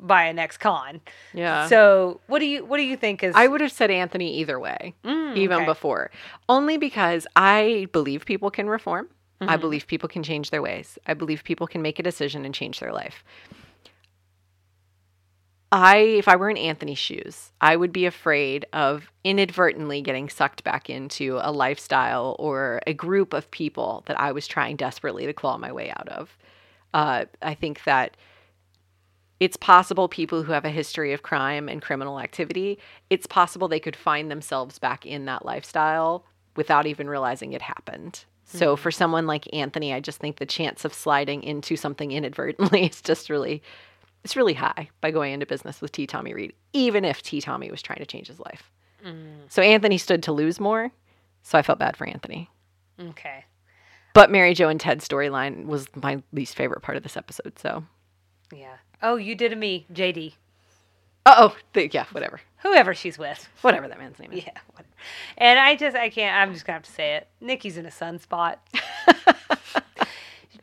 by 0.00 0.24
an 0.24 0.38
ex-con. 0.38 1.00
Yeah. 1.34 1.68
So, 1.68 2.20
what 2.26 2.38
do 2.40 2.46
you 2.46 2.64
what 2.64 2.78
do 2.78 2.82
you 2.82 2.96
think 2.96 3.22
is 3.22 3.34
I 3.36 3.46
would 3.46 3.60
have 3.60 3.70
said 3.72 3.90
Anthony 3.90 4.38
either 4.38 4.58
way, 4.58 4.94
Mm, 5.04 5.36
even 5.36 5.56
okay. 5.58 5.66
before. 5.66 6.10
Only 6.48 6.76
because 6.78 7.26
I 7.36 7.86
believe 7.92 8.24
people 8.26 8.50
can 8.50 8.68
reform. 8.68 9.08
I 9.40 9.44
Mm-hmm. 9.44 9.60
believe 9.60 9.86
people 9.88 10.08
can 10.08 10.22
change 10.22 10.50
their 10.50 10.62
ways. 10.62 10.98
I 11.06 11.14
believe 11.14 11.42
people 11.44 11.66
can 11.66 11.82
make 11.82 11.98
a 11.98 12.02
decision 12.02 12.44
and 12.44 12.54
change 12.54 12.78
their 12.80 12.92
life. 12.92 13.24
I, 15.74 15.96
if 15.96 16.28
I 16.28 16.36
were 16.36 16.50
in 16.50 16.58
Anthony's 16.58 16.98
shoes, 16.98 17.50
I 17.62 17.76
would 17.76 17.94
be 17.94 18.04
afraid 18.04 18.66
of 18.74 19.10
inadvertently 19.24 20.02
getting 20.02 20.28
sucked 20.28 20.62
back 20.64 20.90
into 20.90 21.38
a 21.40 21.50
lifestyle 21.50 22.36
or 22.38 22.82
a 22.86 22.92
group 22.92 23.32
of 23.32 23.50
people 23.50 24.02
that 24.06 24.20
I 24.20 24.32
was 24.32 24.46
trying 24.46 24.76
desperately 24.76 25.24
to 25.24 25.32
claw 25.32 25.56
my 25.56 25.72
way 25.72 25.90
out 25.90 26.08
of. 26.08 26.36
Uh, 26.92 27.24
I 27.40 27.54
think 27.54 27.84
that 27.84 28.18
it's 29.40 29.56
possible 29.56 30.08
people 30.08 30.42
who 30.42 30.52
have 30.52 30.66
a 30.66 30.70
history 30.70 31.14
of 31.14 31.22
crime 31.22 31.70
and 31.70 31.80
criminal 31.80 32.20
activity, 32.20 32.78
it's 33.08 33.26
possible 33.26 33.66
they 33.66 33.80
could 33.80 33.96
find 33.96 34.30
themselves 34.30 34.78
back 34.78 35.06
in 35.06 35.24
that 35.24 35.46
lifestyle 35.46 36.26
without 36.54 36.86
even 36.86 37.08
realizing 37.08 37.54
it 37.54 37.62
happened. 37.62 38.26
So 38.44 38.76
for 38.76 38.90
someone 38.90 39.26
like 39.26 39.48
Anthony, 39.54 39.94
I 39.94 40.00
just 40.00 40.18
think 40.18 40.36
the 40.36 40.44
chance 40.44 40.84
of 40.84 40.92
sliding 40.92 41.42
into 41.42 41.74
something 41.74 42.12
inadvertently 42.12 42.84
is 42.90 43.00
just 43.00 43.30
really 43.30 43.62
it's 44.24 44.36
really 44.36 44.54
high 44.54 44.88
by 45.00 45.10
going 45.10 45.32
into 45.32 45.46
business 45.46 45.80
with 45.80 45.92
T. 45.92 46.06
Tommy 46.06 46.32
Reed, 46.34 46.52
even 46.72 47.04
if 47.04 47.22
T. 47.22 47.40
Tommy 47.40 47.70
was 47.70 47.82
trying 47.82 47.98
to 47.98 48.06
change 48.06 48.28
his 48.28 48.40
life. 48.40 48.70
So 49.48 49.62
Anthony 49.62 49.98
stood 49.98 50.22
to 50.24 50.32
lose 50.32 50.60
more. 50.60 50.92
So 51.42 51.58
I 51.58 51.62
felt 51.62 51.80
bad 51.80 51.96
for 51.96 52.06
Anthony. 52.06 52.48
Okay. 53.00 53.44
But 54.14 54.30
Mary 54.30 54.54
Jo 54.54 54.68
and 54.68 54.78
Ted's 54.78 55.08
storyline 55.08 55.66
was 55.66 55.88
my 55.96 56.22
least 56.32 56.54
favorite 56.54 56.82
part 56.82 56.96
of 56.96 57.02
this 57.02 57.16
episode. 57.16 57.58
So, 57.58 57.84
Yeah. 58.54 58.76
Oh, 59.02 59.16
you 59.16 59.34
did 59.34 59.52
a 59.52 59.56
me, 59.56 59.86
JD. 59.92 60.34
uh 61.26 61.34
oh, 61.50 61.56
yeah, 61.74 62.04
whatever, 62.12 62.40
Whoever 62.58 62.94
she's 62.94 63.18
with. 63.18 63.48
whatever 63.62 63.88
that 63.88 63.98
man's 63.98 64.20
name 64.20 64.30
is. 64.32 64.44
Yeah. 64.44 64.56
Whatever. 64.74 64.94
And 65.36 65.58
I 65.58 65.74
just 65.74 65.96
I 65.96 66.08
can't 66.08 66.36
I'm 66.36 66.52
just 66.54 66.64
gonna 66.64 66.74
have 66.76 66.84
to 66.84 66.92
say 66.92 67.16
it. 67.16 67.26
Nikki's 67.40 67.76
in 67.76 67.86
a 67.86 67.90
sunspot. 67.90 68.58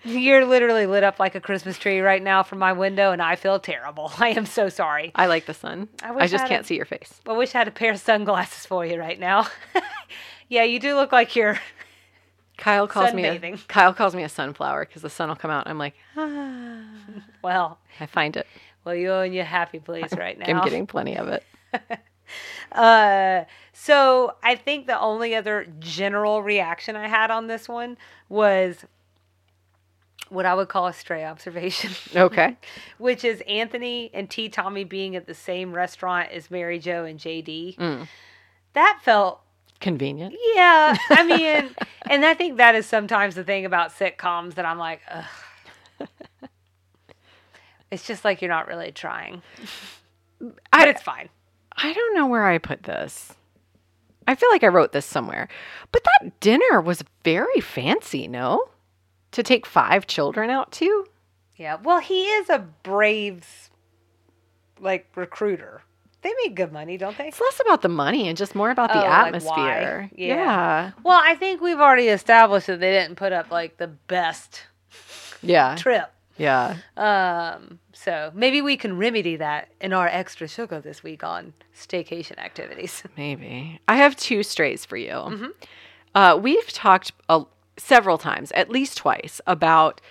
You're 0.03 0.45
literally 0.45 0.85
lit 0.85 1.03
up 1.03 1.19
like 1.19 1.35
a 1.35 1.41
Christmas 1.41 1.77
tree 1.77 1.99
right 1.99 2.21
now 2.21 2.41
from 2.43 2.59
my 2.59 2.71
window, 2.73 3.11
and 3.11 3.21
I 3.21 3.35
feel 3.35 3.59
terrible. 3.59 4.11
I 4.19 4.29
am 4.29 4.45
so 4.45 4.69
sorry. 4.69 5.11
I 5.15 5.27
like 5.27 5.45
the 5.45 5.53
sun. 5.53 5.89
I 6.01 6.09
I, 6.09 6.11
wish 6.11 6.23
I 6.23 6.27
just 6.27 6.41
had 6.43 6.49
can't 6.49 6.63
a- 6.63 6.67
see 6.67 6.75
your 6.75 6.85
face. 6.85 7.19
I 7.27 7.33
wish 7.33 7.53
I 7.53 7.59
had 7.59 7.67
a 7.67 7.71
pair 7.71 7.91
of 7.91 7.99
sunglasses 7.99 8.65
for 8.65 8.85
you 8.85 8.97
right 8.99 9.19
now. 9.19 9.47
yeah, 10.49 10.63
you 10.63 10.79
do 10.79 10.95
look 10.95 11.11
like 11.11 11.35
you're. 11.35 11.59
Kyle 12.57 12.87
calls 12.89 13.13
me 13.13 13.23
a, 13.25 13.57
Kyle 13.69 13.93
calls 13.93 14.13
me 14.13 14.23
a 14.23 14.27
sunflower 14.29 14.85
because 14.85 15.01
the 15.01 15.09
sun 15.09 15.29
will 15.29 15.37
come 15.37 15.49
out. 15.51 15.65
I'm 15.67 15.77
like, 15.77 15.93
ah. 16.17 16.83
Well, 17.41 17.79
I 18.01 18.05
find 18.05 18.35
it. 18.35 18.47
well, 18.83 18.93
you're 18.95 19.23
in 19.23 19.31
your 19.31 19.45
happy 19.45 19.79
place 19.79 20.11
right 20.11 20.37
now. 20.37 20.45
I'm 20.45 20.63
getting 20.65 20.85
plenty 20.85 21.15
of 21.17 21.29
it. 21.29 21.45
Uh, 22.71 23.45
so 23.73 24.35
I 24.43 24.55
think 24.55 24.87
the 24.87 24.99
only 24.99 25.35
other 25.35 25.67
general 25.79 26.43
reaction 26.43 26.95
I 26.95 27.07
had 27.07 27.31
on 27.31 27.47
this 27.47 27.67
one 27.67 27.97
was 28.27 28.85
what 30.29 30.45
I 30.45 30.53
would 30.53 30.69
call 30.69 30.87
a 30.87 30.93
stray 30.93 31.25
observation, 31.25 31.91
Okay. 32.15 32.55
which 32.97 33.23
is 33.23 33.41
Anthony 33.47 34.09
and 34.13 34.29
T. 34.29 34.49
Tommy 34.49 34.83
being 34.83 35.15
at 35.15 35.25
the 35.27 35.33
same 35.33 35.73
restaurant 35.73 36.31
as 36.31 36.49
Mary 36.51 36.79
Jo 36.79 37.03
and 37.05 37.19
JD. 37.19 37.77
Mm. 37.77 38.07
That 38.73 38.99
felt 39.03 39.41
Convenient. 39.81 40.35
Yeah, 40.55 40.97
I 41.09 41.23
mean, 41.25 41.69
and 42.09 42.25
I 42.25 42.33
think 42.33 42.57
that 42.57 42.75
is 42.75 42.85
sometimes 42.85 43.35
the 43.35 43.45
thing 43.45 43.65
about 43.65 43.91
sitcoms 43.91 44.55
that 44.55 44.65
I'm 44.65 44.77
like, 44.77 45.01
ugh. 45.09 45.25
It's 47.91 48.05
just 48.05 48.23
like 48.23 48.41
you're 48.41 48.49
not 48.51 48.67
really 48.67 48.91
trying, 48.91 49.41
but 50.39 50.53
I, 50.71 50.89
it's 50.89 51.01
fine. 51.01 51.27
I 51.75 51.91
don't 51.91 52.13
know 52.13 52.27
where 52.27 52.45
I 52.45 52.59
put 52.59 52.83
this. 52.83 53.33
I 54.27 54.35
feel 54.35 54.49
like 54.51 54.63
I 54.63 54.67
wrote 54.67 54.91
this 54.91 55.07
somewhere. 55.07 55.47
But 55.91 56.03
that 56.03 56.39
dinner 56.39 56.81
was 56.81 57.03
very 57.23 57.59
fancy, 57.61 58.27
no? 58.27 58.69
To 59.33 59.43
take 59.43 59.65
five 59.65 60.07
children 60.07 60.49
out 60.49 60.71
to? 60.73 61.05
Yeah, 61.55 61.77
well, 61.83 61.99
he 61.99 62.23
is 62.25 62.49
a 62.49 62.59
Braves 62.83 63.69
like 64.79 65.07
recruiter. 65.15 65.81
They 66.21 66.33
make 66.43 66.55
good 66.55 66.73
money, 66.73 66.97
don't 66.97 67.17
they? 67.17 67.27
It's 67.27 67.39
less 67.39 67.61
about 67.61 67.81
the 67.81 67.89
money 67.89 68.27
and 68.27 68.37
just 68.37 68.53
more 68.55 68.71
about 68.71 68.89
the 68.91 68.97
Oh, 68.99 69.07
like 69.07 69.27
atmosphere. 69.27 70.09
Yeah. 70.15 70.35
yeah. 70.35 70.91
Well, 71.03 71.19
I 71.23 71.35
think 71.35 71.61
we've 71.61 71.79
already 71.79 72.07
established 72.09 72.67
that 72.67 72.79
they 72.79 72.91
didn't 72.91 73.15
put 73.15 73.31
up 73.31 73.51
like 73.51 73.77
the 73.77 73.87
best 73.87 74.63
Yeah. 75.41 75.75
trip. 75.75 76.11
Yeah. 76.37 76.77
Um, 76.97 77.79
so 77.93 78.31
maybe 78.33 78.61
we 78.61 78.75
can 78.77 78.97
remedy 78.97 79.35
that 79.37 79.69
in 79.81 79.91
our 79.93 80.07
extra 80.07 80.47
sugar 80.47 80.79
this 80.81 81.03
week 81.03 81.23
on 81.23 81.53
staycation 81.77 82.37
activities. 82.37 83.03
Maybe. 83.17 83.79
I 83.87 83.95
have 83.97 84.15
two 84.15 84.43
strays 84.43 84.85
for 84.85 84.97
you. 84.97 85.11
Mm-hmm. 85.11 85.45
Uh, 86.15 86.37
we've 86.37 86.67
talked 86.71 87.11
a, 87.29 87.43
several 87.79 88.17
times, 88.17 88.51
at 88.51 88.69
least 88.69 88.97
twice, 88.97 89.41
about 89.47 90.01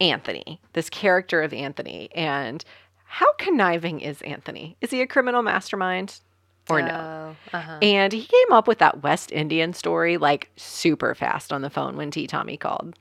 Anthony, 0.00 0.60
this 0.72 0.90
character 0.90 1.42
of 1.42 1.52
Anthony, 1.52 2.10
and 2.14 2.64
how 3.04 3.32
conniving 3.34 4.00
is 4.00 4.20
Anthony? 4.22 4.76
Is 4.80 4.90
he 4.90 5.00
a 5.00 5.06
criminal 5.06 5.42
mastermind 5.42 6.20
or 6.68 6.82
no? 6.82 7.36
Oh, 7.52 7.56
uh-huh. 7.56 7.78
And 7.82 8.12
he 8.12 8.24
came 8.24 8.52
up 8.52 8.66
with 8.66 8.78
that 8.78 9.02
West 9.02 9.30
Indian 9.32 9.72
story 9.74 10.16
like 10.16 10.50
super 10.56 11.14
fast 11.14 11.52
on 11.52 11.62
the 11.62 11.70
phone 11.70 11.96
when 11.96 12.10
T. 12.10 12.26
Tommy 12.26 12.56
called. 12.56 12.94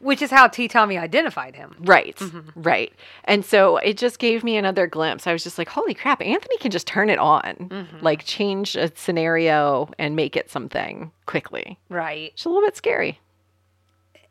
Which 0.00 0.20
is 0.20 0.30
how 0.32 0.48
T. 0.48 0.66
Tommy 0.68 0.98
identified 0.98 1.54
him. 1.54 1.76
Right, 1.78 2.16
Mm-hmm. 2.16 2.60
right. 2.60 2.92
And 3.24 3.44
so 3.44 3.76
it 3.78 3.96
just 3.96 4.18
gave 4.18 4.42
me 4.44 4.56
another 4.56 4.86
glimpse. 4.88 5.26
I 5.28 5.32
was 5.32 5.44
just 5.44 5.58
like, 5.58 5.68
holy 5.68 5.94
crap, 5.94 6.20
Anthony 6.20 6.58
can 6.58 6.72
just 6.72 6.86
turn 6.88 7.08
it 7.08 7.18
on, 7.20 7.54
Mm-hmm. 7.70 7.98
like 8.04 8.24
change 8.24 8.76
a 8.76 8.90
scenario 8.96 9.88
and 9.98 10.14
make 10.16 10.36
it 10.36 10.50
something 10.50 11.12
quickly. 11.26 11.78
Right. 11.88 12.32
It's 12.34 12.44
a 12.44 12.48
little 12.48 12.64
bit 12.66 12.76
scary. 12.76 13.20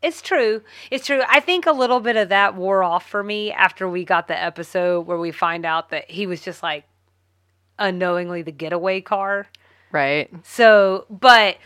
It's 0.02 0.22
true. 0.22 0.62
It's 0.92 1.06
true. 1.06 1.22
I 1.28 1.40
think 1.40 1.66
a 1.66 1.72
little 1.72 2.00
bit 2.00 2.16
of 2.16 2.30
that 2.30 2.56
wore 2.56 2.84
off 2.84 3.08
for 3.10 3.24
me 3.24 3.52
after 3.52 3.90
we 3.90 4.04
got 4.06 4.28
the 4.28 4.42
episode 4.42 5.08
where 5.08 5.18
we 5.18 5.32
find 5.32 5.66
out 5.66 5.90
that 5.90 6.10
he 6.12 6.28
was 6.28 6.42
just 6.42 6.62
like 6.62 6.86
unknowingly 7.80 8.42
the 8.42 8.52
getaway 8.52 9.02
car. 9.02 9.48
Right, 9.92 10.30
So, 10.44 11.06
but 11.10 11.58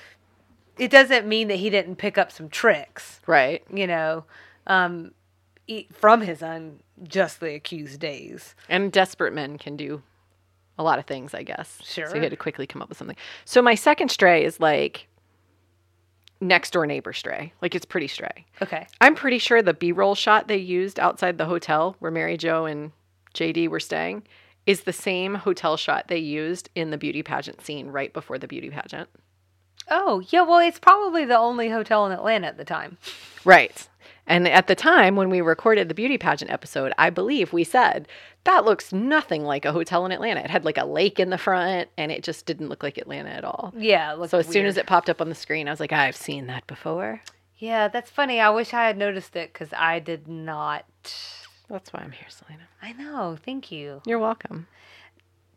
it 0.77 0.91
doesn't 0.91 1.27
mean 1.27 1.47
that 1.47 1.55
he 1.55 1.69
didn't 1.71 1.95
pick 1.95 2.17
up 2.17 2.31
some 2.31 2.47
tricks, 2.47 3.19
right. 3.25 3.63
you 3.73 3.87
know, 3.87 4.25
um, 4.67 5.13
from 5.91 6.21
his 6.21 6.43
unjustly 6.43 7.55
accused 7.55 7.99
days. 7.99 8.55
And 8.67 8.91
desperate 8.91 9.33
men 9.33 9.57
can 9.57 9.75
do 9.75 10.03
a 10.77 10.83
lot 10.83 10.97
of 10.97 11.05
things, 11.05 11.33
I 11.33 11.43
guess. 11.43 11.79
Sure. 11.83 12.07
So 12.07 12.15
he 12.15 12.21
had 12.21 12.29
to 12.29 12.37
quickly 12.37 12.65
come 12.65 12.81
up 12.81 12.89
with 12.89 12.97
something. 12.97 13.17
So 13.45 13.61
my 13.61 13.75
second 13.75 14.09
stray 14.09 14.45
is 14.45 14.59
like 14.59 15.07
next 16.41 16.71
door 16.71 16.85
neighbor 16.85 17.13
stray. 17.13 17.53
Like 17.61 17.75
it's 17.75 17.85
pretty 17.85 18.07
stray. 18.07 18.45
Okay. 18.61 18.87
I'm 19.01 19.15
pretty 19.15 19.39
sure 19.39 19.61
the 19.61 19.73
B 19.73 19.91
roll 19.91 20.15
shot 20.15 20.47
they 20.47 20.57
used 20.57 20.99
outside 20.99 21.37
the 21.37 21.45
hotel 21.45 21.95
where 21.99 22.11
Mary 22.11 22.37
Jo 22.37 22.65
and 22.65 22.91
JD 23.33 23.67
were 23.69 23.79
staying 23.79 24.23
is 24.65 24.81
the 24.81 24.93
same 24.93 25.35
hotel 25.35 25.77
shot 25.77 26.07
they 26.07 26.17
used 26.17 26.69
in 26.75 26.91
the 26.91 26.97
beauty 26.97 27.23
pageant 27.23 27.61
scene 27.61 27.87
right 27.87 28.13
before 28.13 28.37
the 28.37 28.47
beauty 28.47 28.69
pageant. 28.69 29.09
Oh, 29.89 30.21
yeah. 30.29 30.43
Well, 30.43 30.59
it's 30.59 30.79
probably 30.79 31.25
the 31.25 31.37
only 31.37 31.69
hotel 31.69 32.05
in 32.05 32.11
Atlanta 32.11 32.47
at 32.47 32.57
the 32.57 32.65
time. 32.65 32.97
Right. 33.43 33.88
And 34.29 34.47
at 34.47 34.67
the 34.67 34.75
time 34.75 35.15
when 35.15 35.31
we 35.31 35.41
recorded 35.41 35.89
the 35.89 35.95
beauty 35.95 36.19
pageant 36.19 36.51
episode, 36.51 36.93
I 36.99 37.09
believe 37.09 37.51
we 37.51 37.63
said 37.63 38.07
that 38.43 38.63
looks 38.63 38.93
nothing 38.93 39.43
like 39.43 39.65
a 39.65 39.71
hotel 39.71 40.05
in 40.05 40.11
Atlanta. 40.11 40.41
It 40.41 40.51
had 40.51 40.63
like 40.63 40.77
a 40.77 40.85
lake 40.85 41.19
in 41.19 41.31
the 41.31 41.37
front 41.37 41.89
and 41.97 42.11
it 42.11 42.23
just 42.23 42.45
didn't 42.45 42.69
look 42.69 42.83
like 42.83 42.99
Atlanta 42.99 43.31
at 43.31 43.43
all. 43.43 43.73
Yeah. 43.75 44.23
So 44.27 44.37
as 44.37 44.47
soon 44.47 44.67
as 44.67 44.77
it 44.77 44.85
popped 44.85 45.09
up 45.09 45.19
on 45.19 45.29
the 45.29 45.35
screen, 45.35 45.67
I 45.67 45.71
was 45.71 45.79
like, 45.79 45.91
I've 45.91 46.15
seen 46.15 46.45
that 46.47 46.67
before. 46.67 47.21
Yeah, 47.57 47.87
that's 47.87 48.11
funny. 48.11 48.39
I 48.39 48.51
wish 48.51 48.73
I 48.73 48.85
had 48.85 48.97
noticed 48.97 49.35
it 49.35 49.51
because 49.51 49.73
I 49.75 49.99
did 49.99 50.27
not. 50.27 50.85
That's 51.67 51.91
why 51.91 52.01
I'm 52.01 52.11
here, 52.11 52.29
Selena. 52.29 52.63
I 52.81 52.93
know. 52.93 53.37
Thank 53.43 53.71
you. 53.71 54.01
You're 54.05 54.19
welcome. 54.19 54.67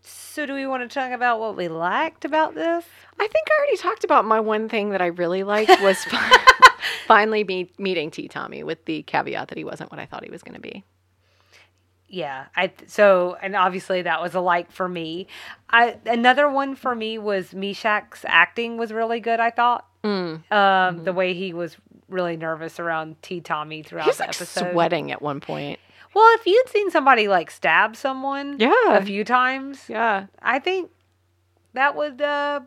So, 0.03 0.47
do 0.47 0.55
we 0.55 0.67
want 0.67 0.83
to 0.83 0.93
talk 0.93 1.13
about 1.13 1.39
what 1.39 1.57
we 1.57 1.69
liked 1.69 2.25
about 2.25 2.55
this? 2.57 2.85
I 3.21 3.29
think 3.29 3.47
I 3.49 3.61
already 3.61 3.77
talked 3.77 4.03
about 4.03 4.25
my 4.25 4.41
one 4.41 4.69
thing 4.69 4.91
that 4.91 5.01
I 5.01 5.07
really 5.07 5.45
liked 5.45 5.81
was 5.81 6.05
finally 7.07 7.43
be 7.43 7.71
meeting 7.79 8.11
T. 8.11 8.29
Tommy 8.29 8.63
with 8.63 8.85
the 8.85 9.03
caveat 9.05 9.49
that 9.49 9.59
he 9.59 9.65
wasn't 9.65 9.91
what 9.91 10.01
I 10.01 10.07
thought 10.07 10.25
he 10.25 10.31
was 10.31 10.43
going 10.43 10.55
to 10.55 10.61
be. 10.61 10.85
Yeah, 12.09 12.47
I 12.55 12.71
so 12.87 13.39
and 13.41 13.57
obviously 13.57 14.03
that 14.03 14.21
was 14.21 14.35
a 14.35 14.41
like 14.41 14.71
for 14.71 14.87
me. 14.87 15.29
I 15.71 15.97
another 16.05 16.47
one 16.51 16.75
for 16.75 16.95
me 16.95 17.17
was 17.17 17.55
Meshach's 17.55 18.25
acting 18.29 18.77
was 18.77 18.93
really 18.93 19.21
good. 19.21 19.41
I 19.41 19.51
thought 19.51 19.87
Mm. 20.05 20.51
um, 20.53 21.05
the 21.05 21.13
way 21.13 21.33
he 21.33 21.53
was 21.55 21.77
really 22.09 22.37
nervous 22.37 22.81
around 22.81 23.23
T. 23.23 23.41
Tommy 23.41 23.85
throughout 23.85 24.07
He's 24.07 24.17
the 24.17 24.25
like 24.25 24.31
episode. 24.31 24.73
sweating 24.73 25.13
at 25.13 25.23
one 25.23 25.39
point. 25.41 25.79
Well, 26.13 26.29
if 26.35 26.45
you'd 26.45 26.69
seen 26.69 26.91
somebody 26.91 27.29
like 27.29 27.51
stab 27.53 27.95
someone, 27.97 28.57
Yeah. 28.59 28.73
a 28.97 29.03
few 29.05 29.23
times, 29.25 29.85
Yeah. 29.89 30.27
I 30.43 30.59
think 30.59 30.91
that 31.75 31.97
would 31.97 32.21
uh, 32.21 32.61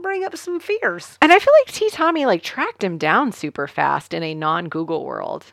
bring 0.00 0.24
up 0.24 0.36
some 0.36 0.60
fears. 0.60 1.18
And 1.20 1.32
I 1.32 1.38
feel 1.38 1.52
like 1.64 1.74
T. 1.74 1.90
Tommy 1.90 2.26
like 2.26 2.42
tracked 2.42 2.82
him 2.84 2.98
down 2.98 3.32
super 3.32 3.66
fast 3.66 4.14
in 4.14 4.22
a 4.22 4.34
non 4.34 4.68
Google 4.68 5.04
world, 5.04 5.46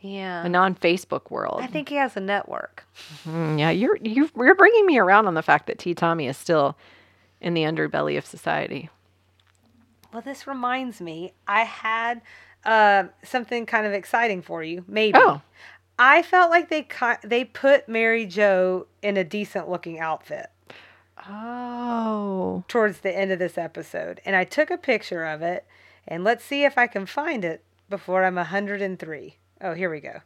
Yeah, 0.00 0.44
a 0.44 0.48
non 0.48 0.74
Facebook 0.74 1.30
world. 1.30 1.60
I 1.62 1.66
think 1.66 1.88
he 1.88 1.96
has 1.96 2.16
a 2.16 2.20
network. 2.20 2.86
Mm, 3.26 3.58
yeah, 3.58 3.70
you're 3.70 3.96
you 4.02 4.30
you're 4.36 4.54
bringing 4.54 4.86
me 4.86 4.98
around 4.98 5.26
on 5.26 5.34
the 5.34 5.42
fact 5.42 5.66
that 5.66 5.78
T. 5.78 5.94
Tommy 5.94 6.26
is 6.28 6.36
still 6.36 6.76
in 7.40 7.54
the 7.54 7.62
underbelly 7.62 8.16
of 8.18 8.26
society. 8.26 8.90
Well, 10.12 10.22
this 10.22 10.46
reminds 10.46 11.00
me, 11.00 11.32
I 11.46 11.62
had 11.62 12.20
uh, 12.64 13.04
something 13.22 13.64
kind 13.64 13.86
of 13.86 13.92
exciting 13.92 14.42
for 14.42 14.62
you. 14.62 14.84
Maybe. 14.88 15.18
Oh. 15.20 15.40
I 15.98 16.22
felt 16.22 16.50
like 16.50 16.68
they 16.70 16.86
they 17.22 17.44
put 17.44 17.88
Mary 17.88 18.24
Jo 18.24 18.86
in 19.02 19.16
a 19.16 19.24
decent 19.24 19.68
looking 19.68 20.00
outfit 20.00 20.46
Oh. 21.28 22.64
towards 22.68 23.00
the 23.00 23.16
end 23.16 23.30
of 23.32 23.38
this 23.38 23.58
episode, 23.58 24.20
and 24.24 24.34
I 24.36 24.44
took 24.44 24.70
a 24.70 24.76
picture 24.78 25.24
of 25.24 25.42
it. 25.42 25.66
And 26.08 26.24
let's 26.24 26.44
see 26.44 26.64
if 26.64 26.76
I 26.78 26.86
can 26.86 27.06
find 27.06 27.44
it 27.44 27.62
before 27.88 28.24
I'm 28.24 28.34
103. 28.36 29.36
Oh, 29.60 29.74
here 29.74 29.90
we 29.90 30.00
go. 30.00 30.20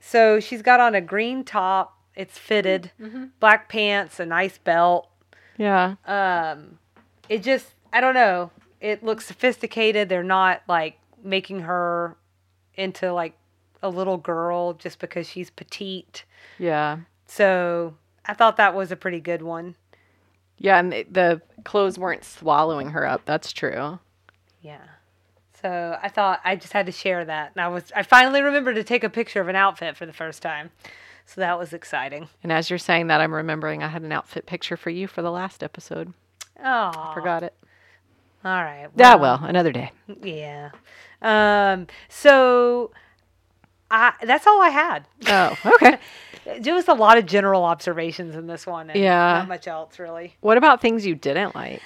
So 0.00 0.40
she's 0.40 0.62
got 0.62 0.80
on 0.80 0.94
a 0.94 1.00
green 1.00 1.44
top. 1.44 1.96
It's 2.16 2.36
fitted, 2.38 2.90
black 3.38 3.68
pants, 3.68 4.18
a 4.20 4.26
nice 4.26 4.58
belt. 4.58 5.08
Yeah. 5.56 5.96
um 6.06 6.78
it 7.28 7.42
just 7.42 7.74
i 7.92 8.00
don't 8.00 8.14
know 8.14 8.50
it 8.80 9.04
looks 9.04 9.26
sophisticated 9.26 10.08
they're 10.08 10.22
not 10.22 10.62
like 10.68 10.98
making 11.22 11.60
her 11.60 12.16
into 12.76 13.12
like 13.12 13.34
a 13.82 13.90
little 13.90 14.16
girl 14.16 14.72
just 14.72 14.98
because 15.00 15.28
she's 15.28 15.50
petite 15.50 16.24
Yeah. 16.58 17.00
so 17.26 17.94
i 18.26 18.34
thought 18.34 18.56
that 18.56 18.74
was 18.74 18.90
a 18.92 18.96
pretty 18.96 19.20
good 19.20 19.42
one 19.42 19.74
Yeah, 20.58 20.78
and 20.78 20.92
the, 20.92 21.06
the 21.10 21.42
clothes 21.64 21.98
weren't 21.98 22.24
swallowing 22.24 22.90
her 22.90 23.06
up. 23.06 23.22
That's 23.24 23.52
true. 23.52 23.98
yeah 24.62 24.80
so 25.62 25.98
i 26.02 26.08
thought 26.08 26.40
i 26.44 26.56
just 26.56 26.72
had 26.72 26.86
to 26.86 26.92
share 26.92 27.24
that 27.24 27.52
and 27.54 27.62
i 27.62 27.68
was 27.68 27.92
i 27.94 28.02
finally 28.02 28.40
remembered 28.40 28.76
to 28.76 28.84
take 28.84 29.04
a 29.04 29.10
picture 29.10 29.40
of 29.42 29.48
an 29.48 29.56
outfit 29.56 29.94
for 29.96 30.06
the 30.06 30.12
first 30.12 30.40
time 30.42 30.70
so 31.26 31.40
that 31.40 31.58
was 31.58 31.72
exciting 31.72 32.28
And 32.42 32.50
as 32.50 32.70
you're 32.70 32.78
saying 32.78 33.06
that, 33.06 33.20
I'm 33.20 33.32
remembering 33.34 33.82
I 33.84 33.88
had 33.88 34.02
an 34.02 34.10
outfit 34.10 34.46
picture 34.46 34.76
for 34.76 34.90
you 34.90 35.06
for 35.06 35.22
the 35.22 35.30
last 35.30 35.62
episode. 35.62 36.12
oh 36.64 37.10
Forgot 37.14 37.42
it. 37.44 37.54
all 38.44 38.64
right 38.64 38.88
Yeah, 38.96 39.14
well, 39.16 39.38
another 39.44 39.70
day. 39.70 39.92
yeah 40.22 40.70
um 41.22 41.86
so 42.08 42.90
i 43.90 44.12
that's 44.22 44.46
all 44.46 44.60
i 44.62 44.68
had 44.70 45.06
Oh, 45.26 45.56
okay. 45.76 45.98
There 46.60 46.74
was 46.74 46.88
a 46.88 46.94
lot 46.94 47.18
of 47.18 47.26
general 47.26 47.64
observations 47.64 48.34
in 48.34 48.46
this 48.46 48.66
one. 48.66 48.88
And 48.90 48.98
Yeah. 48.98 49.34
Not 49.40 49.48
much 49.48 49.68
else, 49.68 49.98
really. 49.98 50.36
what 50.40 50.56
about 50.56 50.80
things 50.80 51.04
you 51.06 51.14
didn't 51.14 51.54
like? 51.54 51.82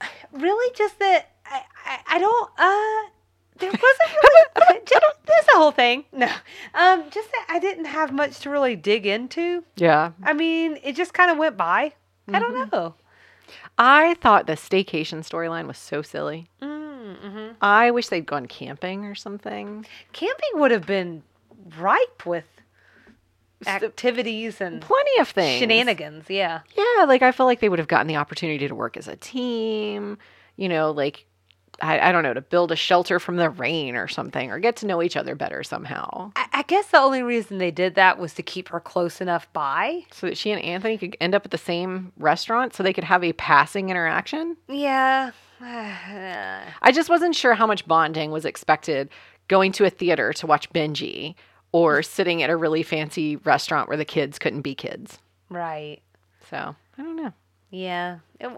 Really, 0.32 0.72
just 0.76 0.98
that 0.98 1.30
I, 1.46 1.62
I, 1.86 1.98
I 2.16 2.18
don't, 2.18 2.50
uh, 2.58 3.10
there 3.58 3.70
wasn't 3.70 4.10
really, 4.22 4.80
that's 5.26 5.46
the 5.46 5.52
whole 5.56 5.70
thing. 5.72 6.04
No. 6.12 6.28
Um, 6.74 7.04
just 7.10 7.30
that 7.32 7.46
I 7.48 7.58
didn't 7.58 7.86
have 7.86 8.12
much 8.12 8.38
to 8.40 8.50
really 8.50 8.76
dig 8.76 9.06
into. 9.06 9.64
Yeah. 9.76 10.12
I 10.22 10.34
mean, 10.34 10.78
it 10.84 10.94
just 10.96 11.14
kind 11.14 11.30
of 11.30 11.38
went 11.38 11.56
by. 11.56 11.94
I 12.30 12.38
don't 12.38 12.70
know. 12.70 12.94
I 13.78 14.14
thought 14.20 14.46
the 14.46 14.52
staycation 14.52 15.20
storyline 15.26 15.66
was 15.66 15.78
so 15.78 16.02
silly. 16.02 16.50
Mm-hmm. 17.16 17.52
I 17.62 17.90
wish 17.90 18.08
they'd 18.08 18.26
gone 18.26 18.46
camping 18.46 19.04
or 19.04 19.14
something. 19.14 19.86
Camping 20.12 20.50
would 20.54 20.70
have 20.70 20.86
been 20.86 21.22
ripe 21.78 22.26
with 22.26 22.44
activities 23.66 24.60
and 24.60 24.80
Plenty 24.80 25.18
of 25.20 25.28
things. 25.28 25.58
shenanigans. 25.58 26.30
Yeah. 26.30 26.60
Yeah, 26.76 27.04
like 27.04 27.22
I 27.22 27.32
feel 27.32 27.46
like 27.46 27.60
they 27.60 27.68
would 27.68 27.78
have 27.78 27.88
gotten 27.88 28.06
the 28.06 28.16
opportunity 28.16 28.68
to 28.68 28.74
work 28.74 28.96
as 28.96 29.08
a 29.08 29.16
team, 29.16 30.18
you 30.56 30.68
know, 30.68 30.90
like 30.92 31.26
I, 31.80 32.08
I 32.08 32.12
don't 32.12 32.22
know, 32.24 32.34
to 32.34 32.40
build 32.40 32.72
a 32.72 32.76
shelter 32.76 33.20
from 33.20 33.36
the 33.36 33.50
rain 33.50 33.94
or 33.94 34.08
something, 34.08 34.50
or 34.50 34.58
get 34.58 34.76
to 34.76 34.86
know 34.86 35.00
each 35.02 35.16
other 35.16 35.34
better 35.36 35.62
somehow. 35.62 36.32
I, 36.34 36.46
I 36.52 36.62
guess 36.62 36.88
the 36.88 36.98
only 36.98 37.22
reason 37.22 37.58
they 37.58 37.70
did 37.70 37.94
that 37.94 38.18
was 38.18 38.34
to 38.34 38.42
keep 38.42 38.68
her 38.70 38.80
close 38.80 39.20
enough 39.20 39.52
by. 39.52 40.04
So 40.12 40.26
that 40.26 40.36
she 40.36 40.50
and 40.50 40.60
Anthony 40.62 40.98
could 40.98 41.16
end 41.20 41.34
up 41.36 41.44
at 41.44 41.52
the 41.52 41.58
same 41.58 42.12
restaurant 42.16 42.74
so 42.74 42.82
they 42.82 42.92
could 42.92 43.04
have 43.04 43.22
a 43.22 43.32
passing 43.32 43.90
interaction. 43.90 44.56
Yeah. 44.68 45.30
I 45.60 46.92
just 46.92 47.08
wasn't 47.08 47.34
sure 47.34 47.54
how 47.54 47.66
much 47.66 47.86
bonding 47.86 48.30
was 48.30 48.44
expected 48.44 49.10
going 49.48 49.72
to 49.72 49.84
a 49.84 49.90
theater 49.90 50.32
to 50.34 50.46
watch 50.46 50.70
Benji 50.70 51.34
or 51.72 52.02
sitting 52.02 52.42
at 52.42 52.50
a 52.50 52.56
really 52.56 52.82
fancy 52.82 53.36
restaurant 53.36 53.88
where 53.88 53.96
the 53.96 54.04
kids 54.04 54.38
couldn't 54.38 54.62
be 54.62 54.74
kids. 54.74 55.18
Right. 55.50 56.00
So 56.50 56.76
I 56.96 57.02
don't 57.02 57.16
know. 57.16 57.32
Yeah. 57.70 58.18
It 58.40 58.50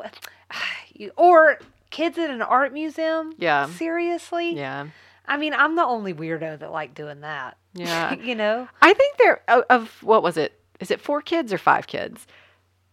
you- 0.93 1.13
or 1.17 1.59
kids 1.91 2.19
at 2.19 2.31
an 2.31 2.43
art 2.43 2.73
museum. 2.73 3.33
Yeah. 3.39 3.67
Seriously. 3.67 4.55
Yeah. 4.55 4.89
I 5.27 5.37
mean, 5.37 5.55
I'm 5.55 5.77
the 5.77 5.85
only 5.85 6.13
weirdo 6.13 6.59
that 6.59 6.73
like 6.73 6.95
doing 6.95 7.21
that. 7.21 7.57
Yeah. 7.75 8.15
you 8.23 8.35
know. 8.35 8.69
I 8.83 8.93
think 8.93 9.17
there 9.19 9.43
of, 9.49 9.65
of 9.71 10.03
what 10.03 10.23
was 10.23 10.37
it? 10.37 10.59
Is 10.81 10.91
it 10.91 11.01
four 11.01 11.21
kids 11.23 11.53
or 11.53 11.59
five 11.59 11.87
kids? 11.87 12.27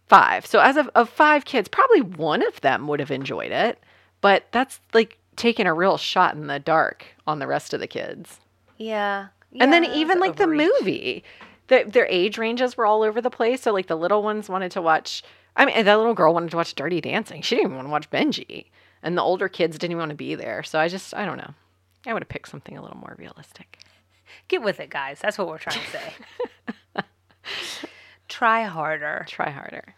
Five. 0.06 0.46
So 0.46 0.60
as 0.60 0.76
of, 0.76 0.88
of 0.94 1.08
five 1.08 1.44
kids, 1.44 1.68
probably 1.68 2.00
one 2.00 2.46
of 2.46 2.60
them 2.60 2.86
would 2.88 3.00
have 3.00 3.10
enjoyed 3.10 3.50
it, 3.52 3.78
but 4.20 4.46
that's 4.52 4.80
like 4.92 5.18
taking 5.36 5.66
a 5.66 5.74
real 5.74 5.96
shot 5.96 6.34
in 6.34 6.46
the 6.46 6.58
dark 6.58 7.06
on 7.26 7.38
the 7.38 7.46
rest 7.46 7.72
of 7.72 7.80
the 7.80 7.86
kids. 7.86 8.40
Yeah. 8.76 9.28
and 9.58 9.72
then 9.72 9.84
even 9.84 10.20
like 10.20 10.36
the 10.36 10.46
movie, 10.46 11.24
the, 11.68 11.84
their 11.86 12.06
age 12.06 12.38
ranges 12.38 12.76
were 12.76 12.86
all 12.86 13.02
over 13.02 13.20
the 13.20 13.30
place. 13.30 13.62
So 13.62 13.72
like 13.72 13.86
the 13.86 13.96
little 13.96 14.22
ones 14.22 14.48
wanted 14.48 14.70
to 14.72 14.82
watch. 14.82 15.22
I 15.56 15.64
mean, 15.66 15.84
that 15.84 15.96
little 15.96 16.14
girl 16.14 16.34
wanted 16.34 16.50
to 16.52 16.56
watch 16.56 16.74
Dirty 16.74 17.00
Dancing. 17.00 17.42
She 17.42 17.56
didn't 17.56 17.72
even 17.72 17.76
want 17.76 17.88
to 17.88 17.92
watch 17.92 18.10
Benji, 18.10 18.66
and 19.02 19.18
the 19.18 19.22
older 19.22 19.48
kids 19.48 19.76
didn't 19.78 19.92
even 19.92 19.98
want 20.00 20.10
to 20.10 20.16
be 20.16 20.34
there. 20.36 20.62
So 20.62 20.78
I 20.78 20.86
just, 20.86 21.14
I 21.14 21.24
don't 21.24 21.38
know. 21.38 21.52
I 22.06 22.12
would 22.12 22.22
have 22.22 22.28
picked 22.28 22.48
something 22.48 22.76
a 22.76 22.82
little 22.82 22.96
more 22.96 23.16
realistic. 23.18 23.78
Get 24.46 24.62
with 24.62 24.78
it, 24.78 24.88
guys. 24.90 25.18
That's 25.20 25.36
what 25.36 25.48
we're 25.48 25.58
trying 25.58 25.80
to 25.80 25.90
say. 25.90 27.02
Try 28.28 28.64
harder. 28.64 29.24
Try 29.28 29.50
harder. 29.50 29.94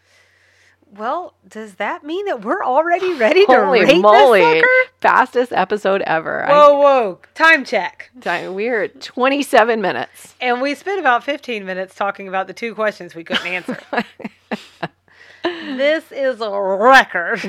Well, 0.93 1.35
does 1.47 1.75
that 1.75 2.03
mean 2.03 2.25
that 2.25 2.43
we're 2.43 2.63
already 2.63 3.13
ready 3.13 3.45
to 3.45 3.53
Holy 3.53 3.79
rate 3.85 4.01
moly! 4.01 4.41
this 4.41 4.61
sucker? 4.61 4.91
Fastest 4.99 5.53
episode 5.53 6.01
ever. 6.01 6.45
I- 6.45 6.49
Whoa, 6.51 6.79
whoa! 6.79 7.19
Time 7.33 7.63
check. 7.63 8.11
Time- 8.19 8.53
We're 8.53 8.83
at 8.83 8.99
27 9.01 9.79
minutes. 9.81 10.35
And 10.41 10.61
we 10.61 10.75
spent 10.75 10.99
about 10.99 11.23
15 11.23 11.65
minutes 11.65 11.95
talking 11.95 12.27
about 12.27 12.47
the 12.47 12.53
two 12.53 12.75
questions 12.75 13.15
we 13.15 13.23
couldn't 13.23 13.47
answer. 13.47 13.79
this 15.43 16.11
is 16.11 16.41
a 16.41 16.49
record 16.61 17.39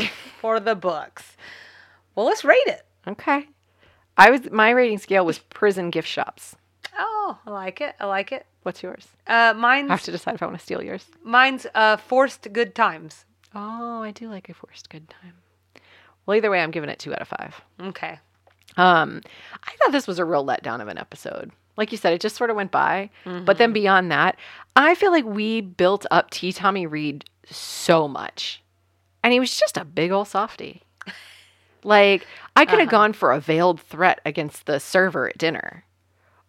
for 0.40 0.60
the 0.60 0.74
books. 0.76 1.36
Well, 2.14 2.26
let's 2.26 2.44
rate 2.44 2.58
it. 2.66 2.86
Okay. 3.08 3.48
I 4.16 4.30
was 4.30 4.50
my 4.52 4.70
rating 4.70 4.98
scale 4.98 5.24
was 5.26 5.38
prison 5.38 5.90
gift 5.90 6.06
shops. 6.08 6.54
Oh, 6.96 7.38
I 7.46 7.50
like 7.50 7.80
it. 7.80 7.94
I 7.98 8.06
like 8.06 8.30
it. 8.30 8.46
What's 8.62 8.82
yours? 8.82 9.08
Uh, 9.26 9.32
I 9.32 9.52
mine's 9.54 9.90
have 9.90 10.02
to 10.02 10.12
decide 10.12 10.34
if 10.36 10.42
I 10.42 10.46
want 10.46 10.58
to 10.58 10.64
steal 10.64 10.82
yours. 10.82 11.06
mine's 11.24 11.66
uh, 11.74 11.96
forced 11.96 12.52
good 12.52 12.74
times. 12.74 13.24
Oh, 13.54 14.02
I 14.02 14.10
do 14.12 14.28
like 14.28 14.48
a 14.48 14.54
forced 14.54 14.88
good 14.88 15.08
time. 15.08 15.34
Well, 16.26 16.36
either 16.36 16.50
way, 16.50 16.60
I'm 16.60 16.70
giving 16.70 16.88
it 16.90 16.98
two 16.98 17.12
out 17.12 17.20
of 17.20 17.28
five. 17.28 17.60
Okay. 17.80 18.18
Um, 18.76 19.20
I 19.64 19.72
thought 19.76 19.92
this 19.92 20.06
was 20.06 20.18
a 20.18 20.24
real 20.24 20.44
letdown 20.44 20.80
of 20.80 20.88
an 20.88 20.96
episode. 20.98 21.50
Like 21.76 21.90
you 21.92 21.98
said, 21.98 22.12
it 22.12 22.20
just 22.20 22.36
sort 22.36 22.50
of 22.50 22.56
went 22.56 22.70
by. 22.70 23.10
But 23.24 23.58
then 23.58 23.72
beyond 23.72 24.10
that, 24.12 24.36
I 24.76 24.94
feel 24.94 25.10
like 25.10 25.24
we 25.24 25.60
built 25.60 26.06
up 26.10 26.30
T. 26.30 26.52
Tommy 26.52 26.86
Reed 26.86 27.24
so 27.50 28.06
much, 28.08 28.62
and 29.24 29.32
he 29.32 29.40
was 29.40 29.58
just 29.58 29.76
a 29.76 29.84
big 29.84 30.10
old 30.12 30.28
softy. 30.28 30.82
Like 31.84 32.28
I 32.54 32.64
could 32.64 32.78
have 32.78 32.88
gone 32.88 33.12
for 33.12 33.32
a 33.32 33.40
veiled 33.40 33.80
threat 33.80 34.20
against 34.24 34.66
the 34.66 34.78
server 34.78 35.28
at 35.28 35.36
dinner, 35.36 35.84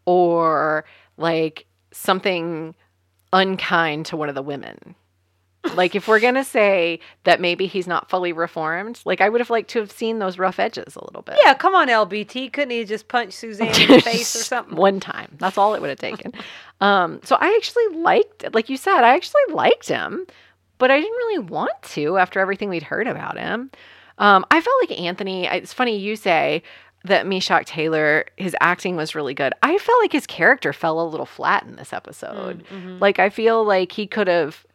or 0.06 0.86
like 1.18 1.66
something 1.92 2.76
unkind 3.32 4.06
to 4.06 4.16
one 4.18 4.30
of 4.30 4.36
the 4.36 4.44
women. 4.44 4.94
Like 5.76 5.96
if 5.96 6.08
we're 6.08 6.20
gonna 6.20 6.44
say 6.44 7.00
that 7.24 7.40
maybe 7.40 7.68
he's 7.68 7.88
not 7.88 8.10
fully 8.10 8.34
reformed, 8.34 9.00
like 9.06 9.22
I 9.22 9.30
would 9.30 9.40
have 9.42 9.50
liked 9.50 9.70
to 9.72 9.80
have 9.80 9.92
seen 9.92 10.20
those 10.20 10.38
rough 10.38 10.60
edges 10.60 10.96
a 10.96 11.04
little 11.06 11.22
bit. 11.22 11.38
Yeah, 11.46 11.54
come 11.54 11.74
on, 11.74 11.88
LBT. 11.88 12.52
Couldn't 12.52 12.72
he 12.72 12.84
just 12.84 13.08
punch 13.08 13.34
Suzanne 13.34 13.68
in 13.82 13.88
the 13.92 14.02
face 14.02 14.36
or 14.36 14.40
something? 14.44 14.76
One 14.76 15.00
time. 15.00 15.36
That's 15.40 15.58
all 15.58 15.74
it 15.74 15.82
would 15.82 15.90
have 15.90 16.00
taken. 16.00 16.34
um, 16.82 17.22
so 17.24 17.38
I 17.40 17.56
actually 17.56 17.88
liked, 18.02 18.54
like 18.54 18.70
you 18.70 18.76
said, 18.78 19.04
I 19.04 19.16
actually 19.16 19.42
liked 19.54 19.88
him, 19.88 20.26
but 20.80 20.92
I 20.92 21.00
didn't 21.00 21.16
really 21.16 21.40
want 21.40 21.82
to 21.94 22.18
after 22.18 22.40
everything 22.40 22.70
we'd 22.70 22.84
heard 22.84 23.08
about 23.08 23.38
him. 23.38 23.72
Um, 24.18 24.46
I 24.52 24.60
felt 24.62 24.76
like 24.82 25.00
Anthony. 25.00 25.46
It's 25.48 25.74
funny 25.74 25.98
you 25.98 26.16
say 26.16 26.62
that 27.06 27.26
Meshach 27.26 27.66
Taylor, 27.68 28.26
his 28.38 28.56
acting 28.62 28.96
was 28.96 29.16
really 29.16 29.34
good. 29.34 29.54
I 29.64 29.78
felt 29.78 30.02
like 30.02 30.12
his 30.12 30.28
character 30.28 30.72
fell 30.74 31.02
a 31.02 31.08
little 31.08 31.26
flat 31.26 31.64
in 31.64 31.78
this 31.78 31.94
episode. 31.94 32.64
Like 33.00 33.18
I 33.20 33.30
feel 33.30 33.64
like 33.64 33.92
he 33.94 34.08
could 34.08 34.28
have 34.28 34.66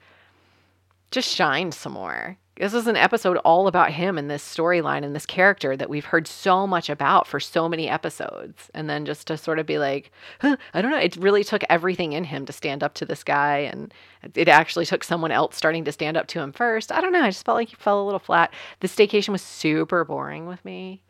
just 1.10 1.34
shined 1.34 1.74
some 1.74 1.92
more. 1.92 2.36
This 2.56 2.72
was 2.72 2.88
an 2.88 2.96
episode 2.96 3.36
all 3.38 3.68
about 3.68 3.92
him 3.92 4.18
and 4.18 4.28
this 4.28 4.42
storyline 4.42 5.04
and 5.04 5.14
this 5.14 5.26
character 5.26 5.76
that 5.76 5.88
we've 5.88 6.06
heard 6.06 6.26
so 6.26 6.66
much 6.66 6.90
about 6.90 7.28
for 7.28 7.38
so 7.38 7.68
many 7.68 7.88
episodes. 7.88 8.68
And 8.74 8.90
then 8.90 9.06
just 9.06 9.28
to 9.28 9.36
sort 9.36 9.60
of 9.60 9.66
be 9.66 9.78
like, 9.78 10.10
huh, 10.40 10.56
I 10.74 10.82
don't 10.82 10.90
know, 10.90 10.98
it 10.98 11.14
really 11.16 11.44
took 11.44 11.62
everything 11.70 12.14
in 12.14 12.24
him 12.24 12.46
to 12.46 12.52
stand 12.52 12.82
up 12.82 12.94
to 12.94 13.04
this 13.04 13.22
guy. 13.22 13.58
And 13.58 13.94
it 14.34 14.48
actually 14.48 14.86
took 14.86 15.04
someone 15.04 15.30
else 15.30 15.54
starting 15.54 15.84
to 15.84 15.92
stand 15.92 16.16
up 16.16 16.26
to 16.28 16.40
him 16.40 16.52
first. 16.52 16.90
I 16.90 17.00
don't 17.00 17.12
know. 17.12 17.22
I 17.22 17.30
just 17.30 17.44
felt 17.44 17.56
like 17.56 17.68
he 17.68 17.76
fell 17.76 18.02
a 18.02 18.04
little 18.04 18.18
flat. 18.18 18.52
The 18.80 18.88
staycation 18.88 19.28
was 19.28 19.42
super 19.42 20.04
boring 20.04 20.46
with 20.48 20.64
me. 20.64 21.00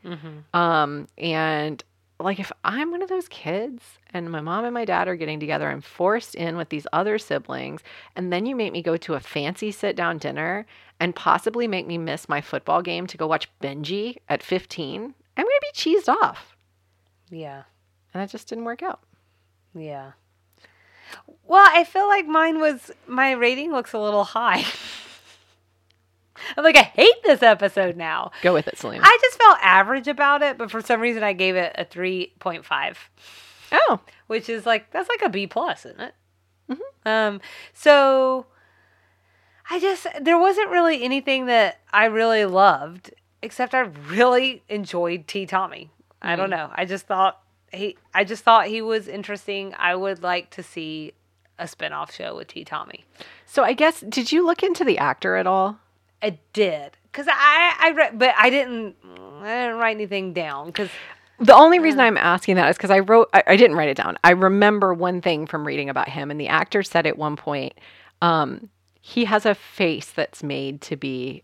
Um, 0.53 1.09
and 1.17 1.83
like 2.21 2.41
if 2.41 2.51
I'm 2.65 2.91
one 2.91 3.03
of 3.03 3.09
those 3.09 3.29
kids 3.29 3.83
and 4.13 4.31
my 4.31 4.41
mom 4.41 4.65
and 4.65 4.75
my 4.75 4.85
dad 4.85 5.09
are 5.09 5.17
getting 5.17 5.39
together, 5.39 5.69
I'm 5.69 5.81
forced 5.81 6.35
in 6.35 6.57
with 6.57 6.69
these 6.69 6.87
other 6.93 7.19
siblings, 7.19 7.83
and 8.17 8.33
then 8.33 8.47
you 8.47 8.57
make 8.57 8.73
me 8.73 8.83
go 8.83 8.97
to 8.97 9.15
a 9.15 9.21
fancy 9.21 9.71
sit 9.71 9.95
down 9.95 10.19
dinner 10.19 10.67
and 10.99 11.15
possibly 11.15 11.69
make 11.69 11.87
me 11.87 11.97
miss 11.97 12.29
my 12.29 12.41
football 12.41 12.83
game 12.83 13.07
to 13.07 13.17
go 13.17 13.27
watch 13.27 13.49
Benji 13.63 14.17
at 14.29 14.43
15, 14.43 15.15
I'm 15.37 15.45
gonna 15.45 15.49
be 15.63 15.79
cheesed 15.79 16.09
off. 16.09 16.57
Yeah. 17.31 17.63
And 18.13 18.23
that 18.23 18.31
just 18.31 18.49
didn't 18.49 18.65
work 18.65 18.83
out. 18.83 19.01
Yeah. 19.75 20.13
Well, 21.47 21.67
I 21.71 21.85
feel 21.85 22.09
like 22.09 22.27
mine 22.27 22.61
was 22.61 22.91
my 23.07 23.33
rating 23.33 23.71
looks 23.71 23.93
a 23.93 23.99
little 23.99 24.25
high. 24.25 24.65
I'm 26.57 26.65
like, 26.65 26.77
I 26.77 26.83
hate 26.83 27.23
this 27.25 27.43
episode 27.43 27.97
now. 27.97 28.33
Go 28.43 28.55
with 28.55 28.69
it, 28.69 28.79
Celine. 28.79 29.01
I 29.03 29.19
just 29.21 29.39
felt 29.39 29.59
average 29.63 30.09
about 30.09 30.43
it, 30.43 30.59
but 30.59 30.71
for 30.71 30.81
some 30.81 31.01
reason 31.01 31.23
I 31.23 31.33
gave 31.33 31.57
it 31.57 31.75
a 31.77 31.85
3.5, 31.85 32.97
oh, 33.73 34.01
which 34.27 34.49
is 34.49 34.67
like, 34.67 34.91
that's 34.91 35.09
like 35.09 35.23
a 35.23 35.29
B 35.29 35.47
plus, 35.47 35.85
isn't 35.87 36.01
it? 36.01 36.15
Um, 37.07 37.41
so 37.73 38.47
I 39.71 39.81
just, 39.81 40.07
there 40.21 40.39
wasn't 40.39 40.71
really 40.71 41.03
anything 41.03 41.47
that 41.47 41.81
I 41.93 42.07
really 42.07 42.45
loved, 42.45 43.15
except 43.43 43.75
I 43.75 43.81
really 43.81 44.63
enjoyed 44.69 45.27
T. 45.27 45.47
Tommy. 45.47 45.91
I 46.21 46.37
don't 46.37 46.51
know. 46.51 46.71
I 46.75 46.85
just 46.85 47.07
thought 47.07 47.41
he, 47.73 47.97
I 48.13 48.25
just 48.25 48.43
thought 48.45 48.67
he 48.67 48.83
was 48.83 49.09
interesting. 49.09 49.75
I 49.79 49.95
would 49.95 50.23
like 50.23 50.51
to 50.51 50.63
see 50.63 51.13
a 51.59 51.65
spinoff 51.65 52.13
show 52.13 52.37
with 52.37 52.49
T. 52.49 52.65
Tommy. 52.65 53.05
so 53.47 53.63
I 53.65 53.73
guess 53.73 54.01
did 54.01 54.31
you 54.33 54.45
look 54.45 54.63
into 54.63 54.85
the 54.85 54.99
actor 54.99 55.37
at 55.37 55.47
all? 55.47 55.79
I 56.23 56.39
did. 56.53 56.97
Cause 57.13 57.27
I, 57.29 57.75
I 57.81 57.91
read, 57.93 58.19
but 58.19 58.35
I 58.37 58.51
didn't, 58.51 58.97
I 59.41 59.63
didn't 59.67 59.79
write 59.79 59.97
anything 59.97 60.33
down. 60.33 60.73
Cause 60.73 60.89
The 61.41 61.55
only 61.55 61.79
reason 61.79 62.01
I'm 62.01 62.17
asking 62.17 62.57
that 62.57 62.69
is 62.71 62.77
because 62.77 62.91
I 62.91 62.99
wrote, 63.01 63.29
I, 63.33 63.43
I 63.49 63.57
didn't 63.57 63.77
write 63.77 63.89
it 63.89 63.97
down. 63.97 64.19
I 64.25 64.31
remember 64.31 64.93
one 64.95 65.21
thing 65.21 65.47
from 65.47 65.67
reading 65.67 65.89
about 65.89 66.09
him, 66.09 66.31
and 66.31 66.41
the 66.41 66.49
actor 66.49 66.83
said 66.83 67.07
at 67.07 67.17
one 67.17 67.37
point, 67.37 67.75
um, 68.23 68.69
he 69.01 69.25
has 69.25 69.47
a 69.47 69.55
face 69.55 70.11
that's 70.11 70.43
made 70.43 70.81
to 70.83 70.97
be 70.97 71.43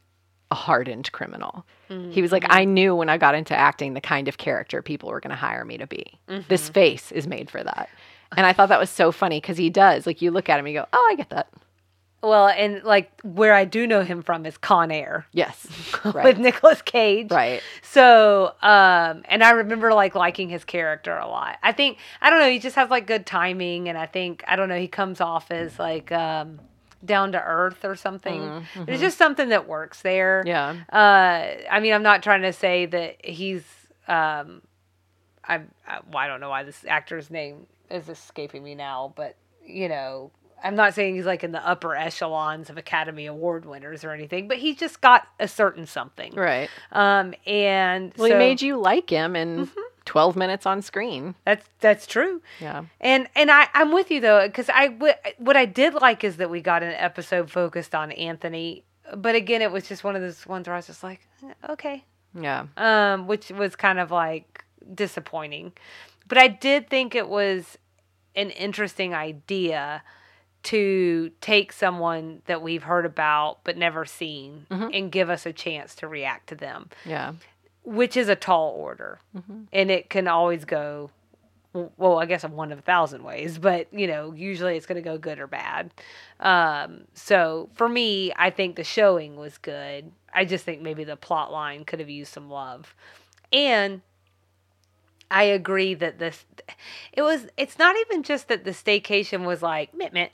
a 0.51 0.55
hardened 0.55 1.11
criminal. 1.13 1.65
He 2.11 2.23
was 2.23 2.33
like, 2.33 2.45
I 2.49 2.65
knew 2.65 2.97
when 2.97 3.09
I 3.09 3.19
got 3.19 3.37
into 3.37 3.55
acting 3.57 3.95
the 3.95 4.01
kind 4.01 4.27
of 4.27 4.37
character 4.37 4.83
people 4.83 5.11
were 5.11 5.21
going 5.21 5.31
to 5.31 5.37
hire 5.37 5.65
me 5.65 5.79
to 5.79 5.87
be. 5.87 6.19
This 6.49 6.69
face 6.69 7.13
is 7.13 7.29
made 7.29 7.49
for 7.51 7.63
that. 7.63 7.89
And 8.37 8.45
I 8.45 8.53
thought 8.53 8.69
that 8.71 8.81
was 8.81 8.91
so 8.91 9.13
funny 9.13 9.41
because 9.41 9.57
he 9.59 9.71
does. 9.71 10.05
Like, 10.07 10.21
you 10.21 10.33
look 10.33 10.49
at 10.49 10.59
him, 10.59 10.67
you 10.67 10.75
go, 10.75 10.87
oh, 10.93 11.09
I 11.13 11.15
get 11.15 11.31
that. 11.31 11.49
Well, 12.25 12.49
and 12.49 12.83
like 12.85 13.11
where 13.23 13.53
I 13.55 13.65
do 13.67 13.87
know 13.87 14.03
him 14.03 14.23
from 14.23 14.47
is 14.47 14.57
Con 14.57 14.91
Air 14.91 15.27
Yes. 15.33 15.67
with 16.05 16.15
Right. 16.15 16.39
Nicolas 16.39 16.83
Cage. 16.83 17.31
right. 17.31 17.63
So, 17.83 18.55
um, 18.63 19.23
and 19.29 19.45
I 19.45 19.51
remember 19.51 19.93
like 19.93 20.15
liking 20.15 20.49
his 20.49 20.65
character 20.65 21.17
a 21.17 21.29
lot. 21.29 21.59
I 21.63 21.73
think 21.73 21.99
I 22.21 22.31
don't 22.31 22.41
know, 22.41 22.51
he 22.51 22.59
just 22.59 22.77
has 22.77 22.91
like 22.91 23.07
good 23.07 23.27
timing, 23.27 23.89
and 23.89 23.97
I 23.99 24.07
think 24.07 24.43
I 24.49 24.57
don't 24.57 24.69
know, 24.69 24.79
he 24.79 24.89
comes 24.89 25.21
off 25.21 25.51
as 25.51 25.79
like 25.79 26.11
um, 26.13 26.61
down 27.05 27.33
to 27.33 27.43
earth 27.43 27.85
or 27.85 27.95
something. 27.97 28.67
There's 28.87 29.01
just 29.01 29.19
something 29.19 29.51
that 29.51 29.69
works 29.69 30.01
there. 30.03 30.43
Yeah. 30.47 30.75
Uh, 30.93 31.63
I 31.71 31.81
mean, 31.81 31.93
I'm 31.93 32.03
not 32.03 32.23
trying 32.23 32.43
to 32.43 32.53
say 32.53 32.87
that 32.87 33.25
he's. 33.25 33.63
Um, 34.09 34.63
I'm. 35.45 35.71
I, 35.87 35.99
well, 36.11 36.19
I 36.19 36.27
don't 36.27 36.41
know 36.41 36.49
why 36.49 36.63
this 36.63 36.85
actor's 36.89 37.31
name 37.31 37.67
is 37.91 38.09
escaping 38.09 38.65
me 38.65 38.75
now, 38.75 39.13
but 39.15 39.37
you 39.67 39.89
know, 39.89 40.31
I'm 40.65 40.75
not 40.75 40.95
saying 40.95 41.15
he's 41.17 41.27
like 41.27 41.45
in 41.45 41.53
the 41.53 41.65
upper 41.67 41.95
echelons 41.95 42.71
of 42.71 42.79
Academy 42.79 43.27
Award 43.27 43.65
winners 43.67 44.03
or 44.03 44.11
anything, 44.13 44.49
but 44.49 44.57
he's 44.57 44.77
just 44.77 45.01
got 45.01 45.29
a 45.39 45.47
certain 45.47 45.87
something. 45.87 46.33
Right. 46.35 46.69
Um, 46.91 47.35
and 47.47 48.13
Well, 48.17 48.29
so 48.29 48.35
he 48.35 48.39
made 48.39 48.63
you 48.63 48.79
like 48.81 49.11
him 49.11 49.37
in 49.37 49.71
12 50.07 50.37
minutes 50.37 50.67
on 50.67 50.83
screen. 50.83 51.35
that's 51.45 51.69
that's 51.81 52.07
true. 52.07 52.41
Yeah. 52.61 52.85
And 53.01 53.29
and 53.37 53.51
I 53.51 53.69
I'm 53.75 53.93
with 53.93 54.11
you 54.11 54.21
though 54.21 54.47
because 54.47 54.69
I 54.71 54.89
w- 54.89 55.13
what 55.39 55.57
I 55.57 55.67
did 55.67 55.95
like 55.95 56.25
is 56.25 56.39
that 56.39 56.51
we 56.51 56.61
got 56.61 56.83
an 56.83 56.93
episode 56.95 57.51
focused 57.51 57.95
on 57.95 58.11
Anthony, 58.13 58.85
but 59.15 59.35
again, 59.35 59.63
it 59.63 59.71
was 59.71 59.87
just 59.87 60.03
one 60.03 60.17
of 60.17 60.23
those 60.23 60.47
ones 60.47 60.67
where 60.67 60.75
I 60.75 60.79
was 60.79 60.87
just 60.87 61.03
like, 61.03 61.21
eh, 61.47 61.53
okay, 61.73 62.05
Yeah. 62.35 62.67
um, 62.79 63.27
which 63.27 63.51
was 63.51 63.77
kind 63.77 63.99
of 63.99 64.11
like 64.11 64.65
disappointing. 64.95 65.73
But 66.27 66.39
I 66.39 66.49
did 66.49 66.89
think 66.89 67.15
it 67.15 67.29
was 67.29 67.77
an 68.35 68.49
interesting 68.51 69.15
idea 69.15 70.03
to 70.65 71.31
take 71.41 71.73
someone 71.73 72.43
that 72.47 72.63
we've 72.63 72.83
heard 72.85 73.07
about 73.07 73.59
but 73.65 73.77
never 73.77 74.05
seen 74.05 74.67
and 74.71 75.11
give 75.13 75.31
us 75.31 75.47
a 75.47 75.53
chance 75.53 75.95
to 75.97 76.09
react 76.09 76.49
to 76.49 76.55
them, 76.55 76.89
Yeah. 77.05 77.35
which 77.85 78.17
is 78.17 78.29
a 78.29 78.37
tall 78.37 78.71
order. 78.71 79.19
And 79.73 79.91
it 79.91 80.09
can 80.11 80.27
always 80.29 80.65
go, 80.65 81.11
well, 81.97 82.19
I 82.19 82.27
guess 82.27 82.45
one 82.45 82.71
of 82.73 82.79
a 82.79 82.83
thousand 82.83 83.25
ways, 83.25 83.59
but 83.59 83.89
you 83.93 84.07
know, 84.07 84.33
usually 84.33 84.77
it's 84.77 84.87
going 84.87 85.03
to 85.03 85.09
go 85.09 85.19
good 85.19 85.39
or 85.39 85.47
bad. 85.47 85.91
Um, 86.41 87.03
so 87.15 87.69
for 87.75 87.89
me, 87.89 88.33
I 88.37 88.51
think 88.51 88.77
the 88.77 88.85
showing 88.85 89.37
was 89.37 89.59
good. 89.59 90.13
I 90.33 90.45
just 90.45 90.65
think 90.65 90.83
maybe 90.83 91.05
the 91.05 91.17
plot 91.17 91.53
line 91.53 91.85
could 91.85 92.01
have 92.01 92.09
used 92.11 92.33
some 92.33 92.49
love. 92.51 92.95
And 93.53 94.03
I 95.31 95.45
agree 95.45 95.95
that 95.95 96.19
this 96.19 96.45
it 97.13 97.23
was 97.23 97.47
it's 97.57 97.79
not 97.79 97.97
even 98.07 98.23
just 98.23 98.49
that 98.49 98.65
the 98.65 98.71
staycation 98.71 99.45
was 99.45 99.63
like 99.63 99.93
meh, 99.95 100.11
meh, 100.13 100.29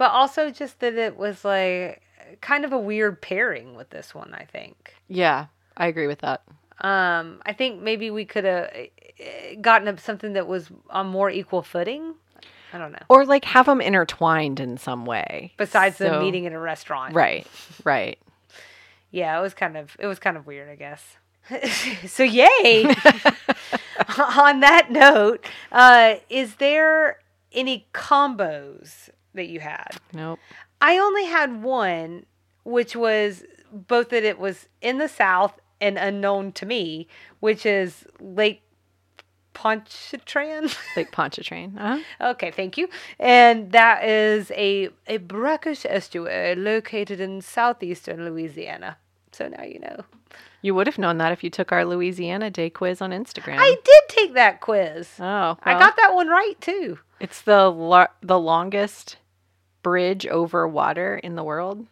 but 0.00 0.12
also 0.12 0.48
just 0.48 0.80
that 0.80 0.94
it 0.94 1.18
was 1.18 1.44
like 1.44 2.00
kind 2.40 2.64
of 2.64 2.72
a 2.72 2.78
weird 2.78 3.20
pairing 3.20 3.74
with 3.76 3.90
this 3.90 4.14
one, 4.14 4.32
I 4.32 4.44
think. 4.44 4.94
Yeah. 5.08 5.48
I 5.76 5.88
agree 5.88 6.06
with 6.06 6.20
that. 6.20 6.42
Um, 6.80 7.42
I 7.44 7.52
think 7.52 7.82
maybe 7.82 8.10
we 8.10 8.24
could 8.24 8.44
have 8.44 8.70
gotten 9.60 9.88
up 9.88 10.00
something 10.00 10.32
that 10.32 10.46
was 10.46 10.70
on 10.88 11.08
more 11.08 11.28
equal 11.28 11.60
footing. 11.60 12.14
I 12.72 12.78
don't 12.78 12.92
know. 12.92 13.02
Or 13.10 13.26
like 13.26 13.44
have 13.44 13.66
them 13.66 13.82
intertwined 13.82 14.58
in 14.58 14.78
some 14.78 15.04
way. 15.04 15.52
Besides 15.58 15.98
the 15.98 16.18
meeting 16.18 16.46
in 16.46 16.54
a 16.54 16.58
restaurant. 16.58 17.14
Right. 17.14 17.46
Right. 17.84 18.18
Yeah, 19.10 19.38
it 19.38 19.42
was 19.42 19.52
kind 19.52 19.76
of 19.76 19.94
it 19.98 20.06
was 20.06 20.18
kind 20.18 20.38
of 20.38 20.46
weird, 20.46 20.70
I 20.70 20.76
guess. 20.76 21.18
so 22.06 22.22
yay. 22.22 22.86
On 24.18 24.60
that 24.60 24.86
note, 24.90 25.44
uh, 25.70 26.14
is 26.30 26.54
there 26.54 27.18
any 27.52 27.86
combos 27.92 29.10
that 29.34 29.48
you 29.48 29.60
had? 29.60 29.88
Nope. 30.12 30.38
I 30.80 30.98
only 30.98 31.26
had 31.26 31.62
one, 31.62 32.26
which 32.64 32.96
was 32.96 33.44
both 33.72 34.10
that 34.10 34.24
it 34.24 34.38
was 34.38 34.68
in 34.80 34.98
the 34.98 35.08
South 35.08 35.58
and 35.80 35.96
unknown 35.98 36.52
to 36.52 36.66
me, 36.66 37.08
which 37.40 37.64
is 37.64 38.06
Lake 38.20 38.62
Pontchartrain. 39.54 40.68
Lake 40.96 41.12
Pontchartrain. 41.12 41.76
Uh-huh. 41.78 42.30
okay, 42.30 42.50
thank 42.50 42.78
you. 42.78 42.88
And 43.18 43.72
that 43.72 44.04
is 44.04 44.50
a 44.52 44.90
a 45.06 45.18
brackish 45.18 45.84
estuary 45.88 46.54
located 46.54 47.20
in 47.20 47.40
southeastern 47.40 48.24
Louisiana. 48.24 48.96
So 49.32 49.48
now 49.48 49.62
you 49.62 49.80
know. 49.80 50.04
You 50.62 50.74
would 50.74 50.86
have 50.86 50.98
known 50.98 51.18
that 51.18 51.32
if 51.32 51.42
you 51.42 51.50
took 51.50 51.72
our 51.72 51.84
Louisiana 51.84 52.50
Day 52.50 52.70
quiz 52.70 53.00
on 53.00 53.10
Instagram. 53.10 53.56
I 53.58 53.76
did 53.82 54.02
take 54.08 54.34
that 54.34 54.60
quiz. 54.60 55.08
oh, 55.18 55.56
I 55.62 55.78
got 55.78 55.96
that 55.96 56.14
one 56.14 56.28
right 56.28 56.60
too. 56.60 56.98
It's 57.20 57.42
the 57.42 57.68
lar- 57.70 58.12
the 58.22 58.38
longest 58.38 59.16
bridge 59.82 60.26
over 60.26 60.66
water 60.66 61.16
in 61.16 61.36
the 61.36 61.44
world. 61.44 61.86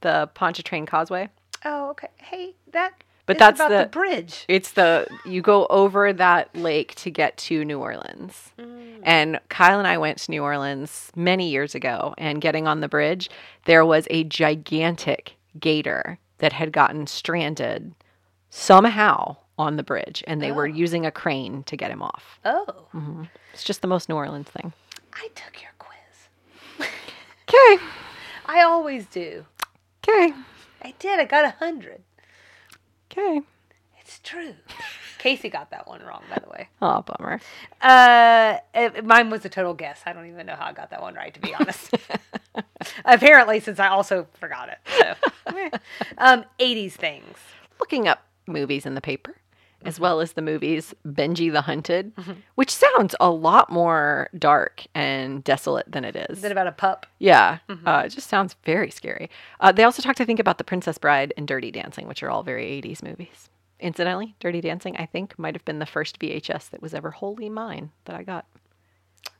The 0.00 0.28
Pontchartrain 0.34 0.86
Causeway. 0.86 1.28
Oh, 1.64 1.90
okay. 1.90 2.08
Hey, 2.16 2.54
that. 2.72 2.92
But 3.24 3.38
that's 3.38 3.60
about 3.60 3.70
the, 3.70 3.78
the- 3.84 3.86
bridge. 3.86 4.44
It's 4.48 4.72
the 4.72 5.06
you 5.24 5.42
go 5.42 5.66
over 5.66 6.12
that 6.12 6.54
lake 6.56 6.94
to 6.96 7.10
get 7.10 7.36
to 7.38 7.64
New 7.64 7.78
Orleans. 7.78 8.50
Mm. 8.58 9.00
And 9.04 9.40
Kyle 9.48 9.78
and 9.78 9.86
I 9.86 9.96
went 9.98 10.18
to 10.18 10.30
New 10.30 10.42
Orleans 10.42 11.12
many 11.14 11.48
years 11.48 11.74
ago 11.74 12.14
and 12.18 12.40
getting 12.40 12.66
on 12.66 12.80
the 12.80 12.88
bridge, 12.88 13.30
there 13.64 13.84
was 13.86 14.08
a 14.10 14.24
gigantic 14.24 15.36
gator 15.60 16.18
that 16.38 16.52
had 16.52 16.72
gotten 16.72 17.06
stranded 17.06 17.94
somehow 18.50 19.36
on 19.58 19.76
the 19.76 19.82
bridge 19.82 20.24
and 20.26 20.40
they 20.42 20.50
were 20.52 20.64
Oh. 20.66 20.72
using 20.72 21.04
a 21.06 21.10
crane 21.10 21.62
to 21.64 21.76
get 21.76 21.90
him 21.90 22.02
off. 22.02 22.38
Oh, 22.44 23.26
It's 23.52 23.64
just 23.64 23.82
the 23.82 23.86
most 23.88 24.08
New 24.08 24.14
Orleans 24.16 24.48
thing. 24.48 24.72
I 25.14 25.28
took 25.34 25.60
your 25.62 25.70
quiz. 25.78 26.88
Okay. 27.48 27.82
I 28.46 28.62
always 28.62 29.06
do. 29.06 29.44
Okay. 30.02 30.32
I 30.82 30.94
did. 30.98 31.20
I 31.20 31.24
got 31.26 31.44
a 31.44 31.50
hundred. 31.50 32.00
Okay. 33.10 33.42
It's 34.00 34.18
true. 34.20 34.54
Casey 35.18 35.48
got 35.50 35.70
that 35.70 35.86
one 35.86 36.02
wrong, 36.02 36.22
by 36.30 36.38
the 36.42 36.48
way. 36.50 36.68
Oh, 36.82 37.02
bummer. 37.02 37.40
Uh, 37.80 38.56
it- 38.74 39.04
mine 39.04 39.28
was 39.30 39.44
a 39.44 39.48
total 39.50 39.74
guess. 39.74 40.00
I 40.06 40.12
don't 40.14 40.26
even 40.28 40.46
know 40.46 40.56
how 40.56 40.66
I 40.66 40.72
got 40.72 40.90
that 40.90 41.02
one 41.02 41.14
right, 41.14 41.32
to 41.34 41.40
be 41.40 41.54
honest. 41.54 41.94
Apparently, 43.04 43.60
since 43.60 43.78
I 43.78 43.88
also 43.88 44.26
forgot 44.34 44.68
it. 44.70 44.78
So, 44.98 45.78
um, 46.18 46.44
80s 46.58 46.92
things. 46.92 47.36
Looking 47.78 48.08
up 48.08 48.24
movies 48.46 48.86
in 48.86 48.94
the 48.94 49.00
paper, 49.00 49.36
as 49.84 49.98
well 50.00 50.20
as 50.20 50.32
the 50.32 50.42
movies 50.42 50.94
Benji 51.06 51.50
the 51.52 51.62
Hunted, 51.62 52.12
which 52.54 52.70
sounds 52.70 53.14
a 53.20 53.30
lot 53.30 53.70
more 53.70 54.28
dark 54.38 54.84
and 54.94 55.42
desolate 55.44 55.90
than 55.90 56.04
it 56.04 56.16
is. 56.16 56.38
Is 56.38 56.44
it 56.44 56.52
about 56.52 56.66
a 56.66 56.72
pup? 56.72 57.06
Yeah, 57.18 57.58
uh, 57.68 58.02
it 58.06 58.10
just 58.10 58.28
sounds 58.28 58.56
very 58.64 58.90
scary. 58.90 59.30
Uh, 59.60 59.72
they 59.72 59.84
also 59.84 60.02
talked, 60.02 60.20
I 60.20 60.24
think, 60.24 60.40
about 60.40 60.58
The 60.58 60.64
Princess 60.64 60.98
Bride 60.98 61.32
and 61.36 61.46
Dirty 61.46 61.70
Dancing, 61.70 62.06
which 62.08 62.22
are 62.22 62.30
all 62.30 62.42
very 62.42 62.80
80s 62.82 63.02
movies. 63.02 63.48
Incidentally, 63.80 64.36
Dirty 64.38 64.60
Dancing, 64.60 64.96
I 64.96 65.06
think, 65.06 65.38
might 65.38 65.54
have 65.54 65.64
been 65.64 65.80
the 65.80 65.86
first 65.86 66.18
VHS 66.20 66.70
that 66.70 66.80
was 66.80 66.94
ever 66.94 67.10
wholly 67.10 67.48
mine 67.48 67.90
that 68.04 68.14
I 68.14 68.22
got. 68.22 68.46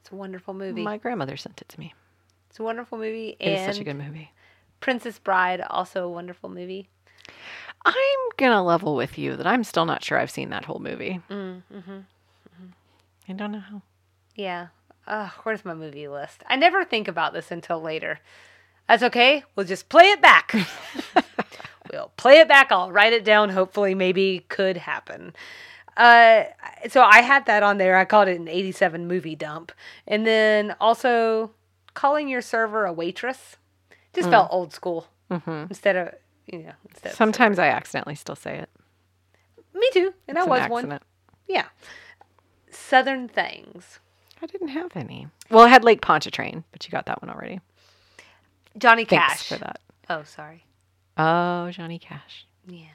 It's 0.01 0.11
a 0.11 0.17
wonderful 0.17 0.53
movie. 0.53 0.83
My 0.83 0.97
grandmother 0.97 1.37
sent 1.37 1.61
it 1.63 1.69
to 1.69 1.79
me. 1.81 1.95
It's 2.51 2.59
a 2.59 2.65
wonderful 2.65 2.99
movie. 2.99 3.37
It 3.39 3.53
is 3.53 3.61
and 3.61 3.75
such 3.75 3.81
a 3.81 3.85
good 3.85 3.97
movie. 3.97 4.33
Princess 4.81 5.19
Bride, 5.19 5.61
also 5.61 6.05
a 6.05 6.09
wonderful 6.11 6.51
movie. 6.51 6.89
I'm 7.85 8.19
gonna 8.37 8.63
level 8.63 8.95
with 8.95 9.19
you 9.19 9.37
that 9.37 9.47
I'm 9.47 9.65
still 9.65 9.85
not 9.85 10.05
sure 10.05 10.19
I've 10.19 10.31
seen 10.31 10.51
that 10.51 10.65
whole 10.65 10.79
movie. 10.79 11.21
Mm, 11.31 11.63
mm-hmm. 11.73 11.99
I 13.29 13.33
don't 13.33 13.53
know 13.53 13.61
how. 13.61 13.83
Yeah. 14.35 14.69
Uh, 15.07 15.31
where's 15.43 15.65
my 15.65 15.75
movie 15.75 16.09
list? 16.09 16.43
I 16.47 16.57
never 16.57 16.85
think 16.85 17.09
about 17.09 17.33
this 17.33 17.51
until 17.51 17.81
later. 17.81 18.21
That's 18.89 19.03
okay. 19.03 19.45
We'll 19.55 19.67
just 19.67 19.89
play 19.89 20.11
it 20.11 20.21
back. 20.21 20.55
we'll 21.93 22.13
play 22.17 22.39
it 22.41 22.49
back. 22.49 22.71
I'll 22.71 22.93
write 22.93 23.13
it 23.13 23.25
down. 23.25 23.51
Hopefully, 23.51 23.95
maybe 23.95 24.45
could 24.49 24.77
happen. 24.77 25.35
Uh, 25.97 26.45
so 26.89 27.03
I 27.03 27.23
had 27.23 27.47
that 27.47 27.63
on 27.63 27.79
there. 27.79 27.97
I 27.97 28.05
called 28.05 28.29
it 28.29 28.41
an 28.41 28.49
87 28.49 29.07
movie 29.07 29.35
dump. 29.37 29.73
And 30.07 30.27
then 30.27 30.75
also 30.81 31.53
calling 31.95 32.29
your 32.29 32.43
server 32.43 32.87
a 32.87 32.93
waitress 32.93 33.57
just 34.15 34.29
felt 34.31 34.49
old 34.51 34.73
school 34.73 35.07
hmm 35.31 35.65
instead 35.69 35.97
of, 35.97 36.15
you 36.47 36.59
know, 36.61 36.73
instead 36.89 37.15
Sometimes 37.15 37.59
I 37.59 37.69
accidentally 37.69 38.15
still 38.15 38.37
say 38.37 38.59
it. 38.59 38.71
Me 39.75 39.89
too. 39.93 40.13
And 40.29 40.37
It's 40.37 40.47
I 40.47 40.57
an 40.65 40.71
was 40.71 40.85
one. 40.85 41.01
Yeah. 41.49 41.67
Southern 42.71 43.29
things. 43.29 43.99
I 44.43 44.47
didn't 44.47 44.69
have 44.69 44.97
any. 44.97 45.29
Well, 45.51 45.65
I 45.65 45.69
had 45.69 45.85
Lake 45.85 46.01
Pontchartrain, 46.01 46.65
but 46.73 46.85
you 46.85 46.91
got 46.91 47.07
that 47.07 47.23
one 47.23 47.31
already. 47.31 47.61
Johnny 48.77 49.05
Thanks 49.05 49.49
Cash. 49.49 49.49
for 49.49 49.57
that. 49.59 49.81
Oh, 50.09 50.25
sorry. 50.25 50.65
Oh, 51.17 51.71
Johnny 51.71 51.99
Cash. 51.99 52.47
Yeah. 52.67 52.87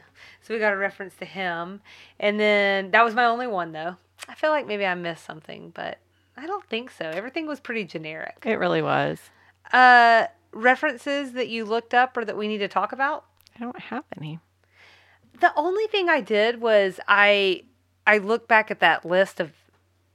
So 0.42 0.54
we 0.54 0.60
got 0.60 0.74
a 0.74 0.78
reference 0.78 1.16
to 1.18 1.26
him. 1.26 1.82
And 2.20 2.40
then 2.40 2.92
that 2.92 3.04
was 3.06 3.14
my 3.16 3.26
only 3.26 3.48
one, 3.48 3.72
though. 3.72 3.96
I 4.28 4.36
feel 4.36 4.50
like 4.50 4.68
maybe 4.68 4.86
I 4.86 4.96
missed 4.96 5.24
something, 5.26 5.72
but 5.74 6.00
I 6.36 6.48
don't 6.48 6.66
think 6.66 6.92
so. 6.92 7.06
Everything 7.06 7.48
was 7.48 7.60
pretty 7.60 7.84
generic. 7.86 8.38
It 8.46 8.56
really 8.56 8.82
was. 8.82 9.20
Uh, 9.72 10.28
references 10.52 11.34
that 11.34 11.48
you 11.50 11.66
looked 11.66 11.94
up 11.94 12.18
or 12.18 12.26
that 12.26 12.38
we 12.38 12.48
need 12.48 12.58
to 12.60 12.68
talk 12.68 12.92
about? 12.92 13.26
I 13.60 13.63
don't 13.63 13.80
have 13.80 14.04
any. 14.20 14.39
The 15.39 15.52
only 15.56 15.88
thing 15.88 16.10
I 16.10 16.22
did 16.22 16.62
was 16.62 17.00
I 17.08 17.63
I 18.06 18.17
looked 18.20 18.48
back 18.48 18.72
at 18.72 18.80
that 18.80 19.06
list 19.06 19.39
of 19.39 19.52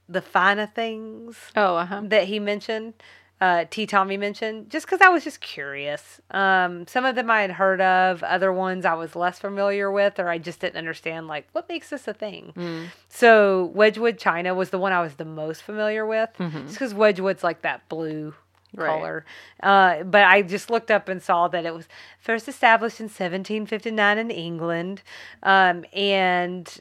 the 0.09 0.21
finer 0.21 0.65
things 0.67 1.37
Oh, 1.55 1.75
uh 1.77 1.85
huh. 1.85 2.01
that 2.05 2.25
he 2.25 2.39
mentioned, 2.39 2.93
uh, 3.39 3.65
T. 3.69 3.85
Tommy 3.85 4.17
mentioned, 4.17 4.69
just 4.69 4.85
because 4.85 4.99
I 5.01 5.09
was 5.09 5.23
just 5.23 5.39
curious. 5.41 6.19
Um, 6.31 6.85
some 6.87 7.05
of 7.05 7.15
them 7.15 7.29
I 7.31 7.41
had 7.41 7.51
heard 7.51 7.79
of, 7.81 8.21
other 8.23 8.51
ones 8.51 8.83
I 8.85 8.93
was 8.95 9.15
less 9.15 9.39
familiar 9.39 9.91
with, 9.91 10.19
or 10.19 10.27
I 10.29 10.37
just 10.39 10.59
didn't 10.59 10.77
understand, 10.77 11.27
like, 11.27 11.47
what 11.53 11.69
makes 11.69 11.89
this 11.89 12.07
a 12.07 12.13
thing? 12.13 12.53
Mm. 12.55 12.87
So, 13.07 13.71
Wedgwood 13.73 14.17
China 14.17 14.53
was 14.53 14.69
the 14.71 14.77
one 14.79 14.91
I 14.91 15.01
was 15.01 15.15
the 15.15 15.25
most 15.25 15.61
familiar 15.63 16.05
with, 16.05 16.29
Mhm. 16.37 16.63
just 16.65 16.73
because 16.73 16.93
Wedgwood's 16.93 17.43
like 17.43 17.61
that 17.61 17.87
blue 17.89 18.33
Right. 18.75 18.87
color. 18.87 19.25
Uh, 19.61 20.03
but 20.03 20.23
I 20.23 20.41
just 20.41 20.69
looked 20.69 20.89
up 20.91 21.07
and 21.09 21.21
saw 21.21 21.47
that 21.47 21.65
it 21.65 21.73
was 21.73 21.87
first 22.19 22.47
established 22.47 22.99
in 22.99 23.05
1759 23.05 24.17
in 24.17 24.31
England, 24.31 25.01
um, 25.43 25.85
and 25.93 26.79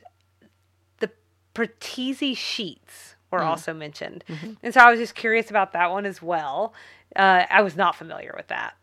the 1.01 1.11
Pratesi 1.55 2.37
sheets 2.37 3.15
were 3.31 3.41
Mm. 3.41 3.47
also 3.47 3.73
mentioned. 3.75 4.25
Mm-hmm. 4.29 4.53
And 4.63 4.75
so 4.75 4.81
I 4.81 4.91
was 4.91 4.99
just 5.01 5.15
curious 5.15 5.51
about 5.51 5.73
that 5.73 5.91
one 5.91 6.07
as 6.07 6.21
well. 6.23 6.75
Uh, 7.17 7.45
I 7.51 7.63
was 7.63 7.77
not 7.77 7.95
familiar 7.97 8.33
with 8.37 8.49
that. 8.49 8.75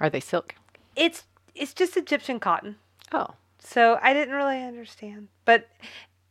Are 0.00 0.10
they 0.10 0.20
silk? 0.20 0.54
It's 0.94 1.24
it's 1.54 1.72
just 1.72 1.96
Egyptian 1.96 2.38
cotton. 2.40 2.76
Oh, 3.12 3.28
So 3.58 3.98
I 4.02 4.12
didn't 4.12 4.34
really 4.34 4.62
understand. 4.62 5.28
But 5.46 5.68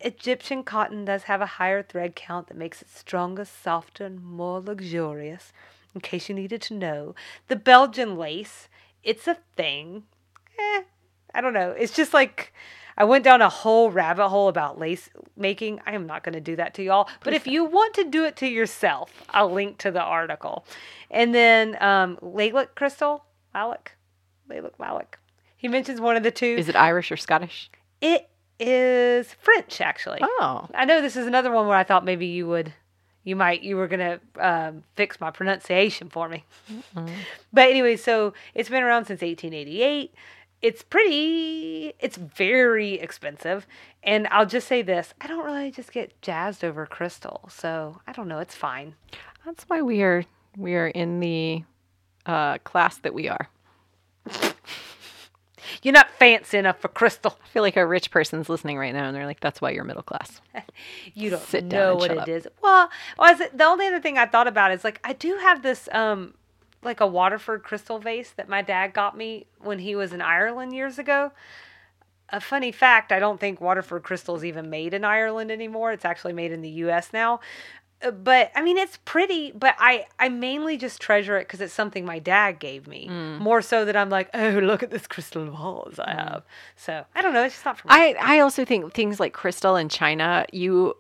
Egyptian 0.02 0.64
cotton 0.64 1.06
does 1.06 1.24
have 1.24 1.42
a 1.42 1.46
higher 1.48 1.82
thread 1.82 2.16
count 2.16 2.48
that 2.48 2.58
makes 2.58 2.82
it 2.84 2.90
stronger, 2.90 3.46
softer, 3.46 4.06
and 4.06 4.24
more 4.24 4.60
luxurious. 4.60 5.52
In 5.96 6.02
case 6.02 6.28
you 6.28 6.36
needed 6.36 6.62
to 6.64 6.74
know, 6.74 7.16
the 7.48 7.56
Belgian 7.56 8.18
lace, 8.18 8.68
it's 9.02 9.28
a 9.28 9.38
thing. 9.56 10.04
Eh, 10.60 10.84
I 11.34 11.42
don't 11.42 11.54
know. 11.54 11.72
It's 11.72 11.96
just 11.96 12.14
like 12.14 12.54
I 12.98 13.06
went 13.06 13.24
down 13.24 13.42
a 13.42 13.50
whole 13.50 13.92
rabbit 13.92 14.28
hole 14.28 14.50
about 14.50 14.78
lace 14.78 15.10
making. 15.36 15.82
I 15.86 15.96
am 15.96 16.06
not 16.06 16.24
going 16.24 16.34
to 16.34 16.42
do 16.42 16.56
that 16.58 16.74
to 16.76 16.84
y'all. 16.84 17.10
But 17.24 17.34
if 17.34 17.48
you 17.48 17.64
want 17.64 17.94
to 17.96 18.04
do 18.04 18.26
it 18.26 18.36
to 18.38 18.48
yourself, 18.48 19.24
I'll 19.30 19.52
link 19.52 19.78
to 19.80 19.92
the 19.92 20.02
article. 20.02 20.66
And 21.10 21.34
then 21.34 21.82
um, 21.82 22.18
Laylick 22.22 22.76
Crystal, 22.76 23.24
Lalek, 23.54 23.88
Laylick 24.50 24.76
Lalek. 24.78 25.16
He 25.58 25.68
mentions 25.68 26.00
one 26.00 26.16
of 26.16 26.24
the 26.24 26.32
two. 26.32 26.56
Is 26.58 26.70
it 26.70 26.76
Irish 26.76 27.12
or 27.12 27.18
Scottish? 27.18 27.70
It 28.02 28.30
is 28.60 29.34
French, 29.34 29.82
actually. 29.82 30.20
Oh. 30.22 30.68
I 30.74 30.86
know 30.86 31.02
this 31.02 31.16
is 31.16 31.28
another 31.28 31.52
one 31.52 31.68
where 31.68 31.78
I 31.78 31.84
thought 31.84 32.06
maybe 32.06 32.28
you 32.28 32.48
would, 32.48 32.74
you 33.26 33.36
might, 33.36 33.62
you 33.64 33.76
were 33.76 33.88
gonna 33.88 34.22
um, 34.40 34.84
fix 34.96 35.20
my 35.20 35.32
pronunciation 35.32 36.10
for 36.10 36.30
me. 36.30 36.46
But 37.52 37.70
anyway, 37.70 37.98
so 37.98 38.34
it's 38.54 38.70
been 38.70 38.84
around 38.84 39.06
since 39.06 39.22
1888. 39.22 40.14
It's 40.62 40.82
pretty, 40.82 41.94
it's 42.00 42.16
very 42.18 42.94
expensive, 42.94 43.68
and 44.02 44.28
I'll 44.32 44.46
just 44.46 44.68
say 44.68 44.82
this: 44.82 45.14
I 45.20 45.28
don't 45.28 45.44
really 45.46 45.70
just 45.72 45.92
get 45.92 46.20
jazzed 46.22 46.64
over 46.64 46.86
crystal, 46.86 47.50
so 47.52 48.00
I 48.08 48.14
don't 48.14 48.28
know. 48.30 48.40
It's 48.40 48.56
fine. 48.56 48.96
That's 49.46 49.66
why 49.66 49.82
we 49.82 50.02
are 50.02 50.24
we 50.58 50.76
are 50.76 50.88
in 50.88 51.20
the 51.20 51.64
uh, 52.26 52.58
class 52.60 52.98
that 53.00 53.14
we 53.14 53.28
are. 53.28 53.50
You're 55.84 55.94
not 55.94 56.10
fancy 56.12 56.58
enough 56.58 56.80
for 56.80 56.88
crystal. 56.88 57.38
I 57.44 57.48
feel 57.50 57.64
like 57.64 57.78
a 57.78 57.86
rich 57.86 58.12
person's 58.12 58.50
listening 58.50 58.78
right 58.78 58.94
now, 58.94 59.06
and 59.06 59.16
they're 59.16 59.26
like, 59.26 59.40
"That's 59.40 59.62
why 59.62 59.72
you're 59.72 59.84
middle 59.84 60.04
class." 60.04 60.42
You 61.14 61.30
don't 61.30 61.42
Sit 61.42 61.70
down 61.70 61.80
know 61.80 61.96
what 61.96 62.12
it 62.12 62.18
up. 62.18 62.28
is. 62.28 62.48
Well, 62.62 62.90
was 63.18 63.40
it, 63.40 63.58
the 63.58 63.64
only 63.64 63.88
other 63.88 64.00
thing 64.02 64.18
I 64.18 64.26
thought 64.26 64.48
about 64.48 64.72
is 64.72 64.84
like 64.84 65.00
I 65.04 65.14
do 65.14 65.38
have 65.38 65.62
this 65.64 65.88
um 65.92 66.34
like 66.84 67.00
a 67.00 67.08
Waterford 67.08 67.64
crystal 67.64 68.00
vase 68.00 68.32
that 68.32 68.48
my 68.50 68.62
dad 68.62 68.94
got 68.94 69.18
me 69.18 69.46
when 69.60 69.80
he 69.80 69.96
was 69.96 70.14
in 70.14 70.22
Ireland 70.22 70.74
years 70.74 71.00
ago. 71.00 71.32
A 72.30 72.42
funny 72.42 72.72
fact, 72.72 73.12
I 73.12 73.20
don't 73.20 73.40
think 73.40 73.62
Waterford 73.62 74.04
crystal 74.04 74.36
is 74.36 74.44
even 74.44 74.70
made 74.70 74.94
in 74.94 75.06
Ireland 75.06 75.52
anymore. 75.52 75.92
It's 75.92 76.06
actually 76.06 76.34
made 76.34 76.52
in 76.52 76.62
the 76.62 76.70
US 76.70 77.14
now. 77.14 77.40
Uh, 78.02 78.12
But 78.12 78.52
I 78.56 78.62
mean, 78.62 78.78
it's 78.78 78.98
pretty. 79.06 79.52
But 79.52 79.76
I, 79.80 80.06
I 80.20 80.30
mainly 80.30 80.78
just 80.78 81.02
treasure 81.02 81.38
it 81.38 81.48
because 81.48 81.62
it's 81.62 81.74
something 81.74 82.06
my 82.06 82.20
dad 82.20 82.60
gave 82.60 82.88
me. 82.88 83.08
Mm. 83.10 83.40
More 83.40 83.62
so 83.62 83.86
that 83.86 83.96
I'm 83.96 84.10
like, 84.10 84.30
oh, 84.34 84.60
look 84.64 84.84
at 84.84 84.92
this 84.92 85.08
crystal 85.08 85.46
vase 85.46 86.00
I 86.00 86.12
have. 86.12 86.44
So 86.76 87.06
I 87.16 87.22
don't 87.22 87.34
know. 87.34 87.44
It's 87.44 87.56
just 87.56 87.66
not 87.66 87.78
for 87.78 87.88
me. 87.88 87.94
I 87.94 88.16
I 88.20 88.40
also 88.40 88.66
think 88.66 88.94
things 88.94 89.20
like 89.20 89.34
crystal 89.34 89.76
and 89.76 89.90
china, 89.90 90.46
you 90.52 90.96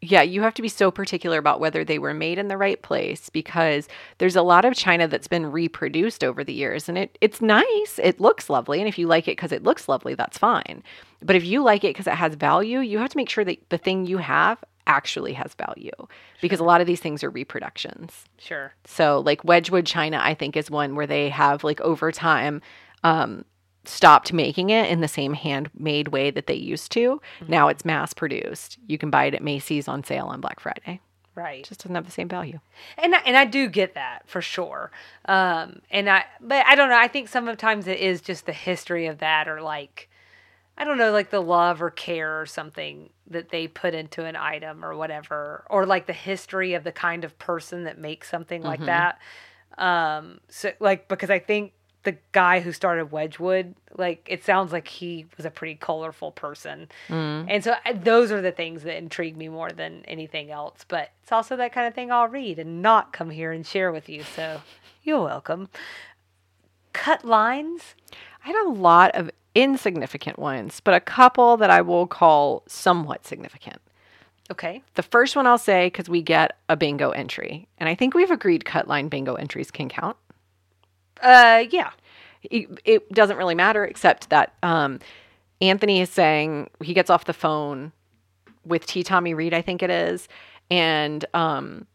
yeah, 0.00 0.22
you 0.22 0.42
have 0.42 0.54
to 0.54 0.62
be 0.62 0.68
so 0.68 0.92
particular 0.92 1.38
about 1.38 1.58
whether 1.58 1.84
they 1.84 1.98
were 1.98 2.14
made 2.14 2.38
in 2.38 2.46
the 2.46 2.56
right 2.56 2.80
place 2.82 3.30
because 3.30 3.88
there's 4.18 4.36
a 4.36 4.42
lot 4.42 4.64
of 4.64 4.74
china 4.74 5.08
that's 5.08 5.26
been 5.26 5.50
reproduced 5.50 6.22
over 6.22 6.44
the 6.44 6.52
years 6.52 6.88
and 6.88 6.96
it 6.96 7.18
it's 7.20 7.40
nice. 7.40 7.98
It 8.00 8.20
looks 8.20 8.48
lovely 8.48 8.78
and 8.78 8.88
if 8.88 8.96
you 8.96 9.08
like 9.08 9.26
it 9.26 9.36
cuz 9.36 9.50
it 9.50 9.64
looks 9.64 9.88
lovely, 9.88 10.14
that's 10.14 10.38
fine. 10.38 10.84
But 11.20 11.34
if 11.34 11.44
you 11.44 11.64
like 11.64 11.82
it 11.82 11.94
cuz 11.96 12.06
it 12.06 12.14
has 12.14 12.36
value, 12.36 12.78
you 12.78 12.98
have 12.98 13.10
to 13.10 13.16
make 13.16 13.28
sure 13.28 13.44
that 13.44 13.58
the 13.70 13.78
thing 13.78 14.06
you 14.06 14.18
have 14.18 14.62
actually 14.88 15.34
has 15.34 15.54
value 15.54 15.92
because 16.40 16.58
a 16.58 16.64
lot 16.64 16.80
of 16.80 16.86
these 16.86 17.00
things 17.00 17.22
are 17.22 17.30
reproductions. 17.30 18.24
sure. 18.38 18.72
So 18.84 19.22
like 19.24 19.44
Wedgwood 19.44 19.86
China, 19.86 20.18
I 20.20 20.34
think 20.34 20.56
is 20.56 20.70
one 20.70 20.96
where 20.96 21.06
they 21.06 21.28
have 21.28 21.62
like 21.62 21.80
over 21.82 22.10
time 22.10 22.60
um, 23.04 23.44
stopped 23.84 24.32
making 24.32 24.70
it 24.70 24.90
in 24.90 25.00
the 25.00 25.08
same 25.08 25.34
handmade 25.34 26.08
way 26.08 26.30
that 26.30 26.46
they 26.46 26.54
used 26.54 26.90
to. 26.92 27.20
Now 27.46 27.68
it's 27.68 27.84
mass 27.84 28.12
produced. 28.12 28.78
You 28.86 28.98
can 28.98 29.10
buy 29.10 29.26
it 29.26 29.34
at 29.34 29.42
Macy's 29.42 29.86
on 29.86 30.02
sale 30.02 30.26
on 30.26 30.40
Black 30.40 30.58
Friday. 30.58 31.00
Right. 31.34 31.60
It 31.60 31.66
just 31.66 31.80
doesn't 31.80 31.94
have 31.94 32.04
the 32.06 32.10
same 32.10 32.28
value. 32.28 32.58
and 32.96 33.14
I, 33.14 33.18
and 33.18 33.36
I 33.36 33.44
do 33.44 33.68
get 33.68 33.94
that 33.94 34.22
for 34.26 34.42
sure. 34.42 34.90
Um, 35.26 35.80
and 35.88 36.10
I, 36.10 36.24
but 36.40 36.66
I 36.66 36.74
don't 36.74 36.88
know. 36.88 36.98
I 36.98 37.06
think 37.06 37.28
sometimes 37.28 37.86
it 37.86 38.00
is 38.00 38.20
just 38.20 38.44
the 38.46 38.52
history 38.52 39.06
of 39.06 39.18
that, 39.18 39.46
or 39.46 39.62
like, 39.62 40.10
I 40.76 40.82
don't 40.84 40.98
know, 40.98 41.12
like 41.12 41.30
the 41.30 41.40
love 41.40 41.80
or 41.80 41.90
care 41.90 42.40
or 42.40 42.46
something 42.46 43.10
that 43.30 43.50
they 43.50 43.68
put 43.68 43.94
into 43.94 44.24
an 44.24 44.36
item 44.36 44.84
or 44.84 44.96
whatever, 44.96 45.64
or 45.70 45.86
like 45.86 46.06
the 46.06 46.12
history 46.12 46.74
of 46.74 46.84
the 46.84 46.92
kind 46.92 47.24
of 47.24 47.38
person 47.38 47.84
that 47.84 47.98
makes 47.98 48.28
something 48.30 48.62
like 48.62 48.80
that. 48.86 49.18
Um, 49.76 50.40
so 50.48 50.72
like 50.80 51.08
because 51.08 51.30
I 51.30 51.38
think 51.38 51.72
the 52.04 52.16
guy 52.32 52.60
who 52.60 52.72
started 52.72 53.12
Wedgwood, 53.12 53.74
like 53.96 54.26
it 54.30 54.44
sounds 54.44 54.72
like 54.72 54.88
he 54.88 55.26
was 55.36 55.44
a 55.44 55.50
pretty 55.50 55.74
colorful 55.74 56.32
person, 56.32 56.88
and 57.48 57.62
so 57.62 57.74
I, 57.84 57.92
those 57.92 58.32
are 58.32 58.40
the 58.40 58.52
things 58.52 58.82
that 58.84 58.96
intrigue 58.96 59.36
me 59.36 59.48
more 59.48 59.70
than 59.70 60.04
anything 60.06 60.50
else. 60.50 60.84
But 60.88 61.10
it's 61.22 61.32
also 61.32 61.56
that 61.56 61.72
kind 61.72 61.86
of 61.86 61.94
thing 61.94 62.10
I'll 62.10 62.28
read 62.28 62.58
and 62.58 62.82
not 62.82 63.12
come 63.12 63.30
here 63.30 63.52
and 63.52 63.66
share 63.66 63.92
with 63.92 64.08
you. 64.08 64.22
So 64.22 64.62
you're 65.02 65.22
welcome. 65.22 65.68
Cut 66.92 67.24
lines. 67.24 67.94
I 68.44 68.48
had 68.48 68.66
a 68.66 68.70
lot 68.70 69.14
of 69.14 69.30
insignificant 69.58 70.38
ones, 70.38 70.80
but 70.80 70.94
a 70.94 71.00
couple 71.00 71.56
that 71.56 71.68
I 71.68 71.82
will 71.82 72.06
call 72.06 72.62
somewhat 72.68 73.26
significant. 73.26 73.80
Okay. 74.50 74.82
The 74.94 75.02
first 75.02 75.34
one 75.34 75.46
I'll 75.46 75.58
say 75.58 75.86
because 75.86 76.08
we 76.08 76.22
get 76.22 76.56
a 76.68 76.76
bingo 76.76 77.10
entry, 77.10 77.66
and 77.78 77.88
I 77.88 77.94
think 77.94 78.14
we've 78.14 78.30
agreed 78.30 78.64
cut 78.64 78.86
line 78.86 79.08
bingo 79.08 79.34
entries 79.34 79.70
can 79.70 79.88
count. 79.88 80.16
Uh, 81.20 81.64
yeah. 81.70 81.90
it, 82.44 82.68
it 82.84 83.12
doesn't 83.12 83.36
really 83.36 83.56
matter 83.56 83.84
except 83.84 84.30
that 84.30 84.54
um, 84.62 85.00
Anthony 85.60 86.00
is 86.00 86.08
saying 86.08 86.70
he 86.80 86.94
gets 86.94 87.10
off 87.10 87.24
the 87.24 87.32
phone 87.32 87.92
with 88.64 88.86
T. 88.86 89.02
Tommy 89.02 89.34
Reed, 89.34 89.52
I 89.52 89.62
think 89.62 89.82
it 89.82 89.90
is, 89.90 90.28
and 90.70 91.24
um, 91.34 91.86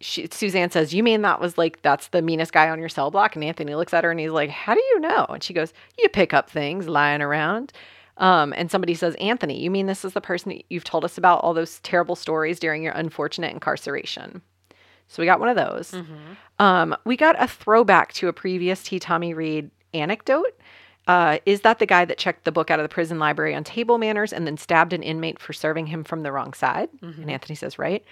she, 0.00 0.28
Suzanne 0.30 0.70
says, 0.70 0.94
"You 0.94 1.02
mean 1.02 1.22
that 1.22 1.40
was 1.40 1.58
like 1.58 1.82
that's 1.82 2.08
the 2.08 2.22
meanest 2.22 2.52
guy 2.52 2.68
on 2.68 2.78
your 2.78 2.88
cell 2.88 3.10
block?" 3.10 3.36
And 3.36 3.44
Anthony 3.44 3.74
looks 3.74 3.94
at 3.94 4.04
her 4.04 4.10
and 4.10 4.18
he's 4.20 4.30
like, 4.30 4.50
"How 4.50 4.74
do 4.74 4.80
you 4.80 5.00
know?" 5.00 5.26
And 5.28 5.42
she 5.42 5.52
goes, 5.52 5.72
"You 5.98 6.08
pick 6.08 6.32
up 6.34 6.50
things 6.50 6.88
lying 6.88 7.22
around." 7.22 7.72
Um, 8.16 8.52
and 8.54 8.70
somebody 8.70 8.92
says, 8.94 9.14
Anthony, 9.14 9.58
you 9.58 9.70
mean 9.70 9.86
this 9.86 10.04
is 10.04 10.12
the 10.12 10.20
person 10.20 10.50
that 10.50 10.64
you've 10.68 10.84
told 10.84 11.06
us 11.06 11.16
about 11.16 11.40
all 11.40 11.54
those 11.54 11.80
terrible 11.80 12.14
stories 12.14 12.60
during 12.60 12.82
your 12.82 12.92
unfortunate 12.92 13.50
incarceration? 13.50 14.42
So 15.08 15.22
we 15.22 15.26
got 15.26 15.40
one 15.40 15.48
of 15.48 15.56
those. 15.56 15.94
Um, 16.58 16.94
we 17.06 17.16
got 17.16 17.42
a 17.42 17.48
throwback 17.48 18.12
to 18.14 18.28
a 18.28 18.32
previous 18.34 18.82
T. 18.82 18.98
Tommy 18.98 19.32
Reed 19.32 19.70
anecdote. 19.94 20.54
Uh, 21.06 21.38
is 21.46 21.62
that 21.62 21.78
the 21.78 21.86
guy 21.86 22.04
that 22.04 22.18
checked 22.18 22.44
the 22.44 22.52
book 22.52 22.70
out 22.70 22.78
of 22.78 22.84
the 22.84 22.90
prison 22.90 23.18
library 23.18 23.54
on 23.54 23.64
table 23.64 23.96
manners 23.96 24.34
and 24.34 24.46
then 24.46 24.58
stabbed 24.58 24.92
an 24.92 25.02
inmate 25.02 25.38
for 25.40 25.54
serving 25.54 25.86
him 25.86 26.04
from 26.04 26.22
the 26.22 26.30
wrong 26.30 26.52
side? 26.52 26.90
And 27.22 27.30
Anthony 27.30 27.54
says, 27.56 27.78
right. 27.78 28.04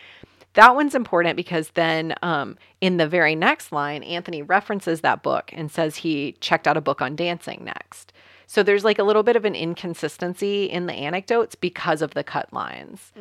That 0.59 0.75
one's 0.75 0.97
important 0.97 1.37
because 1.37 1.71
then 1.75 2.17
um, 2.21 2.59
in 2.81 2.97
the 2.97 3.07
very 3.07 3.37
next 3.37 3.71
line, 3.71 4.03
Anthony 4.03 4.43
references 4.43 5.03
that 5.03 5.23
book 5.23 5.53
and 5.53 5.71
says 5.71 5.95
he 5.95 6.33
checked 6.41 6.67
out 6.67 6.77
a 6.77 6.81
book 6.81 7.01
on 7.01 7.15
dancing 7.15 7.63
next. 7.63 8.13
So 8.49 8.65
there's 8.65 8.83
like 8.83 8.99
a 8.99 9.05
little 9.05 9.23
bit 9.23 9.37
of 9.37 9.45
an 9.45 9.55
inconsistency 9.55 10.65
in 10.65 10.87
the 10.87 10.95
anecdotes 10.95 11.55
because 11.55 12.03
of 12.03 12.15
the 12.15 12.25
cut 12.25 12.53
lines. 12.53 13.13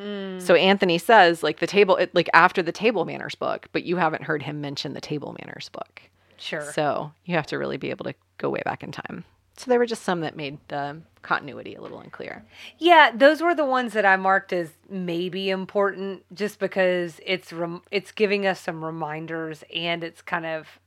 So 0.44 0.56
Anthony 0.56 0.98
says 0.98 1.44
like 1.44 1.60
the 1.60 1.68
table, 1.68 1.98
it, 1.98 2.16
like 2.16 2.28
after 2.34 2.64
the 2.64 2.72
table 2.72 3.06
manners 3.06 3.36
book, 3.36 3.68
but 3.72 3.84
you 3.84 3.98
haven't 3.98 4.24
heard 4.24 4.42
him 4.42 4.60
mention 4.60 4.94
the 4.94 5.00
table 5.00 5.36
manners 5.40 5.70
book. 5.70 6.02
Sure. 6.38 6.72
So 6.74 7.12
you 7.26 7.36
have 7.36 7.46
to 7.48 7.60
really 7.60 7.78
be 7.78 7.92
able 7.92 8.06
to 8.06 8.16
go 8.40 8.50
way 8.50 8.64
back 8.66 8.82
in 8.82 8.92
time. 8.92 9.26
So 9.58 9.70
there 9.70 9.78
were 9.78 9.86
just 9.86 10.02
some 10.02 10.22
that 10.22 10.36
made 10.36 10.58
the 10.70 11.02
continuity 11.28 11.76
a 11.76 11.82
little 11.82 12.00
unclear. 12.00 12.44
Yeah, 12.80 13.12
those 13.14 13.42
were 13.42 13.54
the 13.54 13.66
ones 13.66 13.94
that 13.94 14.06
I 14.06 14.16
marked 14.16 14.54
as 14.54 14.70
maybe 14.90 15.50
important, 15.50 16.24
just 16.34 16.58
because 16.60 17.20
it's 17.26 17.52
rem- 17.52 17.82
it's 17.92 18.12
giving 18.12 18.48
us 18.48 18.60
some 18.62 18.84
reminders, 18.84 19.64
and 19.76 20.04
it's 20.04 20.22
kind 20.22 20.46
of, 20.46 20.80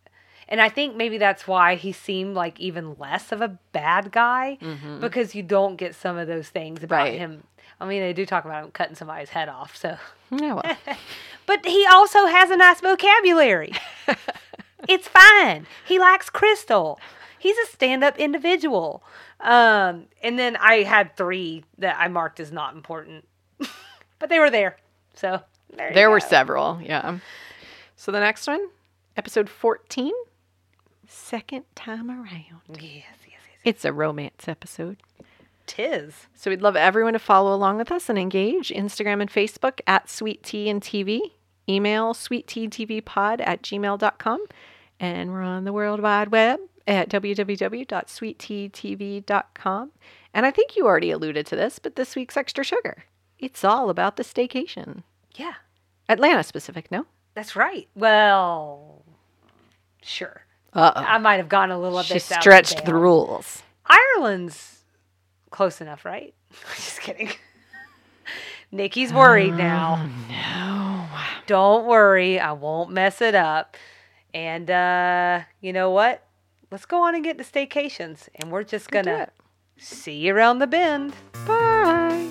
and 0.49 0.61
I 0.61 0.69
think 0.71 0.97
maybe 0.97 1.19
that's 1.19 1.47
why 1.47 1.75
he 1.75 1.93
seemed 1.93 2.35
like 2.35 2.59
even 2.59 2.97
less 2.99 3.33
of 3.33 3.41
a 3.43 3.59
bad 3.73 4.11
guy, 4.13 4.57
mm-hmm. 4.61 5.01
because 5.01 5.35
you 5.35 5.43
don't 5.43 5.77
get 5.77 5.95
some 5.95 6.17
of 6.17 6.27
those 6.27 6.49
things 6.49 6.83
about 6.83 7.05
Right. 7.05 7.19
him. 7.19 7.45
I 7.81 7.87
mean, 7.87 8.01
they 8.03 8.13
do 8.13 8.27
talk 8.27 8.45
about 8.45 8.65
him 8.65 8.71
cutting 8.73 8.97
somebody's 8.97 9.31
head 9.31 9.49
off, 9.49 9.77
so. 9.77 9.97
Yeah, 10.33 10.55
well, 10.55 10.77
But 11.47 11.67
he 11.67 11.85
also 11.87 12.27
has 12.27 12.51
a 12.51 12.57
nice 12.57 12.81
vocabulary. 12.81 13.73
it's 14.89 15.09
fine. 15.09 15.67
He 15.87 15.99
likes 15.99 16.31
crystal. 16.31 17.01
He's 17.41 17.57
a 17.57 17.67
stand-up 17.73 18.19
individual. 18.19 19.03
Um, 19.41 20.05
and 20.23 20.39
then 20.39 20.57
I 20.57 20.83
had 20.83 21.17
three 21.17 21.65
that 21.79 21.97
I 21.99 22.09
marked 22.09 22.39
as 22.39 22.53
not 22.53 22.75
important, 22.75 23.27
but 24.19 24.29
they 24.29 24.39
were 24.39 24.51
there. 24.51 24.77
So 25.15 25.41
there, 25.75 25.93
there 25.95 26.11
were 26.11 26.21
several. 26.21 26.81
Yeah. 26.83 27.19
So 27.97 28.13
the 28.13 28.21
next 28.21 28.47
one, 28.47 28.69
episode 29.17 29.49
14, 29.49 30.13
second 31.09 31.65
time 31.75 32.11
around. 32.11 32.61
Yes, 32.69 32.81
yes, 32.83 33.17
yes. 33.27 33.41
It's 33.65 33.85
a 33.85 33.93
romance 33.93 34.47
episode. 34.47 34.99
Tis. 35.67 36.27
So 36.35 36.51
we'd 36.51 36.63
love 36.63 36.77
everyone 36.77 37.13
to 37.15 37.19
follow 37.19 37.55
along 37.55 37.79
with 37.79 37.91
us 37.91 38.09
and 38.09 38.19
engage. 38.19 38.69
Instagram 38.71 39.21
and 39.21 39.31
Facebook 39.31 39.81
at 39.87 40.11
Sweet 40.11 40.43
Tea 40.43 40.69
and 40.69 40.83
TV. 40.83 41.21
Email 41.69 42.13
sweetteatvpod 42.13 43.41
at 43.47 43.63
gmail.com. 43.63 44.45
And 44.99 45.31
we're 45.31 45.43
on 45.43 45.65
the 45.65 45.73
World 45.73 46.01
Wide 46.01 46.29
Web 46.29 46.61
at 46.87 47.09
www.sweetteatv.com. 47.09 49.91
And 50.33 50.47
I 50.47 50.51
think 50.51 50.77
you 50.77 50.87
already 50.87 51.11
alluded 51.11 51.47
to 51.47 51.57
this, 51.57 51.79
but 51.79 51.97
this 51.97 52.15
week's 52.15 52.37
extra 52.37 52.65
sugar. 52.65 53.05
It's 53.39 53.65
all 53.65 53.91
about 53.91 54.17
the 54.17 54.23
staycation. 54.23 55.03
Yeah, 55.35 55.55
Atlanta 56.09 56.43
specific, 56.43 56.91
no? 56.91 57.07
that's 57.35 57.57
right. 57.57 57.89
Well, 57.95 59.03
sure. 60.03 60.43
Uh 60.73 60.93
oh. 60.95 61.01
I 61.01 61.19
might 61.19 61.37
have 61.37 61.49
gone 61.49 61.71
a 61.71 61.81
little 61.81 61.99
bit. 61.99 62.07
She 62.07 62.19
stretched 62.19 62.85
the 62.85 62.95
rules. 62.95 63.63
Ireland's 63.87 64.81
Close 65.51 65.81
enough, 65.81 66.05
right? 66.05 66.35
Just 66.77 67.01
kidding. 67.01 67.31
Nikki's 68.73 69.13
worried 69.13 69.55
now. 69.55 70.09
No. 70.29 71.07
Don't 71.47 71.87
worry, 71.87 72.39
I 72.39 72.53
won't 72.53 72.91
mess 72.91 73.21
it 73.21 73.35
up. 73.35 73.77
And 74.33 74.71
uh, 74.71 75.41
you 75.61 75.73
know 75.73 75.91
what? 75.91 76.25
Let's 76.73 76.87
go 76.87 77.03
on 77.03 77.17
and 77.17 77.25
get 77.25 77.37
to 77.39 77.43
staycations, 77.43 78.29
and 78.37 78.53
we're 78.53 78.63
just 78.63 78.93
gonna 78.93 79.31
see 79.77 80.13
you 80.13 80.37
around 80.37 80.61
the 80.61 80.69
bend. 80.69 81.15
Bye. 81.45 82.29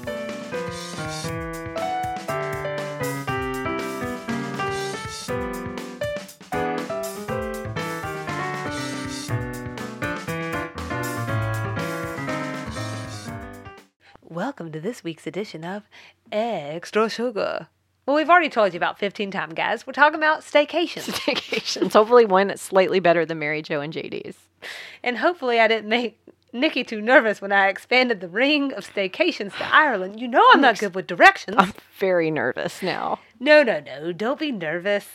Welcome 14.21 14.71
to 14.71 14.79
this 14.79 15.03
week's 15.03 15.27
edition 15.27 15.65
of 15.65 15.83
Extra 16.31 17.09
Sugar. 17.09 17.67
Well, 18.09 18.15
we've 18.15 18.31
already 18.31 18.49
told 18.49 18.73
you 18.73 18.77
about 18.77 18.97
15 18.97 19.29
times, 19.29 19.53
guys. 19.53 19.85
We're 19.85 19.93
talking 19.93 20.17
about 20.17 20.41
staycations. 20.41 21.03
Staycations. 21.13 21.93
Hopefully, 21.93 22.25
one 22.25 22.47
that's 22.47 22.59
slightly 22.59 22.99
better 22.99 23.23
than 23.23 23.37
Mary 23.37 23.61
Jo 23.61 23.81
and 23.81 23.93
JD's. 23.93 24.35
and 25.03 25.19
hopefully, 25.19 25.59
I 25.59 25.67
didn't 25.67 25.89
make 25.89 26.19
Nikki 26.51 26.83
too 26.83 27.01
nervous 27.01 27.39
when 27.39 27.51
I 27.51 27.67
expanded 27.67 28.19
the 28.19 28.27
ring 28.27 28.73
of 28.73 28.91
staycations 28.91 29.55
to 29.59 29.71
Ireland. 29.71 30.19
You 30.19 30.27
know 30.27 30.43
I'm 30.51 30.59
not 30.59 30.79
good 30.79 30.95
with 30.95 31.05
directions. 31.05 31.55
I'm 31.59 31.75
very 31.99 32.31
nervous 32.31 32.81
now. 32.81 33.19
No, 33.39 33.61
no, 33.61 33.79
no. 33.79 34.11
Don't 34.11 34.39
be 34.39 34.51
nervous. 34.51 35.05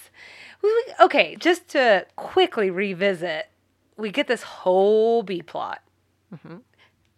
Okay, 1.00 1.34
just 1.34 1.66
to 1.70 2.06
quickly 2.14 2.70
revisit, 2.70 3.48
we 3.96 4.12
get 4.12 4.28
this 4.28 4.44
whole 4.44 5.24
B 5.24 5.42
plot. 5.42 5.82
Mm-hmm. 6.32 6.58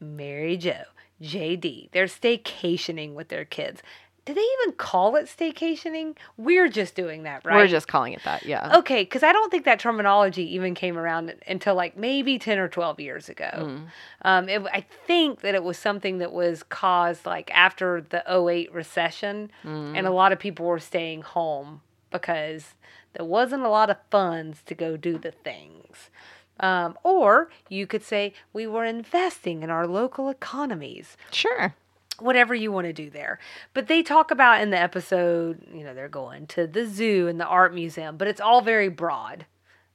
Mary 0.00 0.56
Jo, 0.56 0.84
JD, 1.20 1.90
they're 1.92 2.06
staycationing 2.06 3.12
with 3.12 3.28
their 3.28 3.44
kids. 3.44 3.82
Do 4.26 4.34
they 4.34 4.44
even 4.60 4.74
call 4.76 5.16
it 5.16 5.26
staycationing? 5.26 6.16
We're 6.36 6.68
just 6.68 6.94
doing 6.94 7.22
that, 7.22 7.44
right? 7.44 7.54
We're 7.54 7.68
just 7.68 7.86
calling 7.88 8.12
it 8.12 8.22
that. 8.24 8.44
Yeah. 8.44 8.76
Okay, 8.78 9.02
because 9.04 9.22
I 9.22 9.32
don't 9.32 9.50
think 9.50 9.64
that 9.64 9.78
terminology 9.78 10.42
even 10.54 10.74
came 10.74 10.98
around 10.98 11.32
until 11.46 11.74
like 11.76 11.96
maybe 11.96 12.38
10 12.38 12.58
or 12.58 12.68
12 12.68 12.98
years 13.00 13.28
ago. 13.28 13.50
Mm. 13.54 13.86
Um, 14.22 14.48
it, 14.48 14.62
I 14.72 14.84
think 15.06 15.40
that 15.42 15.54
it 15.54 15.62
was 15.62 15.78
something 15.78 16.18
that 16.18 16.32
was 16.32 16.62
caused 16.64 17.24
like 17.24 17.50
after 17.54 18.00
the 18.02 18.22
08 18.28 18.72
recession, 18.74 19.50
Mm. 19.64 19.96
and 19.96 20.06
a 20.06 20.10
lot 20.10 20.32
of 20.32 20.38
people 20.38 20.66
were 20.66 20.80
staying 20.80 21.22
home 21.22 21.80
because 22.10 22.74
there 23.14 23.24
wasn't 23.24 23.62
a 23.62 23.68
lot 23.68 23.90
of 23.90 23.96
funds 24.10 24.60
to 24.66 24.74
go 24.74 24.96
do 24.96 25.18
the 25.18 25.30
things. 25.30 26.10
Um, 26.58 26.98
or 27.04 27.50
you 27.68 27.86
could 27.86 28.02
say 28.02 28.32
we 28.52 28.66
were 28.66 28.84
investing 28.84 29.62
in 29.62 29.70
our 29.70 29.86
local 29.86 30.30
economies 30.30 31.16
Sure. 31.30 31.74
Whatever 32.20 32.54
you 32.54 32.72
want 32.72 32.86
to 32.86 32.92
do 32.92 33.10
there. 33.10 33.38
But 33.74 33.88
they 33.88 34.02
talk 34.02 34.30
about 34.30 34.60
in 34.60 34.70
the 34.70 34.78
episode, 34.78 35.66
you 35.72 35.84
know, 35.84 35.94
they're 35.94 36.08
going 36.08 36.46
to 36.48 36.66
the 36.66 36.86
zoo 36.86 37.28
and 37.28 37.40
the 37.40 37.46
art 37.46 37.74
museum, 37.74 38.16
but 38.16 38.28
it's 38.28 38.40
all 38.40 38.60
very 38.60 38.88
broad 38.88 39.46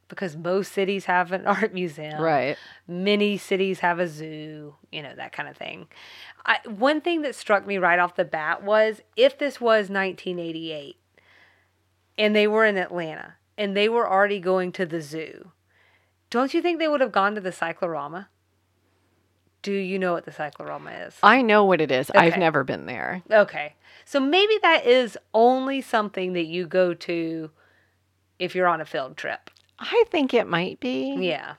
because 0.08 0.36
most 0.36 0.74
cities 0.74 1.06
have 1.06 1.32
an 1.32 1.46
art 1.48 1.74
museum. 1.74 2.22
Right. 2.22 2.58
Many 2.88 3.38
cities 3.38 3.80
have 3.80 4.00
a 4.00 4.08
zoo, 4.08 4.76
you 4.92 5.02
know, 5.02 5.16
that 5.16 5.32
kind 5.32 5.50
of 5.50 5.58
thing. 5.58 5.88
I, 6.46 6.60
one 6.68 7.02
thing 7.02 7.22
that 7.22 7.36
struck 7.36 7.66
me 7.66 7.78
right 7.78 8.00
off 8.00 8.16
the 8.16 8.26
bat 8.26 8.64
was 8.64 9.02
if 9.16 9.38
this 9.38 9.62
was 9.62 9.90
1988 9.90 10.98
and 12.18 12.36
they 12.36 12.48
were 12.48 12.66
in 12.66 12.78
Atlanta 12.78 13.36
and 13.58 13.76
they 13.76 13.88
were 13.90 14.10
already 14.10 14.40
going 14.40 14.72
to 14.74 14.86
the 14.86 15.02
zoo, 15.02 15.52
don't 16.30 16.54
you 16.54 16.62
think 16.62 16.80
they 16.80 16.88
would 16.88 17.02
have 17.02 17.12
gone 17.12 17.36
to 17.36 17.42
the 17.42 17.52
cyclorama? 17.52 18.30
Do 19.62 19.74
you 19.74 19.99
know 19.99 20.14
what 20.14 20.26
the 20.26 20.32
cyclorama 20.32 20.91
is? 20.91 21.18
I 21.22 21.41
know 21.41 21.66
what 21.66 21.82
it 21.82 21.91
is. 21.91 22.09
I've 22.12 22.38
never 22.38 22.64
been 22.64 22.88
there. 22.88 23.22
Okay. 23.30 23.76
So 24.05 24.20
maybe 24.20 24.57
that 24.62 24.86
is 24.86 25.18
only 25.34 25.82
something 25.82 26.34
that 26.34 26.45
you 26.45 26.66
go 26.66 26.93
to 26.93 27.51
if 28.39 28.55
you're 28.55 28.68
on 28.68 28.82
a 28.82 28.86
field 28.86 29.18
trip. 29.18 29.51
I 29.80 30.03
think 30.09 30.34
it 30.34 30.47
might 30.47 30.80
be. 30.80 31.16
Yeah. 31.20 31.55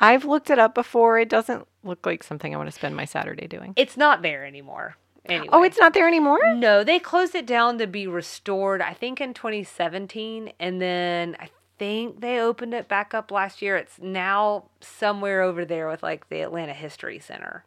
I've 0.00 0.24
looked 0.24 0.50
it 0.50 0.58
up 0.58 0.74
before. 0.74 1.18
It 1.18 1.28
doesn't 1.28 1.66
look 1.82 2.04
like 2.04 2.22
something 2.22 2.54
I 2.54 2.58
want 2.58 2.68
to 2.68 2.74
spend 2.74 2.96
my 2.96 3.04
Saturday 3.04 3.46
doing. 3.46 3.72
It's 3.76 3.96
not 3.96 4.22
there 4.22 4.44
anymore. 4.44 4.96
Anyway. 5.26 5.48
Oh, 5.52 5.62
it's 5.62 5.78
not 5.78 5.92
there 5.92 6.08
anymore? 6.08 6.54
No, 6.54 6.82
they 6.82 6.98
closed 6.98 7.34
it 7.34 7.46
down 7.46 7.78
to 7.78 7.86
be 7.86 8.06
restored, 8.06 8.80
I 8.80 8.94
think 8.94 9.20
in 9.20 9.34
2017. 9.34 10.52
And 10.58 10.80
then 10.80 11.36
I 11.38 11.50
think 11.78 12.20
they 12.20 12.40
opened 12.40 12.74
it 12.74 12.88
back 12.88 13.14
up 13.14 13.30
last 13.30 13.62
year. 13.62 13.76
It's 13.76 13.98
now 14.00 14.64
somewhere 14.80 15.42
over 15.42 15.64
there 15.64 15.88
with 15.88 16.02
like 16.02 16.28
the 16.28 16.40
Atlanta 16.40 16.74
History 16.74 17.18
Center. 17.18 17.64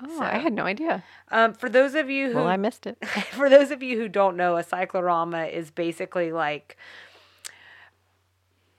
Oh, 0.00 0.20
I 0.20 0.38
had 0.38 0.52
no 0.52 0.64
idea. 0.64 1.02
Um, 1.30 1.52
for 1.54 1.68
those 1.68 1.94
of 1.94 2.08
you 2.08 2.28
who 2.28 2.36
Well, 2.36 2.46
I 2.46 2.56
missed 2.56 2.86
it. 2.86 3.04
for 3.32 3.50
those 3.50 3.70
of 3.70 3.82
you 3.82 3.98
who 3.98 4.08
don't 4.08 4.36
know, 4.36 4.56
a 4.56 4.62
cyclorama 4.62 5.46
is 5.46 5.70
basically 5.70 6.30
like 6.30 6.76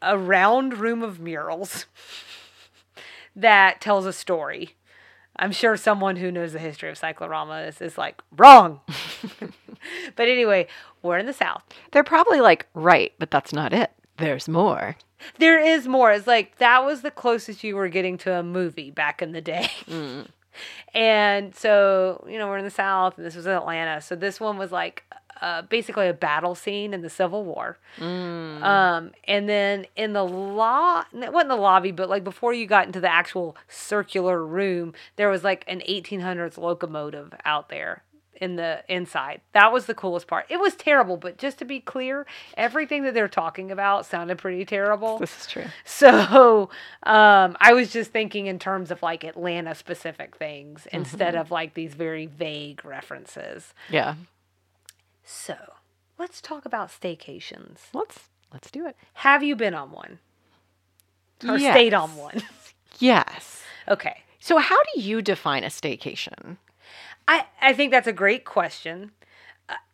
a 0.01 0.17
round 0.17 0.77
room 0.77 1.03
of 1.03 1.19
murals 1.19 1.86
that 3.36 3.82
tells 3.82 4.05
a 4.05 4.13
story. 4.13 4.75
I'm 5.36 5.51
sure 5.51 5.77
someone 5.77 6.17
who 6.17 6.32
knows 6.32 6.53
the 6.53 6.59
history 6.59 6.89
of 6.89 6.99
cycloramas 6.99 7.82
is 7.82 7.97
like, 7.97 8.21
wrong. 8.36 8.82
but 10.15 10.27
anyway, 10.27 10.67
we're 11.01 11.17
in 11.17 11.25
the 11.25 11.34
South. 11.34 11.63
They're 11.91 12.03
probably 12.03 12.41
like, 12.41 12.67
right, 12.73 13.13
but 13.19 13.32
that's 13.32 13.53
not 13.53 13.71
it. 13.71 13.91
There's 14.20 14.47
more. 14.47 14.97
There 15.38 15.59
is 15.59 15.88
more. 15.88 16.11
It's 16.11 16.28
like 16.28 16.57
that 16.57 16.86
was 16.86 17.01
the 17.01 17.11
closest 17.11 17.63
you 17.63 17.76
were 17.76 17.89
getting 17.89 18.17
to 18.20 18.34
a 18.39 18.43
movie 18.43 18.91
back 18.91 19.22
in 19.22 19.32
the 19.32 19.41
day. 19.41 19.70
And 20.93 21.55
so, 21.55 22.26
you 22.30 22.38
know, 22.38 22.47
we're 22.47 22.57
in 22.57 22.65
the 22.65 22.72
South, 22.72 23.17
and 23.17 23.26
this 23.26 23.36
was 23.36 23.45
in 23.45 23.53
Atlanta. 23.53 24.01
So 24.01 24.15
this 24.15 24.39
one 24.39 24.57
was 24.57 24.72
like 24.72 25.03
uh, 25.41 25.61
basically 25.61 26.07
a 26.07 26.13
battle 26.13 26.55
scene 26.55 26.93
in 26.93 27.01
the 27.01 27.09
Civil 27.09 27.45
War. 27.45 27.78
Um, 28.63 29.11
and 29.26 29.47
then 29.47 29.86
in 29.95 30.13
the 30.13 30.26
law, 30.26 31.03
it 31.13 31.32
wasn't 31.32 31.49
the 31.49 31.55
lobby, 31.55 31.91
but 31.91 32.09
like 32.09 32.24
before 32.24 32.53
you 32.53 32.65
got 32.65 32.88
into 32.88 32.99
the 32.99 33.11
actual 33.11 33.55
circular 33.67 34.43
room, 34.45 34.93
there 35.15 35.30
was 35.30 35.43
like 35.43 35.63
an 35.67 35.82
1800s 35.88 36.57
locomotive 36.57 37.34
out 37.45 37.70
there 37.70 38.03
in 38.39 38.55
the 38.55 38.83
inside. 38.87 39.41
That 39.53 39.71
was 39.71 39.85
the 39.85 39.93
coolest 39.93 40.27
part. 40.27 40.45
It 40.49 40.59
was 40.59 40.75
terrible, 40.75 41.17
but 41.17 41.37
just 41.37 41.57
to 41.59 41.65
be 41.65 41.79
clear, 41.79 42.25
everything 42.55 43.03
that 43.03 43.13
they're 43.13 43.27
talking 43.27 43.71
about 43.71 44.05
sounded 44.05 44.37
pretty 44.37 44.65
terrible. 44.65 45.17
This 45.19 45.39
is 45.41 45.47
true. 45.47 45.65
So 45.85 46.69
um, 47.03 47.57
I 47.59 47.73
was 47.73 47.91
just 47.91 48.11
thinking 48.11 48.47
in 48.47 48.59
terms 48.59 48.91
of 48.91 49.01
like 49.03 49.23
Atlanta 49.23 49.75
specific 49.75 50.35
things 50.35 50.87
instead 50.91 51.35
of 51.35 51.51
like 51.51 51.73
these 51.73 51.93
very 51.93 52.25
vague 52.25 52.83
references. 52.85 53.73
Yeah. 53.89 54.15
So 55.23 55.55
let's 56.17 56.41
talk 56.41 56.65
about 56.65 56.89
staycations. 56.89 57.79
Let's 57.93 58.19
let's 58.53 58.71
do 58.71 58.87
it. 58.87 58.95
Have 59.15 59.43
you 59.43 59.55
been 59.55 59.73
on 59.73 59.91
one? 59.91 60.19
Or 61.47 61.57
Yes. 61.57 61.73
stayed 61.73 61.93
on 61.93 62.15
one? 62.15 62.41
Yes. 62.99 63.61
okay. 63.87 64.23
So 64.39 64.57
how 64.57 64.77
do 64.93 65.01
you 65.01 65.21
define 65.21 65.63
a 65.63 65.67
staycation? 65.67 66.57
I, 67.27 67.45
I 67.61 67.73
think 67.73 67.91
that's 67.91 68.07
a 68.07 68.13
great 68.13 68.45
question. 68.45 69.11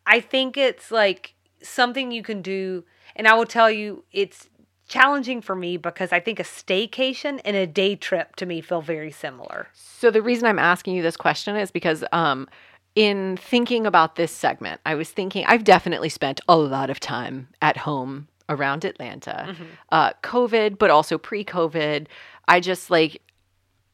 I 0.05 0.19
think 0.19 0.57
it's 0.57 0.91
like 0.91 1.33
something 1.61 2.11
you 2.11 2.23
can 2.23 2.41
do, 2.41 2.83
and 3.15 3.27
I 3.27 3.33
will 3.33 3.45
tell 3.45 3.71
you 3.71 4.03
it's 4.11 4.47
challenging 4.87 5.41
for 5.41 5.55
me 5.55 5.77
because 5.77 6.11
I 6.11 6.19
think 6.19 6.39
a 6.39 6.43
staycation 6.43 7.41
and 7.43 7.55
a 7.55 7.65
day 7.65 7.95
trip 7.95 8.35
to 8.35 8.45
me 8.45 8.61
feel 8.61 8.81
very 8.81 9.11
similar. 9.11 9.67
So 9.73 10.11
the 10.11 10.21
reason 10.21 10.47
I'm 10.47 10.59
asking 10.59 10.95
you 10.95 11.01
this 11.01 11.17
question 11.17 11.55
is 11.55 11.71
because 11.71 12.03
um 12.11 12.47
in 12.93 13.35
thinking 13.37 13.85
about 13.85 14.15
this 14.15 14.31
segment, 14.31 14.79
I 14.85 14.95
was 14.95 15.09
thinking 15.09 15.43
I've 15.47 15.63
definitely 15.63 16.09
spent 16.09 16.39
a 16.47 16.55
lot 16.55 16.89
of 16.89 16.99
time 16.99 17.47
at 17.61 17.77
home 17.77 18.27
around 18.47 18.85
Atlanta. 18.85 19.55
Uh 19.91 20.11
COVID, 20.21 20.77
but 20.77 20.91
also 20.91 21.17
pre-COVID. 21.17 22.05
I 22.47 22.59
just 22.59 22.91
like 22.91 23.21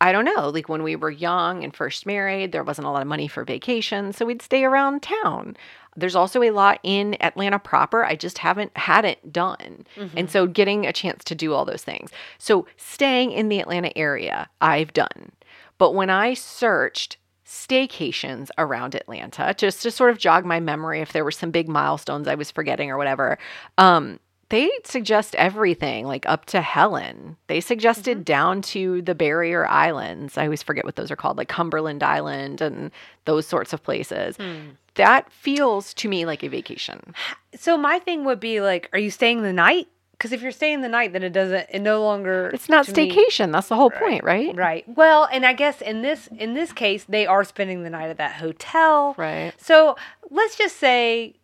I 0.01 0.11
don't 0.11 0.25
know, 0.25 0.49
like 0.49 0.67
when 0.67 0.81
we 0.81 0.95
were 0.95 1.11
young 1.11 1.63
and 1.63 1.73
first 1.75 2.07
married, 2.07 2.51
there 2.51 2.63
wasn't 2.63 2.87
a 2.87 2.89
lot 2.89 3.03
of 3.03 3.07
money 3.07 3.27
for 3.27 3.43
vacation, 3.43 4.11
so 4.13 4.25
we'd 4.25 4.41
stay 4.41 4.63
around 4.63 5.03
town. 5.03 5.55
There's 5.95 6.15
also 6.15 6.41
a 6.41 6.49
lot 6.49 6.79
in 6.81 7.15
Atlanta 7.21 7.59
proper 7.59 8.03
I 8.03 8.15
just 8.15 8.39
haven't 8.39 8.75
hadn't 8.75 9.31
done. 9.31 9.85
And 10.17 10.29
so 10.31 10.47
getting 10.47 10.87
a 10.87 10.93
chance 10.93 11.23
to 11.25 11.35
do 11.35 11.53
all 11.53 11.65
those 11.65 11.83
things. 11.83 12.09
So 12.39 12.65
staying 12.77 13.31
in 13.31 13.49
the 13.49 13.59
Atlanta 13.59 13.95
area, 13.95 14.49
I've 14.59 14.91
done. 14.93 15.33
But 15.77 15.93
when 15.93 16.09
I 16.09 16.33
searched 16.33 17.17
staycations 17.45 18.49
around 18.57 18.95
Atlanta, 18.95 19.53
just 19.57 19.81
to 19.83 19.91
sort 19.91 20.09
of 20.11 20.17
jog 20.17 20.45
my 20.45 20.59
memory 20.59 21.01
if 21.01 21.11
there 21.11 21.25
were 21.25 21.31
some 21.31 21.51
big 21.51 21.67
milestones 21.67 22.27
I 22.27 22.35
was 22.35 22.49
forgetting 22.49 22.89
or 22.89 22.97
whatever, 22.97 23.37
um, 23.77 24.19
they 24.51 24.69
suggest 24.83 25.33
everything, 25.35 26.05
like 26.05 26.27
up 26.27 26.45
to 26.47 26.61
Helen. 26.61 27.37
They 27.47 27.61
suggested 27.61 28.17
mm-hmm. 28.17 28.23
down 28.23 28.61
to 28.63 29.01
the 29.01 29.15
barrier 29.15 29.65
islands. 29.65 30.37
I 30.37 30.43
always 30.43 30.61
forget 30.61 30.83
what 30.83 30.97
those 30.97 31.09
are 31.09 31.15
called, 31.15 31.37
like 31.37 31.47
Cumberland 31.47 32.03
Island 32.03 32.59
and 32.59 32.91
those 33.23 33.47
sorts 33.47 33.71
of 33.71 33.81
places. 33.81 34.35
Hmm. 34.35 34.71
That 34.95 35.31
feels 35.31 35.93
to 35.95 36.09
me 36.09 36.25
like 36.25 36.43
a 36.43 36.49
vacation. 36.49 37.13
So 37.55 37.77
my 37.77 37.99
thing 37.99 38.25
would 38.25 38.41
be 38.41 38.59
like, 38.59 38.89
are 38.91 38.99
you 38.99 39.09
staying 39.09 39.41
the 39.41 39.53
night? 39.53 39.87
because 40.21 40.33
if 40.33 40.43
you're 40.43 40.51
staying 40.51 40.81
the 40.81 40.87
night, 40.87 41.13
then 41.13 41.23
it 41.23 41.33
doesn't. 41.33 41.65
It 41.71 41.79
no 41.79 42.03
longer. 42.03 42.51
It's 42.53 42.69
not 42.69 42.85
to 42.85 42.93
me- 42.93 43.09
staycation. 43.11 43.51
That's 43.51 43.69
the 43.69 43.75
whole 43.75 43.89
point, 43.89 44.23
right? 44.23 44.55
Right. 44.55 44.85
Well, 44.87 45.27
and 45.31 45.47
I 45.47 45.53
guess 45.53 45.81
in 45.81 46.03
this 46.03 46.29
in 46.37 46.53
this 46.53 46.71
case, 46.71 47.05
they 47.05 47.25
are 47.25 47.43
spending 47.43 47.81
the 47.81 47.89
night 47.89 48.11
at 48.11 48.17
that 48.17 48.33
hotel. 48.33 49.15
Right. 49.17 49.51
So 49.57 49.95
let's 50.29 50.55
just 50.55 50.77
say 50.77 51.37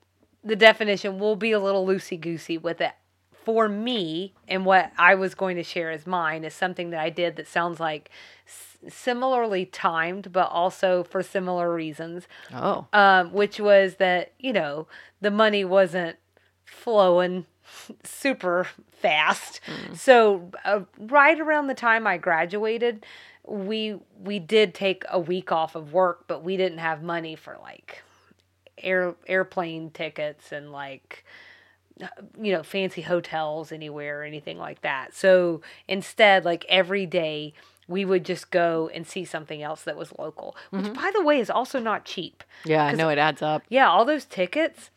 the 0.47 0.55
definition 0.55 1.19
will 1.19 1.35
be 1.35 1.51
a 1.51 1.59
little 1.59 1.85
loosey 1.85 2.19
goosey 2.19 2.57
with 2.57 2.81
it. 2.81 2.93
For 3.43 3.69
me, 3.69 4.33
and 4.47 4.65
what 4.65 4.91
I 4.97 5.15
was 5.15 5.33
going 5.33 5.55
to 5.55 5.63
share 5.63 5.89
as 5.89 6.05
mine 6.05 6.43
is 6.43 6.53
something 6.53 6.89
that 6.89 6.99
I 6.99 7.09
did 7.09 7.37
that 7.37 7.47
sounds 7.47 7.79
like 7.79 8.09
s- 8.45 8.77
similarly 8.89 9.65
timed, 9.65 10.33
but 10.33 10.49
also 10.49 11.03
for 11.03 11.23
similar 11.23 11.73
reasons. 11.73 12.27
Oh. 12.53 12.87
Um, 12.91 13.31
which 13.31 13.57
was 13.57 13.95
that 13.95 14.33
you 14.37 14.51
know 14.51 14.87
the 15.21 15.31
money 15.31 15.63
wasn't 15.63 16.17
flowing 16.65 17.45
super 18.03 18.67
fast. 18.91 19.61
So 19.95 20.51
uh, 20.65 20.81
right 20.97 21.39
around 21.39 21.67
the 21.67 21.73
time 21.73 22.05
I 22.05 22.17
graduated, 22.17 23.05
we 23.45 23.97
we 24.21 24.39
did 24.39 24.73
take 24.73 25.05
a 25.09 25.19
week 25.21 25.53
off 25.53 25.73
of 25.75 25.93
work, 25.93 26.25
but 26.27 26.43
we 26.43 26.57
didn't 26.57 26.79
have 26.79 27.01
money 27.01 27.35
for 27.35 27.57
like 27.61 28.03
air 28.77 29.15
airplane 29.27 29.89
tickets 29.91 30.51
and 30.51 30.71
like 30.71 31.25
you 32.39 32.51
know 32.51 32.63
fancy 32.63 33.01
hotels 33.01 33.71
anywhere 33.71 34.21
or 34.21 34.23
anything 34.23 34.57
like 34.57 34.81
that. 34.81 35.13
So 35.13 35.61
instead, 35.87 36.45
like 36.45 36.65
every 36.69 37.05
day 37.05 37.53
we 37.87 38.03
would 38.03 38.25
just 38.25 38.51
go 38.51 38.89
and 38.93 39.07
see 39.07 39.23
something 39.23 39.61
else 39.61 39.83
that 39.83 39.97
was 39.97 40.13
local, 40.17 40.55
which 40.71 40.83
mm-hmm. 40.83 40.93
by 40.93 41.11
the 41.13 41.23
way 41.23 41.39
is 41.39 41.49
also 41.49 41.79
not 41.79 42.05
cheap. 42.05 42.43
Yeah, 42.65 42.85
I 42.85 42.93
know 42.93 43.09
it 43.09 43.17
adds 43.17 43.41
up. 43.41 43.63
Yeah, 43.69 43.89
all 43.89 44.05
those 44.05 44.25
tickets 44.25 44.89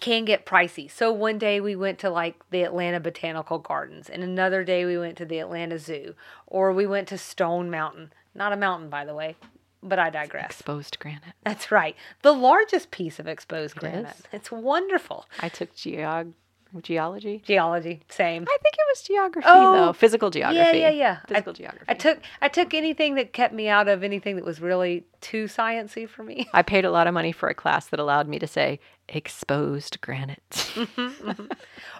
can 0.00 0.24
get 0.24 0.46
pricey. 0.46 0.90
So 0.90 1.12
one 1.12 1.38
day 1.38 1.60
we 1.60 1.76
went 1.76 1.98
to 2.00 2.10
like 2.10 2.36
the 2.50 2.62
Atlanta 2.62 3.00
Botanical 3.00 3.58
Gardens, 3.58 4.08
and 4.08 4.22
another 4.22 4.64
day 4.64 4.84
we 4.84 4.98
went 4.98 5.16
to 5.18 5.24
the 5.24 5.38
Atlanta 5.38 5.78
Zoo, 5.78 6.14
or 6.46 6.72
we 6.72 6.86
went 6.86 7.08
to 7.08 7.18
Stone 7.18 7.70
Mountain. 7.70 8.12
Not 8.34 8.52
a 8.52 8.56
mountain, 8.56 8.88
by 8.90 9.04
the 9.04 9.14
way, 9.14 9.36
but 9.82 9.98
I 9.98 10.10
digress. 10.10 10.46
Exposed 10.46 10.98
granite. 10.98 11.34
That's 11.44 11.70
right. 11.72 11.96
The 12.22 12.32
largest 12.32 12.90
piece 12.90 13.18
of 13.18 13.26
exposed 13.26 13.76
granite. 13.76 14.06
is? 14.18 14.22
It's 14.32 14.52
wonderful. 14.52 15.26
I 15.40 15.48
took 15.48 15.74
geog 15.74 16.34
geology. 16.82 17.42
Geology, 17.44 18.00
same. 18.08 18.42
I 18.44 18.56
think 18.62 18.74
it 18.74 18.86
was 18.92 19.02
geography 19.02 19.46
Oh, 19.50 19.86
though. 19.86 19.92
Physical 19.92 20.30
geography. 20.30 20.78
Yeah, 20.78 20.88
yeah, 20.88 20.90
yeah. 20.90 21.18
Physical 21.26 21.50
I, 21.52 21.54
geography. 21.56 21.84
I 21.88 21.94
took 21.94 22.18
I 22.42 22.48
took 22.48 22.74
anything 22.74 23.16
that 23.16 23.32
kept 23.32 23.52
me 23.52 23.68
out 23.68 23.88
of 23.88 24.04
anything 24.04 24.36
that 24.36 24.44
was 24.44 24.60
really 24.60 25.04
too 25.20 25.46
sciency 25.46 26.08
for 26.08 26.22
me. 26.22 26.48
I 26.52 26.62
paid 26.62 26.84
a 26.84 26.90
lot 26.92 27.08
of 27.08 27.14
money 27.14 27.32
for 27.32 27.48
a 27.48 27.54
class 27.54 27.86
that 27.86 27.98
allowed 27.98 28.28
me 28.28 28.38
to 28.38 28.46
say 28.46 28.78
exposed 29.08 30.00
granite. 30.00 30.70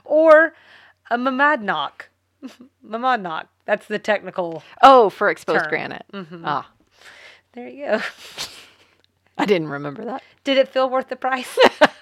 or 0.05 0.55
a 1.11 1.18
monadnock. 1.18 2.03
monadnock. 2.87 3.47
That's 3.64 3.87
the 3.87 3.99
technical. 3.99 4.62
oh, 4.83 5.11
for 5.11 5.31
exposed 5.31 5.61
Term. 5.64 5.68
granite. 5.70 6.05
Mm-hmm. 6.12 6.43
Ah, 6.47 6.68
There 7.53 7.69
you 7.69 7.87
go. 7.87 8.01
I 9.39 9.47
didn't 9.47 9.69
remember 9.69 10.05
that. 10.05 10.23
Did 10.45 10.59
it 10.59 10.69
feel 10.69 10.89
worth 10.89 11.09
the 11.09 11.17
price? 11.17 11.59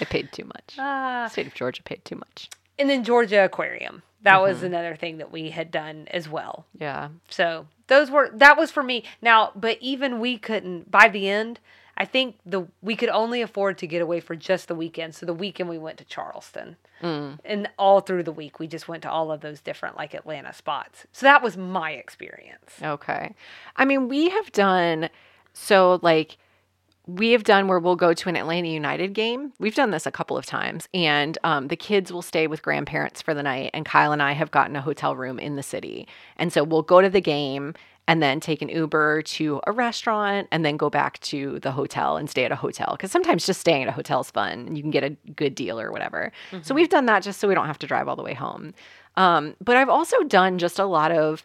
I 0.00 0.04
paid 0.04 0.32
too 0.32 0.44
much. 0.44 0.76
Ah. 0.78 1.28
State 1.30 1.46
of 1.46 1.54
Georgia 1.54 1.82
paid 1.82 2.04
too 2.04 2.16
much. 2.16 2.48
and 2.78 2.88
then 2.90 3.04
Georgia 3.04 3.44
Aquarium. 3.44 4.02
That 4.22 4.34
Mm-hmm. 4.34 4.42
was 4.42 4.62
another 4.62 4.94
thing 4.94 5.18
that 5.18 5.32
we 5.32 5.50
had 5.50 5.70
done 5.72 6.06
as 6.10 6.28
well. 6.28 6.64
Yeah. 6.78 7.08
So 7.28 7.66
those 7.88 8.10
were 8.10 8.30
that 8.34 8.56
was 8.56 8.70
for 8.70 8.82
me. 8.82 9.04
Now, 9.20 9.50
but 9.56 9.78
even 9.80 10.20
we 10.20 10.38
couldn't 10.38 10.90
by 10.90 11.08
the 11.08 11.28
end. 11.28 11.58
I 11.96 12.04
think 12.04 12.36
the 12.46 12.68
we 12.80 12.94
could 12.94 13.08
only 13.08 13.42
afford 13.42 13.78
to 13.78 13.86
get 13.88 14.00
away 14.00 14.20
for 14.20 14.36
just 14.36 14.68
the 14.68 14.74
weekend. 14.76 15.14
So 15.16 15.26
the 15.26 15.34
weekend 15.34 15.68
we 15.68 15.78
went 15.78 15.98
to 15.98 16.04
Charleston, 16.04 16.76
Mm. 17.02 17.38
and 17.44 17.68
all 17.78 18.00
through 18.00 18.22
the 18.22 18.32
week 18.32 18.58
we 18.58 18.66
just 18.66 18.86
went 18.88 19.02
to 19.02 19.10
all 19.10 19.32
of 19.32 19.40
those 19.40 19.60
different 19.60 19.96
like 19.96 20.14
Atlanta 20.14 20.52
spots. 20.52 21.06
So 21.12 21.26
that 21.26 21.42
was 21.42 21.56
my 21.56 21.92
experience. 21.92 22.74
Okay. 22.82 23.34
I 23.76 23.84
mean, 23.84 24.08
we 24.08 24.30
have 24.30 24.52
done 24.52 25.10
so 25.52 25.98
like 26.02 26.38
we 27.06 27.32
have 27.32 27.42
done 27.42 27.66
where 27.66 27.80
we'll 27.80 27.96
go 27.96 28.14
to 28.14 28.28
an 28.28 28.36
Atlanta 28.36 28.68
United 28.68 29.12
game. 29.12 29.52
We've 29.58 29.74
done 29.74 29.90
this 29.90 30.06
a 30.06 30.12
couple 30.12 30.38
of 30.38 30.46
times, 30.46 30.88
and 30.94 31.36
um, 31.42 31.66
the 31.66 31.76
kids 31.76 32.12
will 32.12 32.22
stay 32.22 32.46
with 32.46 32.62
grandparents 32.62 33.20
for 33.20 33.34
the 33.34 33.42
night. 33.42 33.70
And 33.74 33.84
Kyle 33.84 34.12
and 34.12 34.22
I 34.22 34.32
have 34.32 34.52
gotten 34.52 34.76
a 34.76 34.80
hotel 34.80 35.16
room 35.16 35.40
in 35.40 35.56
the 35.56 35.62
city, 35.64 36.06
and 36.36 36.52
so 36.52 36.62
we'll 36.62 36.82
go 36.82 37.00
to 37.00 37.10
the 37.10 37.20
game 37.20 37.74
and 38.08 38.22
then 38.22 38.40
take 38.40 38.62
an 38.62 38.68
Uber 38.68 39.22
to 39.22 39.60
a 39.66 39.72
restaurant, 39.72 40.48
and 40.50 40.64
then 40.64 40.76
go 40.76 40.90
back 40.90 41.20
to 41.20 41.60
the 41.60 41.70
hotel 41.70 42.16
and 42.16 42.28
stay 42.28 42.44
at 42.44 42.52
a 42.52 42.56
hotel. 42.56 42.88
Because 42.92 43.12
sometimes 43.12 43.46
just 43.46 43.60
staying 43.60 43.82
at 43.82 43.88
a 43.88 43.92
hotel 43.92 44.20
is 44.20 44.30
fun, 44.30 44.66
and 44.66 44.76
you 44.76 44.82
can 44.82 44.90
get 44.90 45.04
a 45.04 45.10
good 45.36 45.54
deal 45.54 45.80
or 45.80 45.92
whatever. 45.92 46.32
So 46.62 46.74
we've 46.74 46.88
done 46.88 47.06
that 47.06 47.22
just 47.22 47.38
so 47.40 47.48
we 47.48 47.54
don't 47.54 47.66
have 47.66 47.78
to 47.78 47.86
drive 47.86 48.08
all 48.08 48.16
the 48.16 48.22
way 48.22 48.34
home. 48.34 48.74
Um, 49.16 49.54
but 49.60 49.76
I've 49.76 49.88
also 49.88 50.22
done 50.24 50.58
just 50.58 50.78
a 50.78 50.84
lot 50.84 51.12
of 51.12 51.44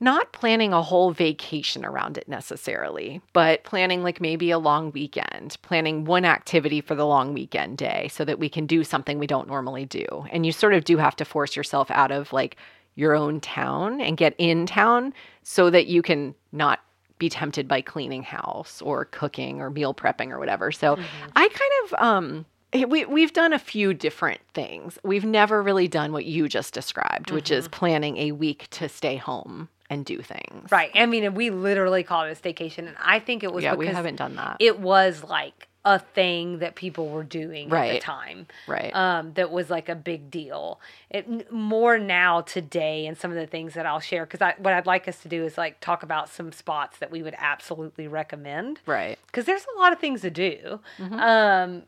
not 0.00 0.32
planning 0.32 0.72
a 0.72 0.82
whole 0.82 1.12
vacation 1.12 1.84
around 1.84 2.18
it 2.18 2.26
necessarily, 2.26 3.20
but 3.32 3.62
planning 3.62 4.02
like 4.02 4.20
maybe 4.20 4.50
a 4.50 4.58
long 4.58 4.90
weekend, 4.90 5.56
planning 5.62 6.04
one 6.04 6.24
activity 6.24 6.80
for 6.80 6.96
the 6.96 7.06
long 7.06 7.32
weekend 7.32 7.78
day 7.78 8.08
so 8.10 8.24
that 8.24 8.40
we 8.40 8.48
can 8.48 8.66
do 8.66 8.82
something 8.82 9.20
we 9.20 9.28
don't 9.28 9.46
normally 9.46 9.84
do. 9.84 10.04
And 10.32 10.44
you 10.44 10.50
sort 10.50 10.74
of 10.74 10.82
do 10.82 10.96
have 10.96 11.14
to 11.16 11.24
force 11.24 11.54
yourself 11.54 11.88
out 11.92 12.10
of 12.10 12.32
like 12.32 12.56
your 12.94 13.14
own 13.14 13.40
town 13.40 14.00
and 14.00 14.16
get 14.16 14.34
in 14.38 14.66
town 14.66 15.12
so 15.42 15.70
that 15.70 15.86
you 15.86 16.02
can 16.02 16.34
not 16.52 16.80
be 17.18 17.28
tempted 17.28 17.68
by 17.68 17.80
cleaning 17.80 18.22
house 18.22 18.82
or 18.82 19.04
cooking 19.06 19.60
or 19.60 19.70
meal 19.70 19.94
prepping 19.94 20.30
or 20.30 20.38
whatever. 20.38 20.72
So 20.72 20.98
I 21.36 21.48
kind 21.48 21.72
of 21.84 21.94
um 22.02 22.46
we 22.88 23.04
we've 23.04 23.32
done 23.32 23.52
a 23.52 23.58
few 23.58 23.94
different 23.94 24.40
things. 24.54 24.98
We've 25.04 25.24
never 25.24 25.62
really 25.62 25.88
done 25.88 26.12
what 26.12 26.24
you 26.24 26.48
just 26.48 26.74
described, 26.74 27.30
which 27.30 27.50
is 27.50 27.68
planning 27.68 28.16
a 28.16 28.32
week 28.32 28.66
to 28.70 28.88
stay 28.88 29.16
home 29.16 29.68
and 29.90 30.04
do 30.06 30.22
things. 30.22 30.70
Right. 30.72 30.90
I 30.94 31.04
mean, 31.04 31.34
we 31.34 31.50
literally 31.50 32.02
called 32.02 32.28
it 32.30 32.38
a 32.38 32.40
staycation, 32.42 32.88
and 32.88 32.96
I 32.98 33.18
think 33.18 33.44
it 33.44 33.52
was 33.52 33.62
Yeah, 33.62 33.72
because 33.72 33.78
we 33.78 33.86
haven't 33.88 34.16
done 34.16 34.36
that. 34.36 34.56
it 34.58 34.80
was 34.80 35.22
like 35.22 35.68
a 35.84 35.98
thing 35.98 36.60
that 36.60 36.76
people 36.76 37.08
were 37.08 37.24
doing 37.24 37.72
at 37.72 37.92
the 37.92 37.98
time. 37.98 38.46
Right. 38.68 38.94
Um, 38.94 39.32
that 39.34 39.50
was 39.50 39.68
like 39.68 39.88
a 39.88 39.96
big 39.96 40.30
deal. 40.30 40.80
It 41.10 41.50
more 41.50 41.98
now 41.98 42.42
today, 42.42 43.06
and 43.06 43.18
some 43.18 43.32
of 43.32 43.36
the 43.36 43.46
things 43.46 43.74
that 43.74 43.84
I'll 43.84 44.00
share 44.00 44.24
because 44.24 44.40
I 44.40 44.54
what 44.58 44.74
I'd 44.74 44.86
like 44.86 45.08
us 45.08 45.20
to 45.22 45.28
do 45.28 45.44
is 45.44 45.58
like 45.58 45.80
talk 45.80 46.02
about 46.02 46.28
some 46.28 46.52
spots 46.52 46.98
that 46.98 47.10
we 47.10 47.22
would 47.22 47.34
absolutely 47.36 48.06
recommend 48.06 48.80
right. 48.86 49.18
because 49.26 49.44
there's 49.44 49.66
a 49.76 49.80
lot 49.80 49.92
of 49.92 49.98
things 49.98 50.20
to 50.20 50.30
do. 50.30 50.80
Mm-hmm. 50.98 51.14
Um, 51.14 51.82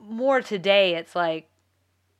more 0.00 0.40
today, 0.40 0.94
it's 0.94 1.14
like, 1.14 1.48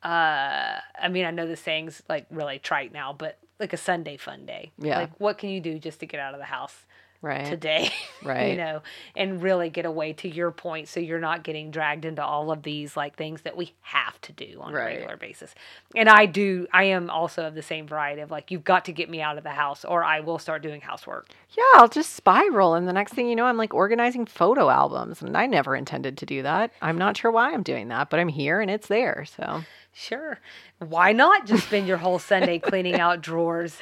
uh, 0.03 0.79
I 1.01 1.09
mean, 1.11 1.25
I 1.25 1.31
know 1.31 1.47
the 1.47 1.57
saying's 1.57 2.03
like 2.09 2.27
really 2.31 2.59
trite 2.59 2.93
now, 2.93 3.15
but 3.15 3.39
like 3.59 3.73
a 3.73 3.79
Sunday 3.79 4.19
fun 4.19 4.45
day. 4.45 4.73
Yeah. 4.79 4.99
Like, 4.99 5.19
what 5.19 5.39
can 5.39 5.49
you 5.49 5.61
do 5.61 5.79
just 5.79 6.01
to 6.01 6.07
get 6.07 6.21
out 6.21 6.35
of 6.35 6.41
the 6.41 6.47
house 6.47 6.85
Right. 7.21 7.47
today? 7.47 7.91
Right. 8.21 8.51
you 8.51 8.57
know, 8.57 8.83
and 9.15 9.41
really 9.41 9.71
get 9.71 9.87
away 9.87 10.13
to 10.15 10.29
your 10.29 10.51
point, 10.51 10.89
so 10.89 10.99
you're 10.99 11.21
not 11.21 11.45
getting 11.45 11.71
dragged 11.71 12.05
into 12.05 12.23
all 12.25 12.51
of 12.51 12.65
these 12.65 12.97
like 12.97 13.15
things 13.15 13.43
that 13.43 13.57
we 13.57 13.75
have 13.83 14.21
to 14.23 14.33
do 14.33 14.59
on 14.61 14.73
Right. 14.73 14.83
a 14.83 14.87
regular 14.97 15.17
basis. 15.17 15.55
And 15.95 16.09
I 16.09 16.27
do. 16.27 16.67
I 16.73 16.85
am 16.85 17.11
also 17.11 17.47
of 17.47 17.55
the 17.55 17.63
same 17.63 17.87
variety 17.87 18.23
of 18.23 18.31
like, 18.33 18.51
you've 18.51 18.65
got 18.65 18.87
to 18.87 18.93
get 18.93 19.09
me 19.09 19.23
out 19.23 19.39
of 19.39 19.45
the 19.45 19.51
house, 19.51 19.85
or 19.85 20.03
I 20.03 20.19
will 20.19 20.41
start 20.41 20.63
doing 20.63 20.81
housework. 20.81 21.29
Yeah, 21.57 21.63
I'll 21.75 21.87
just 21.89 22.15
spiral. 22.15 22.75
And 22.75 22.89
the 22.89 22.93
next 22.93 23.15
thing 23.15 23.29
you 23.29 23.37
know, 23.37 23.47
I'm 23.47 23.57
like 23.57 23.73
organizing 23.73 24.27
photo 24.27 24.69
albums. 24.69 25.23
And 25.23 25.37
I 25.37 25.47
never 25.47 25.77
intended 25.77 26.19
to 26.19 26.27
do 26.27 26.43
that. 26.43 26.73
I'm 26.83 26.99
not 26.99 27.17
sure 27.17 27.31
why 27.31 27.53
I'm 27.53 27.63
doing 27.63 27.87
that, 27.89 28.11
but 28.11 28.19
I'm 28.19 28.29
here 28.29 28.61
and 28.61 28.71
it's 28.71 28.89
there. 28.89 29.25
So, 29.37 29.63
Sure. 29.95 30.39
Why 30.81 31.13
not 31.13 31.47
just 31.47 31.67
spend 31.67 31.87
your 31.89 31.97
whole 31.99 32.19
Sunday 32.19 32.59
cleaning 32.59 32.95
out 33.01 33.21
drawers? 33.21 33.77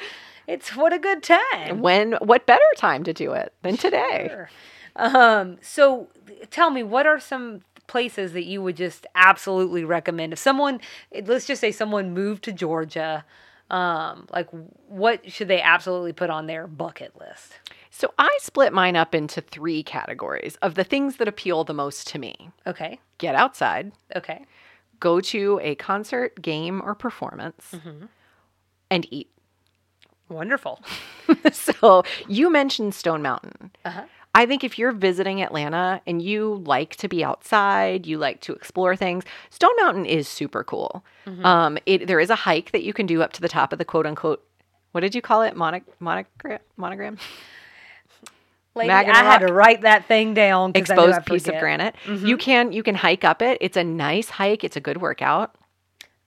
It's 0.47 0.75
what 0.75 0.93
a 0.93 0.99
good 0.99 1.21
time. 1.23 1.81
when, 1.81 2.13
what 2.21 2.45
better 2.45 2.63
time 2.77 3.03
to 3.03 3.13
do 3.13 3.33
it 3.33 3.53
than 3.61 3.77
today? 3.77 4.27
Sure. 4.29 4.49
Um, 4.95 5.57
so 5.61 6.07
tell 6.49 6.69
me, 6.71 6.83
what 6.83 7.05
are 7.05 7.19
some 7.19 7.61
places 7.87 8.33
that 8.33 8.45
you 8.45 8.61
would 8.61 8.77
just 8.77 9.05
absolutely 9.15 9.83
recommend? 9.83 10.33
If 10.33 10.39
someone, 10.39 10.79
let's 11.25 11.45
just 11.45 11.61
say 11.61 11.71
someone 11.71 12.13
moved 12.13 12.43
to 12.45 12.51
Georgia, 12.51 13.25
um, 13.69 14.27
like 14.31 14.47
what 14.87 15.29
should 15.31 15.49
they 15.49 15.61
absolutely 15.61 16.13
put 16.13 16.29
on 16.29 16.47
their 16.47 16.65
bucket 16.67 17.19
list? 17.19 17.59
So, 17.89 18.13
I 18.17 18.29
split 18.41 18.71
mine 18.73 18.95
up 18.95 19.13
into 19.15 19.41
three 19.41 19.81
categories 19.83 20.55
of 20.61 20.75
the 20.75 20.83
things 20.83 21.17
that 21.17 21.27
appeal 21.27 21.63
the 21.63 21.73
most 21.73 22.07
to 22.09 22.19
me 22.19 22.49
Okay. 22.65 22.99
get 23.17 23.35
outside, 23.35 23.91
Okay. 24.15 24.45
go 24.99 25.19
to 25.19 25.59
a 25.63 25.75
concert, 25.75 26.41
game, 26.41 26.81
or 26.83 26.95
performance, 26.95 27.73
and 28.89 29.05
eat. 29.11 29.29
Wonderful. 30.29 30.81
so 31.51 32.03
you 32.27 32.49
mentioned 32.49 32.93
Stone 32.95 33.21
Mountain. 33.21 33.71
Uh-huh. 33.85 34.03
I 34.35 34.45
think 34.45 34.63
if 34.63 34.77
you're 34.77 34.91
visiting 34.91 35.41
Atlanta 35.41 35.99
and 36.05 36.21
you 36.21 36.61
like 36.65 36.95
to 36.97 37.07
be 37.07 37.23
outside, 37.23 38.05
you 38.05 38.19
like 38.19 38.39
to 38.41 38.53
explore 38.53 38.95
things, 38.95 39.23
Stone 39.49 39.71
Mountain 39.77 40.05
is 40.05 40.27
super 40.27 40.63
cool. 40.63 41.03
Um, 41.43 41.77
it 41.87 42.05
there 42.07 42.19
is 42.19 42.29
a 42.29 42.35
hike 42.35 42.71
that 42.71 42.83
you 42.83 42.93
can 42.93 43.05
do 43.07 43.21
up 43.23 43.33
to 43.33 43.41
the 43.41 43.49
top 43.49 43.73
of 43.73 43.79
the 43.79 43.85
quote 43.85 44.05
unquote. 44.05 44.43
What 44.91 45.01
did 45.01 45.15
you 45.15 45.21
call 45.21 45.41
it? 45.41 45.55
Mono, 45.55 45.81
monogram? 45.99 46.59
Monogram? 46.77 47.17
Lady, 48.75 48.87
I 48.91 49.23
had 49.23 49.39
to 49.39 49.51
write 49.51 49.81
that 49.81 50.05
thing 50.07 50.33
down. 50.35 50.71
'cause 50.73 50.89
I 50.89 50.93
Exposed 50.93 51.17
I'd 51.17 51.25
piece 51.25 51.47
of 51.47 51.55
granite. 51.59 51.95
You 52.07 52.37
can 52.37 52.71
you 52.71 52.83
can 52.83 52.95
hike 52.95 53.23
up 53.23 53.41
it. 53.41 53.57
It's 53.59 53.75
a 53.77 53.83
nice 53.83 54.29
hike. 54.29 54.63
It's 54.63 54.77
a 54.77 54.79
good 54.81 55.01
workout. 55.01 55.55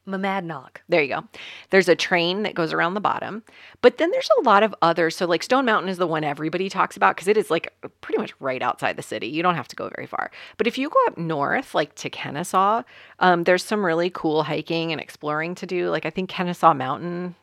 Monadnock. 0.06 0.78
There 0.88 1.02
you 1.02 1.08
go. 1.08 1.24
There's 1.70 1.88
a 1.88 1.94
train 1.94 2.42
that 2.42 2.54
goes 2.54 2.72
around 2.72 2.94
the 2.94 3.00
bottom, 3.00 3.42
but 3.82 3.98
then 3.98 4.10
there's 4.10 4.28
a 4.40 4.42
lot 4.42 4.62
of 4.62 4.74
others. 4.82 5.16
So, 5.16 5.26
like 5.26 5.42
Stone 5.42 5.66
Mountain 5.66 5.88
is 5.88 5.98
the 5.98 6.06
one 6.06 6.24
everybody 6.24 6.68
talks 6.68 6.96
about 6.96 7.16
because 7.16 7.28
it 7.28 7.36
is 7.36 7.50
like 7.50 7.72
pretty 8.00 8.18
much 8.18 8.32
right 8.40 8.62
outside 8.62 8.96
the 8.96 9.02
city. 9.02 9.28
You 9.28 9.42
don't 9.42 9.54
have 9.54 9.68
to 9.68 9.76
go 9.76 9.90
very 9.94 10.06
far. 10.06 10.30
But 10.56 10.66
if 10.66 10.78
you 10.78 10.88
go 10.88 10.98
up 11.06 11.18
north, 11.18 11.74
like 11.74 11.94
to 11.96 12.10
Kennesaw, 12.10 12.82
um, 13.20 13.44
there's 13.44 13.64
some 13.64 13.84
really 13.84 14.10
cool 14.10 14.42
hiking 14.42 14.90
and 14.92 15.00
exploring 15.00 15.54
to 15.56 15.66
do. 15.66 15.90
Like 15.90 16.06
I 16.06 16.10
think 16.10 16.30
Kennesaw 16.30 16.74
Mountain. 16.74 17.34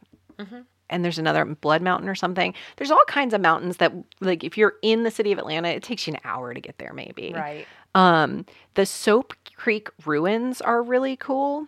And 0.90 1.04
there's 1.04 1.20
another 1.20 1.44
Blood 1.44 1.82
Mountain 1.82 2.08
or 2.08 2.16
something. 2.16 2.54
There's 2.78 2.92
all 2.92 3.04
kinds 3.08 3.34
of 3.34 3.42
mountains 3.42 3.76
that, 3.78 3.92
like, 4.22 4.46
if 4.46 4.58
you're 4.58 4.76
in 4.82 5.04
the 5.04 5.12
city 5.12 5.34
of 5.34 5.38
Atlanta, 5.38 5.68
it 5.68 5.84
takes 5.84 6.08
you 6.08 6.14
an 6.14 6.20
hour 6.24 6.54
to 6.54 6.62
get 6.62 6.78
there, 6.78 6.94
maybe. 6.94 7.34
Right. 7.36 7.68
Um, 7.94 8.46
the 8.76 8.86
Sope 8.86 9.34
Creek 9.58 9.90
ruins 10.06 10.62
are 10.62 10.82
really 10.82 11.18
cool. 11.18 11.68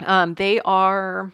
Um, 0.00 0.34
they 0.34 0.60
are. 0.60 1.32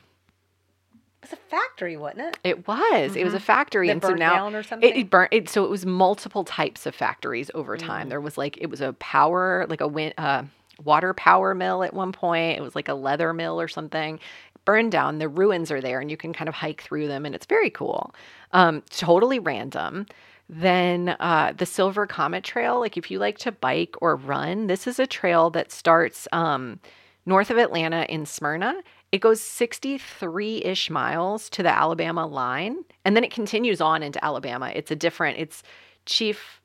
It 1.22 1.30
was 1.30 1.32
a 1.32 1.36
factory, 1.50 1.96
wasn't 1.96 2.20
it? 2.20 2.38
It 2.44 2.68
was. 2.68 3.16
It 3.16 3.24
was 3.24 3.32
a 3.34 3.40
factory, 3.40 3.86
That 3.88 3.92
and 3.94 4.02
so 4.02 4.12
now 4.14 4.34
down 4.36 4.54
or 4.54 4.58
It, 4.60 4.66
something? 4.66 4.96
it 4.96 5.10
burnt. 5.10 5.32
It, 5.32 5.48
so 5.48 5.64
it 5.64 5.70
was 5.70 5.86
multiple 5.86 6.44
types 6.44 6.84
of 6.86 6.94
factories 6.94 7.50
over 7.54 7.76
Mm. 7.76 7.80
time. 7.86 8.08
There 8.10 8.20
was 8.20 8.36
like 8.36 8.58
it 8.60 8.66
was 8.66 8.80
a 8.80 8.92
power, 8.94 9.64
like 9.68 9.80
a 9.80 9.88
wind, 9.88 10.14
uh, 10.18 10.42
water 10.84 11.14
power 11.14 11.54
mill 11.54 11.82
at 11.82 11.94
one 11.94 12.12
point. 12.12 12.58
It 12.58 12.62
was 12.62 12.74
like 12.74 12.88
a 12.88 12.94
leather 12.94 13.32
mill 13.32 13.60
or 13.60 13.68
something. 13.68 14.20
Burned 14.66 14.92
down. 14.92 15.18
The 15.18 15.28
ruins 15.28 15.70
are 15.70 15.80
there, 15.80 16.00
and 16.00 16.10
you 16.10 16.16
can 16.16 16.32
kind 16.32 16.48
of 16.48 16.54
hike 16.54 16.82
through 16.82 17.08
them, 17.08 17.24
and 17.26 17.34
it's 17.34 17.46
very 17.46 17.70
cool. 17.70 18.14
Um, 18.52 18.82
totally 18.90 19.38
random. 19.38 20.06
Then 20.48 21.16
uh, 21.20 21.54
the 21.56 21.64
Silver 21.66 22.06
Comet 22.06 22.44
Trail. 22.44 22.80
Like 22.80 22.96
if 22.98 23.10
you 23.10 23.18
like 23.18 23.38
to 23.38 23.52
bike 23.52 23.94
or 24.02 24.16
run, 24.16 24.66
this 24.66 24.86
is 24.86 24.98
a 24.98 25.06
trail 25.06 25.48
that 25.50 25.72
starts 25.72 26.28
um, 26.32 26.80
north 27.26 27.50
of 27.50 27.58
Atlanta 27.58 28.04
in 28.08 28.26
Smyrna. 28.26 28.82
It 29.12 29.20
goes 29.20 29.40
63 29.40 30.58
ish 30.58 30.90
miles 30.90 31.48
to 31.50 31.62
the 31.62 31.68
Alabama 31.70 32.26
line, 32.26 32.84
and 33.04 33.16
then 33.16 33.24
it 33.24 33.30
continues 33.30 33.80
on 33.80 34.02
into 34.02 34.24
Alabama. 34.24 34.72
It's 34.74 34.90
a 34.90 34.96
different, 34.96 35.38
it's 35.38 35.62
Chief. 36.06 36.60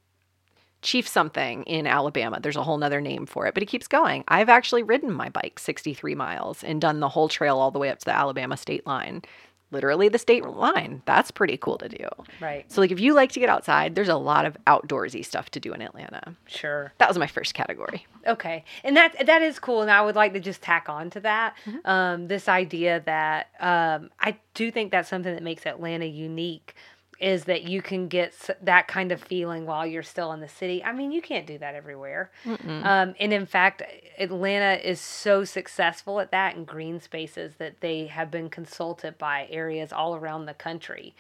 Chief 0.81 1.05
something 1.05 1.63
in 1.63 1.85
Alabama. 1.85 2.39
There's 2.39 2.55
a 2.55 2.63
whole 2.63 2.77
nother 2.77 3.01
name 3.01 3.25
for 3.25 3.45
it, 3.45 3.53
but 3.53 3.61
it 3.61 3.65
keeps 3.65 3.85
going. 3.85 4.23
I've 4.29 4.47
actually 4.47 4.81
ridden 4.81 5.11
my 5.11 5.27
bike 5.27 5.59
63 5.59 6.15
miles 6.15 6.63
and 6.63 6.79
done 6.79 7.01
the 7.01 7.09
whole 7.09 7.27
trail 7.27 7.59
all 7.59 7.69
the 7.69 7.79
way 7.79 7.89
up 7.89 7.99
to 7.99 8.05
the 8.05 8.15
Alabama 8.15 8.55
state 8.55 8.87
line. 8.87 9.21
Literally 9.71 10.09
the 10.09 10.17
state 10.17 10.45
line. 10.45 11.01
That's 11.05 11.31
pretty 11.31 11.57
cool 11.57 11.77
to 11.77 11.89
do. 11.89 12.07
Right. 12.39 12.69
So, 12.71 12.81
like, 12.81 12.91
if 12.91 12.99
you 12.99 13.13
like 13.13 13.31
to 13.33 13.39
get 13.39 13.49
outside, 13.49 13.95
there's 13.95 14.09
a 14.09 14.15
lot 14.15 14.45
of 14.45 14.57
outdoorsy 14.65 15.23
stuff 15.23 15.51
to 15.51 15.59
do 15.59 15.73
in 15.73 15.81
Atlanta. 15.81 16.35
Sure. 16.47 16.91
That 16.97 17.07
was 17.07 17.17
my 17.17 17.27
first 17.27 17.53
category. 17.53 18.07
Okay, 18.25 18.65
and 18.83 18.97
that 18.97 19.25
that 19.25 19.41
is 19.41 19.59
cool, 19.59 19.81
and 19.81 19.91
I 19.91 20.01
would 20.01 20.15
like 20.15 20.33
to 20.33 20.39
just 20.39 20.61
tack 20.61 20.89
on 20.89 21.09
to 21.11 21.19
that 21.21 21.55
um, 21.85 22.27
this 22.27 22.47
idea 22.47 23.01
that 23.05 23.49
um, 23.59 24.09
I 24.19 24.37
do 24.53 24.71
think 24.71 24.91
that's 24.91 25.09
something 25.09 25.33
that 25.33 25.43
makes 25.43 25.65
Atlanta 25.65 26.05
unique 26.05 26.75
is 27.19 27.45
that 27.45 27.63
you 27.63 27.81
can 27.81 28.07
get 28.07 28.33
that 28.61 28.87
kind 28.87 29.11
of 29.11 29.21
feeling 29.21 29.65
while 29.65 29.85
you're 29.85 30.03
still 30.03 30.31
in 30.31 30.39
the 30.39 30.47
city. 30.47 30.83
I 30.83 30.91
mean, 30.93 31.11
you 31.11 31.21
can't 31.21 31.45
do 31.45 31.57
that 31.57 31.75
everywhere, 31.75 32.31
um, 32.83 33.15
and 33.19 33.33
in 33.33 33.45
fact, 33.45 33.83
Atlanta 34.17 34.79
is 34.87 34.99
so 34.99 35.43
successful 35.43 36.19
at 36.19 36.31
that 36.31 36.55
in 36.55 36.65
green 36.65 36.99
spaces 36.99 37.53
that 37.57 37.81
they 37.81 38.07
have 38.07 38.31
been 38.31 38.49
consulted 38.49 39.17
by 39.17 39.47
areas 39.49 39.91
all 39.91 40.15
around 40.15 40.45
the 40.45 40.53
country 40.53 41.15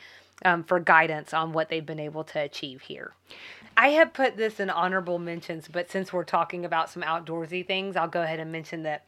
um, 0.45 0.63
for 0.63 0.79
guidance 0.79 1.33
on 1.33 1.53
what 1.53 1.69
they've 1.69 1.85
been 1.85 1.99
able 1.99 2.23
to 2.25 2.39
achieve 2.39 2.81
here. 2.81 3.13
I 3.75 3.89
have 3.89 4.13
put 4.13 4.35
this 4.35 4.59
in 4.59 4.69
honorable 4.69 5.19
mentions, 5.19 5.67
but 5.67 5.89
since 5.89 6.11
we're 6.11 6.23
talking 6.23 6.65
about 6.65 6.89
some 6.89 7.03
outdoorsy 7.03 7.65
things, 7.65 7.95
I'll 7.95 8.07
go 8.07 8.21
ahead 8.21 8.39
and 8.39 8.51
mention 8.51 8.83
that 8.83 9.05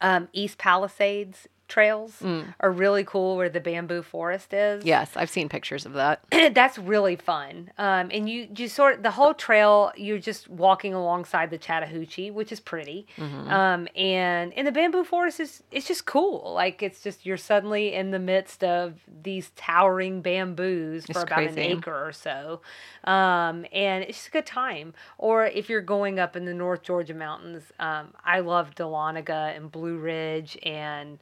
um, 0.00 0.28
East 0.32 0.58
Palisades 0.58 1.48
trails 1.72 2.22
are 2.60 2.70
really 2.70 3.02
cool 3.02 3.36
where 3.38 3.48
the 3.48 3.60
bamboo 3.60 4.02
forest 4.02 4.52
is. 4.52 4.84
Yes, 4.84 5.10
I've 5.16 5.30
seen 5.30 5.48
pictures 5.48 5.86
of 5.86 5.94
that. 5.94 6.22
that's 6.54 6.76
really 6.78 7.16
fun. 7.16 7.70
Um, 7.78 8.10
and 8.12 8.28
you 8.28 8.48
you 8.54 8.68
sort 8.68 9.02
the 9.02 9.10
whole 9.10 9.32
trail 9.32 9.90
you're 9.96 10.18
just 10.18 10.50
walking 10.50 10.92
alongside 10.92 11.48
the 11.50 11.56
Chattahoochee, 11.56 12.30
which 12.30 12.52
is 12.52 12.60
pretty. 12.60 13.06
Um, 13.18 13.88
and 13.96 14.52
and 14.52 14.66
the 14.66 14.72
bamboo 14.72 15.04
forest 15.04 15.40
is 15.40 15.62
it's 15.70 15.86
just 15.88 16.04
cool. 16.04 16.52
Like 16.52 16.82
it's 16.82 17.02
just 17.02 17.24
you're 17.24 17.38
suddenly 17.38 17.94
in 17.94 18.10
the 18.10 18.18
midst 18.18 18.62
of 18.62 19.00
these 19.22 19.50
towering 19.56 20.20
bamboos 20.20 21.06
for 21.06 21.12
It's 21.12 21.22
about 21.22 21.42
an 21.44 21.58
acre 21.58 22.06
or 22.08 22.12
so. 22.12 22.60
Um, 23.04 23.64
and 23.72 24.04
it's 24.04 24.18
just 24.18 24.28
a 24.28 24.30
good 24.32 24.46
time. 24.46 24.92
Or 25.16 25.46
if 25.46 25.70
you're 25.70 25.80
going 25.80 26.18
up 26.18 26.36
in 26.36 26.44
the 26.44 26.54
North 26.54 26.82
Georgia 26.82 27.14
mountains, 27.14 27.62
um, 27.80 28.12
I 28.24 28.40
love 28.40 28.74
Dahlonega 28.74 29.56
and 29.56 29.72
Blue 29.72 29.96
Ridge 29.96 30.58
and 30.62 31.18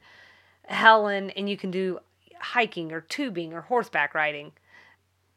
Helen, 0.71 1.29
and 1.31 1.49
you 1.49 1.57
can 1.57 1.71
do 1.71 1.99
hiking 2.39 2.91
or 2.91 3.01
tubing 3.01 3.53
or 3.53 3.61
horseback 3.61 4.13
riding. 4.15 4.51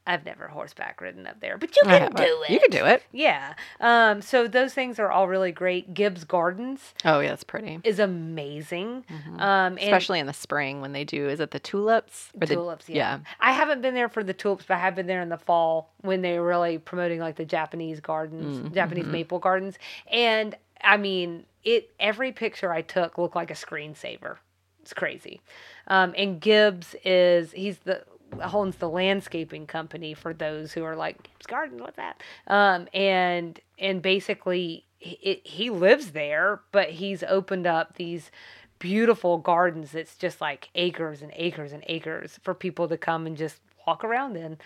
I've 0.07 0.27
never 0.27 0.49
horseback 0.49 1.01
ridden 1.01 1.27
up 1.27 1.41
there, 1.41 1.57
but 1.57 1.75
you 1.75 1.83
can 1.83 2.13
do 2.13 2.43
it. 2.43 2.51
You 2.51 2.61
can 2.61 2.69
do 2.71 2.85
it. 2.85 3.03
Yeah. 3.11 3.55
Um, 3.81 4.21
so 4.21 4.47
those 4.47 4.75
things 4.75 4.99
are 4.99 5.11
all 5.11 5.29
really 5.29 5.51
great. 5.51 5.95
Gibbs 5.95 6.25
Gardens 6.25 6.93
Oh, 7.07 7.21
yeah, 7.21 7.33
it's 7.33 7.43
pretty. 7.43 7.81
is 7.85 7.99
amazing. 7.99 9.07
Um, 9.39 9.75
Mm-hmm. 9.75 9.79
Especially 9.79 10.19
in 10.21 10.27
the 10.27 10.35
spring 10.35 10.83
when 10.83 10.93
they 10.93 11.05
do, 11.05 11.27
is 11.31 11.41
it 11.41 11.53
the 11.53 11.59
tulips? 11.59 12.29
Or 12.35 12.47
the- 12.47 12.55
tulips. 12.55 12.87
Yeah. 12.87 13.21
I 13.41 13.53
haven't 13.53 13.81
been 13.81 13.95
there 13.95 14.11
for 14.11 14.23
the 14.23 14.35
tulips, 14.35 14.67
but 14.69 14.75
I 14.75 14.81
have 14.81 14.95
been 14.95 15.07
there 15.07 15.23
in 15.23 15.31
the 15.31 15.39
fall 15.39 15.91
when 16.03 16.21
they 16.21 16.39
were 16.39 16.47
really 16.49 16.77
promoting 16.77 17.19
like 17.21 17.37
the 17.37 17.47
Japanese 17.47 18.01
gardens, 18.01 18.59
Mm, 18.59 18.75
Japanese 18.75 19.05
mm-hmm. 19.05 19.13
maple 19.13 19.39
gardens. 19.39 19.79
And 20.09 20.55
I 20.83 20.99
mean, 20.99 21.47
it 21.63 21.91
every 21.99 22.31
picture 22.33 22.71
I 22.71 22.83
took 22.83 23.17
looked 23.17 23.37
like 23.37 23.51
a 23.51 23.55
screensaver. 23.55 24.37
It's 24.85 24.93
crazy. 24.93 25.41
Um, 25.87 26.13
and 26.15 26.39
Gibbs 26.43 26.95
is 27.07 27.53
he's 27.53 27.79
the 27.79 28.05
owns 28.53 28.77
the 28.77 28.89
landscaping 28.91 29.67
company 29.67 30.13
for 30.13 30.35
those 30.35 30.75
who 30.75 30.85
are 30.85 30.95
like 30.95 31.23
Gibbs 31.23 31.47
Gardens. 31.47 31.81
What's 31.81 31.97
that? 31.97 32.23
Um, 32.47 32.87
and 32.93 33.59
and 33.79 34.03
basically 34.03 34.85
he, 34.99 35.41
he 35.43 35.71
lives 35.71 36.11
there, 36.11 36.61
but 36.71 36.91
he's 36.91 37.23
opened 37.23 37.67
up 37.67 37.97
these 37.97 38.31
beautiful 38.79 39.39
gardens 39.39 39.93
that's 39.93 40.17
just 40.17 40.43
like 40.43 40.69
acres 40.75 41.23
and 41.23 41.33
acres 41.35 41.73
and 41.73 41.83
acres 41.87 42.39
for 42.43 42.53
people 42.53 42.87
to 42.89 42.99
come 42.99 43.27
and 43.27 43.39
just 43.39 43.63
walk 43.87 44.05
around 44.05 44.37
in. 44.37 44.59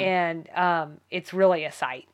And 0.00 0.50
um, 0.56 0.96
it's 1.12 1.32
really 1.32 1.64
a 1.64 1.70
sight. 1.70 2.08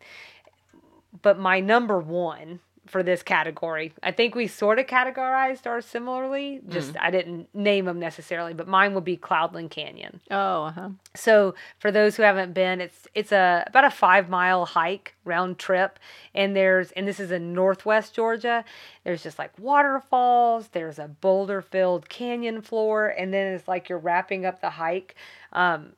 But 1.22 1.38
my 1.38 1.60
number 1.60 1.98
one 1.98 2.60
for 2.86 3.02
this 3.02 3.22
category, 3.22 3.92
I 4.02 4.12
think 4.12 4.34
we 4.34 4.46
sort 4.46 4.78
of 4.78 4.86
categorized 4.86 5.66
ours 5.66 5.84
similarly. 5.84 6.60
Just 6.68 6.96
I 7.00 7.10
didn't 7.10 7.54
name 7.54 7.84
them 7.84 7.98
necessarily, 7.98 8.54
but 8.54 8.68
mine 8.68 8.94
would 8.94 9.04
be 9.04 9.16
Cloudland 9.16 9.70
Canyon. 9.70 10.20
Oh, 10.30 10.64
uh-huh. 10.64 10.90
So 11.14 11.54
for 11.78 11.90
those 11.90 12.16
who 12.16 12.22
haven't 12.22 12.52
been, 12.52 12.80
it's 12.80 13.06
it's 13.14 13.32
a 13.32 13.64
about 13.66 13.84
a 13.84 13.90
five 13.90 14.28
mile 14.28 14.64
hike 14.64 15.14
round 15.24 15.58
trip, 15.58 15.98
and 16.34 16.56
there's 16.56 16.92
and 16.92 17.06
this 17.06 17.20
is 17.20 17.30
in 17.30 17.52
Northwest 17.52 18.14
Georgia. 18.14 18.64
There's 19.04 19.22
just 19.22 19.38
like 19.38 19.58
waterfalls. 19.58 20.68
There's 20.68 20.98
a 20.98 21.08
boulder 21.08 21.60
filled 21.60 22.08
canyon 22.08 22.62
floor, 22.62 23.08
and 23.08 23.32
then 23.32 23.52
it's 23.52 23.68
like 23.68 23.88
you're 23.88 23.98
wrapping 23.98 24.46
up 24.46 24.60
the 24.60 24.70
hike. 24.70 25.14
Um, 25.52 25.92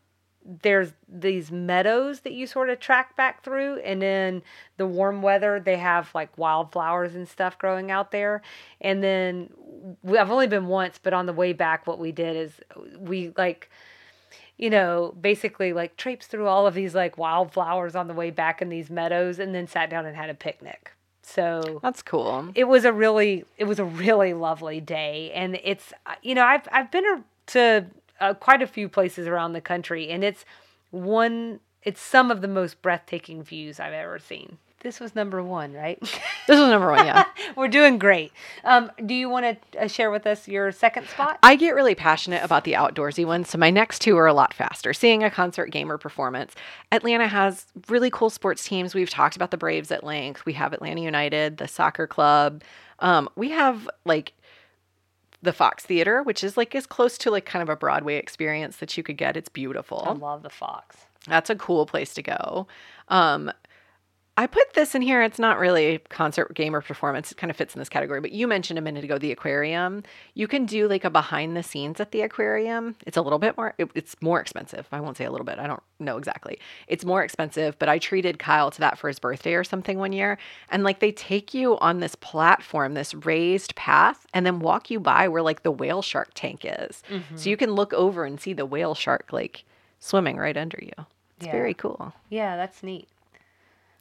there's 0.63 0.93
these 1.07 1.53
meadows 1.53 2.21
that 2.21 2.33
you 2.33 2.47
sort 2.47 2.71
of 2.71 2.81
track 2.81 3.15
back 3.17 3.45
through 3.45 3.77
and 3.81 4.01
then 4.01 4.43
the 4.79 4.87
warm 4.87 5.21
weather 5.21 5.61
they 5.61 5.77
have 5.77 6.09
like 6.15 6.37
wildflowers 6.39 7.15
and 7.15 7.29
stuff 7.29 7.59
growing 7.59 7.91
out 7.91 8.11
there. 8.11 8.41
And 8.81 9.03
then 9.03 9.51
i've 10.19 10.31
only 10.31 10.47
been 10.47 10.67
once 10.67 10.99
but 11.01 11.13
on 11.13 11.27
the 11.27 11.33
way 11.33 11.53
back 11.53 11.87
what 11.87 11.99
we 11.99 12.11
did 12.11 12.37
is 12.37 12.61
we 12.99 13.33
like 13.37 13.71
you 14.57 14.69
know 14.69 15.15
basically 15.21 15.73
like 15.73 15.97
traipsed 15.97 16.31
through 16.31 16.47
all 16.49 16.67
of 16.67 16.75
these 16.75 16.95
like 16.95 17.17
wildflowers 17.17 17.95
on 17.95 18.09
the 18.09 18.15
way 18.15 18.31
back 18.31 18.61
in 18.61 18.69
these 18.69 18.91
meadows 18.91 19.39
and 19.39 19.55
then 19.55 19.67
sat 19.67 19.89
down 19.91 20.05
and 20.05 20.17
had 20.17 20.31
a 20.31 20.35
picnic. 20.35 20.93
So 21.23 21.79
That's 21.83 22.01
cool. 22.03 22.49
it 22.55 22.65
was 22.65 22.85
a 22.85 22.93
really 22.93 23.45
it 23.59 23.65
was 23.65 23.79
a 23.79 23.85
really 23.85 24.33
lovely 24.33 24.81
day. 24.81 25.31
And 25.35 25.61
it's 25.63 25.93
uh, 26.07 26.15
you 26.23 26.35
know 26.35 26.45
i've 26.45 26.67
i've 26.73 26.91
been 26.91 27.23
to 27.49 27.87
uh, 28.21 28.35
quite 28.35 28.63
a 28.63 28.67
few 28.67 28.89
places 28.89 29.27
around 29.27 29.53
the 29.53 29.61
country 29.61 30.09
and 30.09 30.25
it's 30.25 30.45
one 30.91 31.61
it's 31.83 32.01
some 32.01 32.31
of 32.31 32.41
the 32.41 32.49
most 32.49 32.81
breathtaking 32.83 33.43
views 33.43 33.79
i've 33.81 33.93
ever 33.93 34.19
seen 34.19 34.59
this 34.81 35.01
was 35.01 35.15
number 35.15 35.43
one 35.43 35.73
right 35.73 35.99
This 36.47 36.59
was 36.59 36.71
number 36.71 36.91
one, 36.91 37.05
yeah. 37.05 37.25
we're 37.57 37.69
doing 37.69 37.99
great 37.99 38.33
um, 38.65 38.91
do 39.05 39.15
you 39.15 39.29
want 39.29 39.61
to 39.73 39.83
uh, 39.85 39.87
share 39.87 40.11
with 40.11 40.27
us 40.27 40.49
your 40.49 40.73
second 40.73 41.07
spot 41.09 41.39
I 41.43 41.57
get 41.57 41.75
really 41.75 41.95
passionate 41.95 42.43
about 42.43 42.65
the 42.65 42.73
outdoorsy 42.73 43.27
ones, 43.27 43.51
so 43.51 43.59
my 43.59 43.71
next 43.71 44.01
two 44.01 44.17
are 44.17 44.27
a 44.27 44.33
lot 44.33 44.55
faster. 44.55 44.93
Seeing 44.95 45.23
a 45.23 45.31
concert 45.31 45.71
game 45.71 45.91
or 45.91 45.99
performance. 45.99 46.55
Atlanta 46.93 47.27
has 47.29 47.67
really 47.89 48.11
cool 48.11 48.31
sports 48.31 48.65
teams. 48.65 48.95
We've 48.95 49.11
talked 49.11 49.37
about 49.37 49.51
the 49.51 49.57
Braves 49.57 49.91
at 49.91 50.05
length. 50.05 50.47
We 50.47 50.55
have 50.55 50.73
Atlanta 50.73 51.01
United, 51.01 51.59
the 51.59 51.69
soccer 51.69 52.07
club. 52.07 52.63
Um, 53.01 53.29
we 53.37 53.51
have 53.51 53.89
like 54.05 54.33
the 55.43 55.53
Fox 55.53 55.85
Theater, 55.85 56.23
which 56.23 56.43
is 56.43 56.57
like 56.57 56.75
as 56.75 56.87
close 56.87 57.17
to 57.19 57.31
like 57.31 57.45
kind 57.45 57.63
of 57.63 57.69
a 57.69 57.77
Broadway 57.77 58.17
experience 58.17 58.77
that 58.79 58.97
you 58.97 59.03
could 59.03 59.17
get. 59.17 59.37
It's 59.37 59.49
beautiful. 59.49 60.03
i 60.07 60.13
love 60.13 60.43
the 60.43 60.51
fox 60.51 60.97
That's 61.27 61.51
a 61.51 61.57
cool 61.57 61.87
place 61.87 62.15
to 62.15 62.23
go. 62.23 62.67
Um, 63.09 63.53
I 64.39 64.47
put 64.47 64.73
this 64.75 64.95
in 64.95 65.03
here. 65.03 65.21
It's 65.21 65.41
not 65.41 65.59
really 65.59 65.99
concert 66.11 66.55
game 66.55 66.73
or 66.73 66.81
performance. 66.81 67.33
It 67.33 67.39
kind 67.39 67.51
of 67.51 67.57
fits 67.57 67.75
in 67.75 67.81
this 67.81 67.89
category. 67.89 68.21
But 68.21 68.31
you 68.31 68.47
mentioned 68.47 68.79
a 68.79 68.81
minute 68.81 69.03
ago 69.03 69.19
the 69.19 69.33
aquarium. 69.33 70.05
You 70.35 70.47
can 70.47 70.65
do 70.65 70.87
like 70.87 71.05
a 71.05 71.11
behind 71.11 71.57
the 71.57 71.65
scenes 71.65 71.99
at 71.99 72.13
the 72.13 72.21
aquarium. 72.21 72.95
It's 73.05 73.17
a 73.17 73.21
little 73.21 73.41
bit 73.41 73.57
more. 73.57 73.75
It, 73.79 73.91
it's 73.97 74.15
more 74.23 74.41
expensive. 74.41 74.87
I 74.93 75.01
won't 75.01 75.17
say 75.17 75.25
a 75.25 75.33
little 75.33 75.45
bit. 75.45 75.59
I 75.59 75.67
don't 75.67 75.83
know 75.99 76.19
exactly. 76.19 76.61
It's 76.87 77.05
more 77.05 77.25
expensive. 77.25 77.77
But 77.81 77.89
I 77.89 77.99
treated 77.99 78.39
Kyle 78.39 78.71
to 78.71 78.79
that 78.79 78.97
for 78.97 79.09
his 79.09 79.19
birthday 79.19 79.55
or 79.55 79.65
something 79.65 79.99
one 79.99 80.13
year, 80.13 80.39
and 80.71 80.85
like 80.85 81.01
they 81.01 81.11
take 81.11 81.53
you 81.53 81.77
on 81.81 81.99
this 81.99 82.15
platform, 82.15 82.95
this 82.95 83.15
raised 83.15 83.75
path, 83.75 84.25
and 84.33 84.47
then 84.47 84.61
walk 84.61 84.89
you 84.89 85.01
by 85.01 85.27
where 85.27 85.43
like 85.43 85.65
the 85.65 85.73
whale 85.73 86.01
shark 86.01 86.31
tank 86.35 86.61
is. 86.65 87.03
Mm-hmm. 87.11 87.37
So 87.37 87.51
you 87.51 87.57
can 87.57 87.73
look 87.73 87.93
over 87.93 88.25
and 88.25 88.41
see 88.41 88.53
the 88.53 88.67
whale 88.67 88.95
shark 88.95 89.33
like 89.33 89.65
swimming 89.99 90.37
right 90.37 90.57
under 90.57 90.79
you. 90.81 91.07
It's 91.39 91.47
yeah. 91.47 91.53
very 91.53 91.75
cool. 91.75 92.13
Yeah, 92.31 92.57
that's 92.57 92.85
neat. 92.85 93.09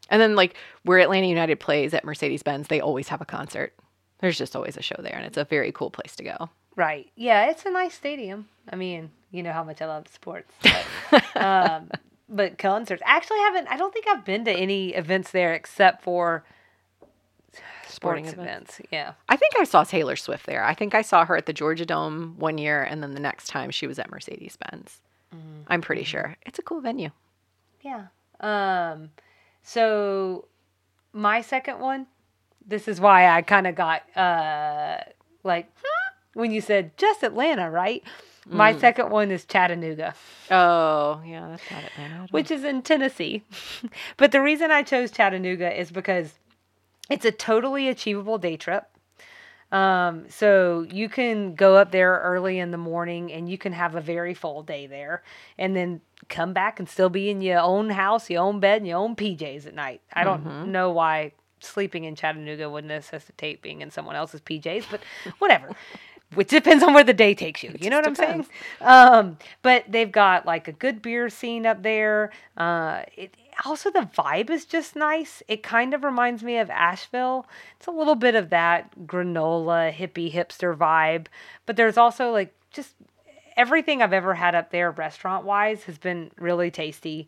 And 0.09 0.21
then 0.21 0.35
like 0.35 0.55
where 0.83 0.99
Atlanta 0.99 1.27
United 1.27 1.59
plays 1.59 1.93
at 1.93 2.05
Mercedes 2.05 2.43
Benz, 2.43 2.67
they 2.67 2.79
always 2.79 3.07
have 3.09 3.21
a 3.21 3.25
concert. 3.25 3.73
There's 4.19 4.37
just 4.37 4.55
always 4.55 4.77
a 4.77 4.81
show 4.81 4.95
there, 4.99 5.13
and 5.15 5.25
it's 5.25 5.37
a 5.37 5.43
very 5.43 5.71
cool 5.71 5.91
place 5.91 6.15
to 6.15 6.23
go. 6.23 6.49
Right. 6.75 7.11
Yeah, 7.15 7.49
it's 7.49 7.65
a 7.65 7.71
nice 7.71 7.93
stadium. 7.93 8.47
I 8.71 8.75
mean, 8.75 9.11
you 9.31 9.43
know 9.43 9.51
how 9.51 9.63
much 9.63 9.81
I 9.81 9.85
love 9.85 10.07
sports. 10.07 10.53
But, 11.11 11.35
um, 11.35 11.89
but 12.29 12.57
concerts. 12.57 13.01
Actually, 13.05 13.37
I 13.37 13.51
haven't. 13.53 13.67
I 13.67 13.77
don't 13.77 13.93
think 13.93 14.07
I've 14.07 14.25
been 14.25 14.45
to 14.45 14.51
any 14.51 14.89
events 14.89 15.31
there 15.31 15.53
except 15.53 16.03
for 16.03 16.43
sporting 17.87 18.25
events. 18.25 18.79
events. 18.79 18.81
Yeah. 18.91 19.13
I 19.29 19.37
think 19.37 19.53
I 19.57 19.63
saw 19.63 19.83
Taylor 19.83 20.15
Swift 20.15 20.45
there. 20.45 20.63
I 20.63 20.73
think 20.73 20.93
I 20.93 21.01
saw 21.01 21.25
her 21.25 21.35
at 21.35 21.45
the 21.45 21.53
Georgia 21.53 21.85
Dome 21.85 22.35
one 22.37 22.57
year, 22.57 22.83
and 22.83 23.01
then 23.01 23.13
the 23.13 23.19
next 23.19 23.47
time 23.47 23.71
she 23.71 23.87
was 23.87 23.99
at 23.99 24.09
Mercedes 24.09 24.57
Benz. 24.57 25.01
Mm-hmm. 25.35 25.63
I'm 25.67 25.81
pretty 25.81 26.03
sure 26.03 26.35
it's 26.45 26.59
a 26.59 26.61
cool 26.61 26.81
venue. 26.81 27.09
Yeah. 27.81 28.07
Um. 28.39 29.09
So 29.67 30.47
my 31.11 31.41
second 31.41 31.79
one, 31.79 32.07
this 32.65 32.87
is 32.87 33.01
why 33.01 33.27
I 33.27 33.41
kind 33.41 33.67
of 33.67 33.75
got 33.75 34.01
uh 34.17 34.99
like 35.43 35.69
when 36.33 36.51
you 36.51 36.61
said 36.61 36.95
just 36.95 37.21
Atlanta, 37.21 37.69
right? 37.69 38.01
Mm. 38.47 38.53
My 38.53 38.77
second 38.77 39.09
one 39.09 39.29
is 39.29 39.43
Chattanooga. 39.43 40.15
Oh, 40.49 41.21
yeah, 41.25 41.49
that's 41.49 41.69
not 41.69 41.83
Atlanta. 41.83 42.27
Which 42.31 42.49
is 42.49 42.63
in 42.63 42.81
Tennessee. 42.81 43.43
but 44.17 44.31
the 44.31 44.41
reason 44.41 44.71
I 44.71 44.83
chose 44.83 45.11
Chattanooga 45.11 45.77
is 45.77 45.91
because 45.91 46.35
it's 47.09 47.25
a 47.25 47.31
totally 47.31 47.89
achievable 47.89 48.37
day 48.37 48.55
trip. 48.55 48.85
Um, 49.71 50.25
so 50.29 50.85
you 50.89 51.09
can 51.09 51.55
go 51.55 51.75
up 51.75 51.91
there 51.91 52.21
early 52.23 52.59
in 52.59 52.71
the 52.71 52.77
morning 52.77 53.31
and 53.33 53.49
you 53.49 53.57
can 53.57 53.73
have 53.73 53.95
a 53.95 54.01
very 54.01 54.33
full 54.33 54.63
day 54.63 54.87
there 54.87 55.23
and 55.57 55.75
then 55.75 56.01
come 56.29 56.53
back 56.53 56.79
and 56.79 56.87
still 56.87 57.09
be 57.09 57.29
in 57.29 57.41
your 57.41 57.59
own 57.59 57.89
house, 57.89 58.29
your 58.29 58.43
own 58.43 58.59
bed, 58.59 58.77
and 58.77 58.87
your 58.87 58.97
own 58.97 59.15
PJs 59.15 59.67
at 59.67 59.73
night. 59.73 60.01
I 60.13 60.23
don't 60.23 60.43
mm-hmm. 60.43 60.71
know 60.71 60.91
why 60.91 61.33
sleeping 61.59 62.05
in 62.05 62.15
Chattanooga 62.15 62.69
would 62.69 62.85
necessitate 62.85 63.61
being 63.61 63.81
in 63.81 63.91
someone 63.91 64.15
else's 64.15 64.41
PJs, 64.41 64.85
but 64.89 65.01
whatever. 65.39 65.71
Which 66.33 66.49
depends 66.49 66.83
on 66.83 66.93
where 66.93 67.05
the 67.05 67.13
day 67.13 67.33
takes 67.33 67.63
you. 67.63 67.73
You 67.79 67.89
know 67.89 67.97
what 67.97 68.13
depends. 68.13 68.49
I'm 68.81 68.85
saying? 68.85 69.27
Um, 69.29 69.37
but 69.61 69.85
they've 69.87 70.11
got 70.11 70.45
like 70.45 70.67
a 70.67 70.73
good 70.73 71.01
beer 71.01 71.29
scene 71.29 71.65
up 71.65 71.83
there. 71.83 72.31
Uh, 72.57 73.03
it, 73.15 73.33
also 73.65 73.89
the 73.89 74.09
vibe 74.17 74.49
is 74.49 74.65
just 74.65 74.95
nice. 74.95 75.41
It 75.47 75.63
kind 75.63 75.93
of 75.93 76.03
reminds 76.03 76.43
me 76.43 76.57
of 76.57 76.69
Asheville. 76.69 77.47
It's 77.77 77.87
a 77.87 77.91
little 77.91 78.15
bit 78.15 78.35
of 78.35 78.49
that 78.49 79.07
granola 79.07 79.93
hippie 79.93 80.31
hipster 80.31 80.75
vibe, 80.75 81.27
but 81.65 81.75
there's 81.75 81.97
also 81.97 82.31
like 82.31 82.53
just 82.71 82.93
everything 83.55 84.01
I've 84.01 84.13
ever 84.13 84.35
had 84.35 84.53
up 84.53 84.71
there 84.71 84.91
restaurant 84.91 85.45
wise 85.45 85.83
has 85.83 85.97
been 85.97 86.31
really 86.37 86.69
tasty. 86.71 87.27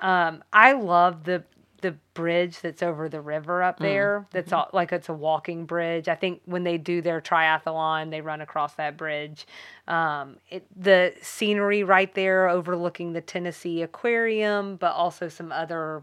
Um, 0.00 0.42
I 0.52 0.72
love 0.72 1.24
the 1.24 1.44
the 1.80 1.96
bridge 2.14 2.60
that's 2.60 2.82
over 2.82 3.08
the 3.08 3.20
river 3.20 3.62
up 3.62 3.78
mm. 3.78 3.82
there. 3.82 4.20
Mm. 4.20 4.32
That's 4.32 4.52
all, 4.52 4.68
like 4.72 4.92
it's 4.92 5.08
a 5.08 5.14
walking 5.14 5.66
bridge. 5.66 6.08
I 6.08 6.14
think 6.14 6.42
when 6.44 6.64
they 6.64 6.78
do 6.78 7.02
their 7.02 7.20
triathlon, 7.20 8.10
they 8.10 8.20
run 8.20 8.40
across 8.40 8.74
that 8.74 8.96
bridge. 8.96 9.46
Um, 9.88 10.36
it, 10.48 10.66
the 10.76 11.14
scenery 11.22 11.82
right 11.82 12.12
there 12.14 12.48
overlooking 12.48 13.12
the 13.12 13.20
Tennessee 13.20 13.82
Aquarium, 13.82 14.76
but 14.76 14.92
also 14.92 15.28
some 15.28 15.52
other 15.52 16.02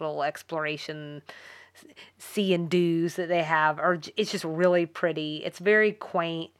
little 0.00 0.22
exploration 0.22 1.22
see 2.18 2.54
and 2.54 2.70
do's 2.70 3.16
that 3.16 3.28
they 3.28 3.42
have 3.42 3.78
are 3.78 3.98
it's 4.16 4.30
just 4.30 4.44
really 4.44 4.86
pretty. 4.86 5.42
It's 5.44 5.58
very 5.58 5.92
quaint. 5.92 6.50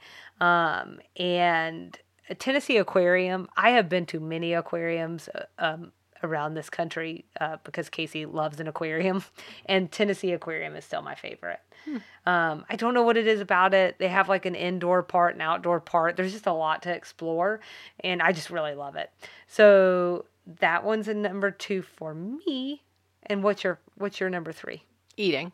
Um, 0.40 0.98
and 1.16 1.96
Tennessee 2.38 2.78
Aquarium, 2.78 3.48
I 3.56 3.70
have 3.70 3.88
been 3.88 4.06
to 4.06 4.20
many 4.20 4.54
aquariums. 4.54 5.28
Uh, 5.34 5.44
um, 5.58 5.92
around 6.24 6.54
this 6.54 6.70
country 6.70 7.24
uh, 7.40 7.58
because 7.62 7.88
Casey 7.88 8.26
loves 8.26 8.58
an 8.60 8.66
aquarium, 8.66 9.22
and 9.66 9.92
Tennessee 9.92 10.32
Aquarium 10.32 10.74
is 10.74 10.84
still 10.84 11.02
my 11.02 11.14
favorite. 11.14 11.60
Hmm. 11.84 11.96
Um, 12.26 12.64
I 12.68 12.76
don't 12.76 12.94
know 12.94 13.02
what 13.02 13.16
it 13.16 13.26
is 13.26 13.40
about 13.40 13.74
it. 13.74 13.98
They 13.98 14.08
have 14.08 14.28
like 14.28 14.46
an 14.46 14.54
indoor 14.54 15.02
part, 15.02 15.34
an 15.34 15.40
outdoor 15.40 15.80
part. 15.80 16.16
There's 16.16 16.32
just 16.32 16.46
a 16.46 16.52
lot 16.52 16.82
to 16.82 16.92
explore, 16.92 17.60
and 18.00 18.22
I 18.22 18.32
just 18.32 18.50
really 18.50 18.74
love 18.74 18.96
it. 18.96 19.10
So 19.46 20.24
that 20.60 20.84
one's 20.84 21.08
a 21.08 21.14
number 21.14 21.50
two 21.50 21.82
for 21.82 22.14
me. 22.14 22.82
And 23.26 23.42
what's 23.42 23.64
your 23.64 23.78
what's 23.96 24.20
your 24.20 24.30
number 24.30 24.52
three? 24.52 24.82
Eating. 25.16 25.52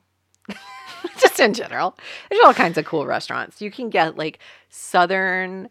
just 1.20 1.38
in 1.38 1.54
general, 1.54 1.96
there's 2.28 2.42
all 2.44 2.54
kinds 2.54 2.78
of 2.78 2.84
cool 2.84 3.06
restaurants. 3.06 3.60
You 3.60 3.70
can 3.70 3.90
get 3.90 4.16
like 4.16 4.38
southern. 4.68 5.68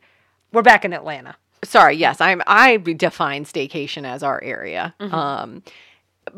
We're 0.52 0.62
back 0.62 0.86
in 0.86 0.93
Atlanta 0.93 1.36
sorry, 1.64 1.95
yes, 1.95 2.22
I'm 2.22 2.41
I 2.47 2.78
define 2.78 3.45
staycation 3.45 4.05
as 4.05 4.24
our 4.24 4.41
area. 4.43 4.93
Mm-hmm. 4.99 5.14
Um 5.14 5.64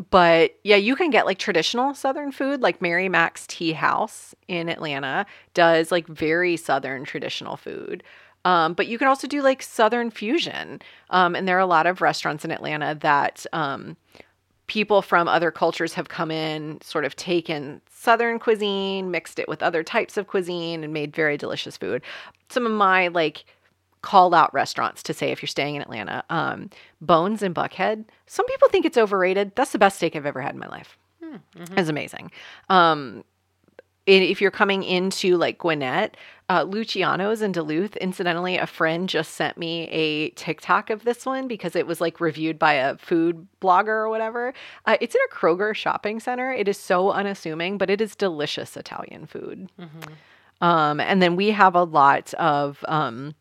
but 0.10 0.58
yeah, 0.64 0.78
you 0.78 0.96
can 0.96 1.10
get 1.10 1.26
like 1.26 1.38
traditional 1.38 1.94
southern 1.94 2.32
food 2.32 2.62
like 2.62 2.82
Mary 2.82 3.10
Mac's 3.10 3.46
Tea 3.48 3.74
House 3.74 4.34
in 4.48 4.70
Atlanta 4.70 5.26
does 5.54 5.92
like 5.92 6.08
very 6.08 6.58
southern 6.58 7.04
traditional 7.04 7.58
food. 7.58 8.04
Um, 8.44 8.74
but 8.74 8.88
you 8.88 8.98
can 8.98 9.08
also 9.08 9.28
do 9.28 9.42
like 9.42 9.62
southern 9.62 10.10
fusion. 10.10 10.82
Um, 11.10 11.36
and 11.36 11.48
there 11.48 11.58
are 11.58 11.60
a 11.60 11.66
lot 11.66 11.86
of 11.86 12.02
restaurants 12.02 12.44
in 12.44 12.52
Atlanta 12.52 12.96
that 13.02 13.46
um, 13.54 13.98
people 14.68 15.02
from 15.02 15.28
other 15.28 15.52
cultures 15.52 15.94
have 15.94 16.10
come 16.10 16.32
in, 16.32 16.80
sort 16.82 17.06
of 17.06 17.16
taken 17.16 17.82
southern 17.90 18.40
cuisine, 18.40 19.12
mixed 19.12 19.38
it 19.38 19.48
with 19.48 19.62
other 19.62 19.84
types 19.84 20.18
of 20.18 20.28
cuisine, 20.28 20.84
and 20.84 20.94
made 20.94 21.16
very 21.16 21.38
delicious 21.38 21.78
food. 21.78 22.02
Some 22.50 22.66
of 22.66 22.72
my 22.72 23.10
like 23.10 23.46
call 24.02 24.34
out 24.34 24.54
restaurants 24.54 25.04
to 25.04 25.14
say 25.14 25.32
if 25.32 25.42
you're 25.42 25.48
staying 25.48 25.76
in 25.76 25.82
Atlanta. 25.82 26.24
Um, 26.30 26.70
Bones 27.02 27.44
in 27.44 27.54
Buckhead. 27.54 28.06
Some 28.26 28.46
people 28.48 28.70
think 28.70 28.86
it's 28.86 28.98
overrated. 28.98 29.54
That's 29.56 29.72
the 29.72 29.80
best 29.80 29.98
steak 29.98 30.16
I've 30.16 30.26
ever 30.26 30.42
had 30.42 30.54
in 30.54 30.60
my 30.60 30.68
life. 30.68 30.98
Hmm, 31.24 31.36
mm-hmm. 31.56 31.78
It's 31.78 31.90
amazing. 31.90 32.32
Um, 32.70 33.24
if 34.08 34.42
you're 34.42 34.52
coming 34.52 34.84
into 34.84 35.38
like 35.38 35.60
Gwinnett, 35.60 36.18
uh, 36.50 36.64
Luciano's 36.64 37.42
in 37.42 37.52
Duluth. 37.52 37.96
Incidentally, 37.98 38.58
a 38.58 38.66
friend 38.66 39.08
just 39.08 39.36
sent 39.36 39.58
me 39.58 39.88
a 39.90 40.32
TikTok 40.32 40.90
of 40.90 41.04
this 41.04 41.26
one 41.26 41.48
because 41.48 41.76
it 41.76 41.86
was 41.86 42.02
like 42.02 42.20
reviewed 42.20 42.58
by 42.58 42.74
a 42.74 42.98
food 42.98 43.48
blogger 43.62 43.88
or 43.88 44.10
whatever. 44.10 44.54
Uh, 44.86 44.98
it's 45.00 45.16
in 45.16 45.22
a 45.32 45.34
Kroger 45.34 45.76
shopping 45.76 46.20
center. 46.20 46.52
It 46.52 46.68
is 46.68 46.78
so 46.78 47.12
unassuming, 47.12 47.78
but 47.78 47.90
it 47.90 48.02
is 48.02 48.16
delicious 48.16 48.76
Italian 48.76 49.28
food. 49.28 49.72
Mm-hmm. 49.80 50.66
Um, 50.66 51.00
and 51.00 51.22
then 51.22 51.36
we 51.36 51.52
have 51.52 51.76
a 51.76 51.84
lot 51.84 52.34
of 52.36 52.84
um, 52.88 53.34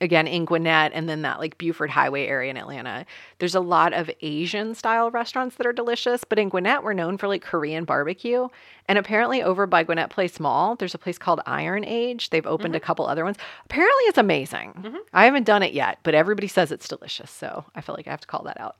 again 0.00 0.26
in 0.26 0.44
Gwinnett 0.44 0.92
and 0.94 1.08
then 1.08 1.22
that 1.22 1.38
like 1.38 1.58
Buford 1.58 1.90
Highway 1.90 2.26
area 2.26 2.50
in 2.50 2.56
Atlanta. 2.56 3.04
There's 3.38 3.54
a 3.54 3.60
lot 3.60 3.92
of 3.92 4.10
Asian 4.22 4.74
style 4.74 5.10
restaurants 5.10 5.56
that 5.56 5.66
are 5.66 5.72
delicious, 5.72 6.24
but 6.24 6.38
in 6.38 6.48
Gwinnett 6.48 6.82
we're 6.82 6.92
known 6.92 7.18
for 7.18 7.28
like 7.28 7.42
Korean 7.42 7.84
barbecue. 7.84 8.48
And 8.88 8.98
apparently 8.98 9.42
over 9.42 9.66
by 9.66 9.84
Gwinnett 9.84 10.10
Place 10.10 10.40
Mall, 10.40 10.76
there's 10.76 10.94
a 10.94 10.98
place 10.98 11.18
called 11.18 11.40
Iron 11.46 11.84
Age. 11.84 12.30
They've 12.30 12.46
opened 12.46 12.74
mm-hmm. 12.74 12.82
a 12.82 12.86
couple 12.86 13.06
other 13.06 13.24
ones. 13.24 13.36
Apparently 13.66 14.04
it's 14.04 14.18
amazing. 14.18 14.72
Mm-hmm. 14.78 14.96
I 15.12 15.24
haven't 15.26 15.44
done 15.44 15.62
it 15.62 15.72
yet, 15.72 15.98
but 16.02 16.14
everybody 16.14 16.48
says 16.48 16.72
it's 16.72 16.88
delicious, 16.88 17.30
so 17.30 17.64
I 17.74 17.80
feel 17.80 17.94
like 17.94 18.06
I 18.06 18.10
have 18.10 18.20
to 18.20 18.26
call 18.26 18.42
that 18.44 18.60
out 18.60 18.76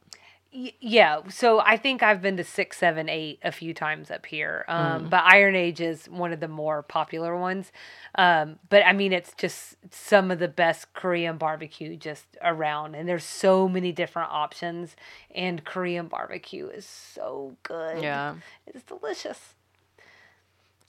yeah, 0.53 1.21
so 1.29 1.61
I 1.61 1.77
think 1.77 2.03
I've 2.03 2.21
been 2.21 2.37
to 2.37 2.45
six, 2.45 2.77
seven, 2.77 3.09
eight 3.09 3.39
a 3.45 3.53
few 3.53 3.73
times 3.73 4.11
up 4.11 4.27
here. 4.27 4.65
Um, 4.67 5.05
mm. 5.05 5.11
But 5.11 5.23
Iron 5.25 5.55
Age 5.55 5.81
is 5.81 6.07
one 6.07 6.33
of 6.33 6.41
the 6.41 6.49
more 6.49 6.83
popular 6.83 7.37
ones. 7.37 7.71
Um, 8.17 8.59
but 8.69 8.85
I 8.85 8.93
mean, 8.93 9.13
it's 9.13 9.33
just 9.35 9.77
some 9.91 10.31
of 10.33 10.41
the 10.41 10.49
best 10.49 10.93
Korean 10.93 11.37
barbecue 11.37 11.95
just 11.95 12.27
around, 12.43 12.97
and 12.97 13.09
there's 13.09 13.25
so 13.25 13.69
many 13.69 13.93
different 13.93 14.31
options. 14.33 14.97
And 15.33 15.65
Korean 15.65 16.09
barbecue 16.09 16.67
is 16.67 16.85
so 16.85 17.57
good. 17.63 18.03
Yeah, 18.03 18.35
it's 18.67 18.83
delicious. 18.83 19.55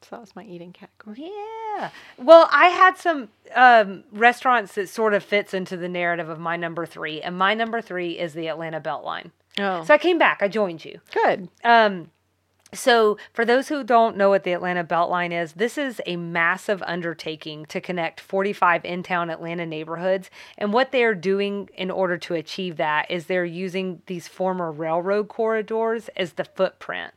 So 0.01 0.15
that 0.15 0.21
was 0.21 0.35
my 0.35 0.43
eating 0.43 0.73
category. 0.73 1.29
Yeah. 1.29 1.91
Well, 2.17 2.49
I 2.51 2.69
had 2.69 2.97
some 2.97 3.29
um, 3.53 4.05
restaurants 4.11 4.73
that 4.73 4.89
sort 4.89 5.13
of 5.13 5.23
fits 5.23 5.53
into 5.53 5.77
the 5.77 5.87
narrative 5.87 6.29
of 6.29 6.39
my 6.39 6.57
number 6.57 6.87
three, 6.87 7.21
and 7.21 7.37
my 7.37 7.53
number 7.53 7.79
three 7.79 8.17
is 8.17 8.33
the 8.33 8.47
Atlanta 8.47 8.81
Beltline. 8.81 9.29
Oh. 9.59 9.83
So 9.83 9.93
I 9.93 9.97
came 9.97 10.17
back. 10.17 10.41
I 10.41 10.47
joined 10.47 10.85
you. 10.85 10.99
Good. 11.13 11.49
Um, 11.63 12.09
so, 12.73 13.17
for 13.33 13.43
those 13.43 13.67
who 13.67 13.83
don't 13.83 14.15
know 14.15 14.29
what 14.29 14.43
the 14.45 14.53
Atlanta 14.53 14.85
Beltline 14.85 15.33
is, 15.33 15.53
this 15.53 15.77
is 15.77 15.99
a 16.05 16.15
massive 16.15 16.81
undertaking 16.83 17.65
to 17.65 17.81
connect 17.81 18.21
45 18.21 18.85
in 18.85 19.03
town 19.03 19.29
Atlanta 19.29 19.65
neighborhoods. 19.65 20.29
And 20.57 20.71
what 20.71 20.93
they're 20.93 21.13
doing 21.13 21.69
in 21.75 21.91
order 21.91 22.17
to 22.19 22.33
achieve 22.33 22.77
that 22.77 23.11
is 23.11 23.25
they're 23.25 23.43
using 23.43 24.01
these 24.05 24.29
former 24.29 24.71
railroad 24.71 25.27
corridors 25.27 26.09
as 26.15 26.33
the 26.33 26.45
footprint. 26.45 27.13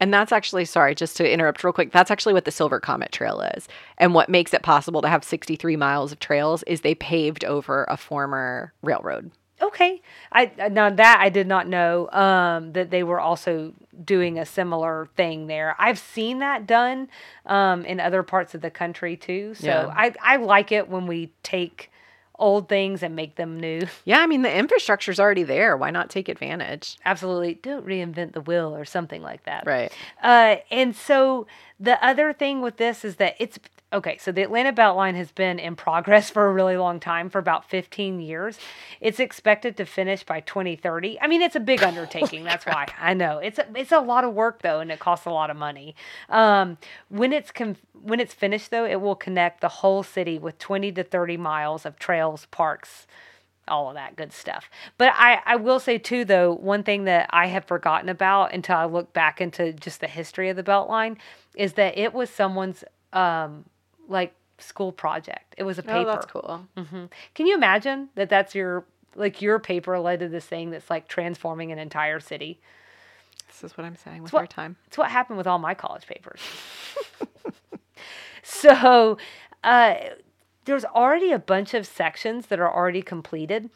And 0.00 0.12
that's 0.12 0.32
actually, 0.32 0.64
sorry, 0.64 0.94
just 0.94 1.18
to 1.18 1.30
interrupt 1.30 1.62
real 1.62 1.72
quick, 1.74 1.92
that's 1.92 2.10
actually 2.10 2.32
what 2.32 2.46
the 2.46 2.50
Silver 2.50 2.80
Comet 2.80 3.12
Trail 3.12 3.42
is. 3.54 3.68
And 3.98 4.14
what 4.14 4.30
makes 4.30 4.54
it 4.54 4.62
possible 4.62 5.02
to 5.02 5.08
have 5.08 5.22
63 5.22 5.76
miles 5.76 6.12
of 6.12 6.18
trails 6.18 6.62
is 6.64 6.80
they 6.80 6.94
paved 6.94 7.44
over 7.44 7.84
a 7.88 7.98
former 7.98 8.72
railroad. 8.82 9.30
Okay, 9.62 10.02
I 10.32 10.50
now 10.70 10.90
that 10.90 11.18
I 11.20 11.28
did 11.28 11.46
not 11.46 11.68
know 11.68 12.10
um, 12.10 12.72
that 12.72 12.90
they 12.90 13.02
were 13.02 13.20
also 13.20 13.72
doing 14.04 14.38
a 14.38 14.44
similar 14.44 15.08
thing 15.16 15.46
there. 15.46 15.76
I've 15.78 15.98
seen 15.98 16.40
that 16.40 16.66
done 16.66 17.08
um, 17.46 17.84
in 17.84 18.00
other 18.00 18.22
parts 18.22 18.54
of 18.54 18.60
the 18.62 18.70
country 18.70 19.16
too. 19.16 19.54
So 19.54 19.66
Yeah. 19.66 19.92
I 19.94 20.12
I 20.20 20.36
like 20.36 20.72
it 20.72 20.88
when 20.88 21.06
we 21.06 21.30
take 21.42 21.90
old 22.36 22.68
things 22.68 23.02
and 23.04 23.14
make 23.14 23.36
them 23.36 23.60
new. 23.60 23.82
Yeah, 24.04 24.18
I 24.20 24.26
mean, 24.26 24.42
the 24.42 24.52
infrastructure's 24.52 25.20
already 25.20 25.44
there. 25.44 25.76
Why 25.76 25.90
not 25.90 26.10
take 26.10 26.28
advantage? 26.28 26.96
Absolutely, 27.04 27.54
don't 27.54 27.86
reinvent 27.86 28.32
the 28.32 28.40
wheel 28.40 28.74
or 28.74 28.84
something 28.84 29.22
like 29.22 29.44
that. 29.44 29.64
Right. 29.66 29.92
Uh, 30.22 30.56
and 30.70 30.96
so 30.96 31.46
the 31.78 32.04
other 32.04 32.32
thing 32.32 32.60
with 32.60 32.76
this 32.76 33.04
is 33.04 33.16
that 33.16 33.36
it's 33.38 33.58
okay. 33.94 34.18
So 34.18 34.32
the 34.32 34.42
Atlanta 34.42 34.72
Beltline 34.72 35.14
has 35.14 35.32
been 35.32 35.58
in 35.58 35.76
progress 35.76 36.30
for 36.34 36.46
a 36.46 36.52
really 36.52 36.76
long 36.76 37.00
time, 37.00 37.30
for 37.30 37.38
about 37.38 37.68
15 37.68 38.20
years. 38.20 38.58
It's 39.00 39.20
expected 39.20 39.76
to 39.78 39.86
finish 39.86 40.24
by 40.24 40.40
2030. 40.40 41.20
I 41.20 41.26
mean, 41.26 41.42
it's 41.42 41.56
a 41.56 41.60
big 41.60 41.82
undertaking. 41.84 42.44
That's 42.44 42.66
why 42.66 42.86
I 42.98 43.14
know 43.14 43.38
it's 43.38 43.58
a, 43.58 43.66
it's 43.74 43.92
a 43.92 44.00
lot 44.00 44.24
of 44.24 44.34
work 44.34 44.62
though, 44.62 44.80
and 44.80 44.90
it 44.90 44.98
costs 44.98 45.26
a 45.26 45.30
lot 45.30 45.50
of 45.50 45.56
money. 45.56 45.94
Um, 46.28 46.78
when 47.08 47.32
it's 47.32 47.50
com- 47.50 47.76
when 47.92 48.20
it's 48.20 48.34
finished 48.34 48.70
though, 48.70 48.84
it 48.84 49.00
will 49.00 49.16
connect 49.16 49.60
the 49.60 49.68
whole 49.68 50.02
city 50.02 50.38
with 50.38 50.58
20 50.58 50.92
to 50.92 51.04
30 51.04 51.36
miles 51.36 51.86
of 51.86 51.98
trails, 51.98 52.46
parks, 52.50 53.06
all 53.68 53.88
of 53.88 53.94
that 53.94 54.16
good 54.16 54.32
stuff. 54.32 54.68
But 54.98 55.12
I, 55.14 55.40
I 55.46 55.56
will 55.56 55.80
say 55.80 55.98
too, 55.98 56.24
though, 56.24 56.52
one 56.52 56.82
thing 56.82 57.04
that 57.04 57.28
I 57.30 57.46
had 57.46 57.64
forgotten 57.64 58.08
about 58.08 58.52
until 58.52 58.76
I 58.76 58.84
look 58.84 59.12
back 59.12 59.40
into 59.40 59.72
just 59.72 60.00
the 60.00 60.06
history 60.06 60.48
of 60.48 60.56
the 60.56 60.62
Beltline 60.62 61.16
is 61.54 61.74
that 61.74 61.96
it 61.96 62.12
was 62.12 62.30
someone's 62.30 62.84
um, 63.12 63.64
like 64.08 64.34
school 64.58 64.92
project. 64.92 65.54
It 65.58 65.64
was 65.64 65.78
a 65.78 65.82
paper. 65.82 65.96
Oh, 65.98 66.04
that's 66.04 66.26
cool. 66.26 66.66
hmm 66.76 67.04
Can 67.34 67.46
you 67.46 67.54
imagine 67.54 68.08
that 68.14 68.28
that's 68.28 68.54
your 68.54 68.84
like 69.16 69.40
your 69.42 69.58
paper 69.58 69.98
led 69.98 70.20
to 70.20 70.28
this 70.28 70.44
thing 70.46 70.70
that's 70.70 70.90
like 70.90 71.06
transforming 71.08 71.70
an 71.72 71.78
entire 71.78 72.20
city? 72.20 72.60
This 73.46 73.62
is 73.70 73.76
what 73.78 73.84
I'm 73.84 73.96
saying 73.96 74.22
with 74.22 74.32
what- 74.32 74.40
our 74.40 74.46
time. 74.46 74.76
It's 74.86 74.98
what 74.98 75.10
happened 75.10 75.38
with 75.38 75.46
all 75.46 75.58
my 75.58 75.74
college 75.74 76.06
papers. 76.06 76.40
so, 78.42 79.18
uh, 79.62 79.94
there's 80.64 80.84
already 80.84 81.30
a 81.32 81.38
bunch 81.38 81.74
of 81.74 81.86
sections 81.86 82.46
that 82.46 82.58
are 82.58 82.72
already 82.72 83.02
completed, 83.02 83.70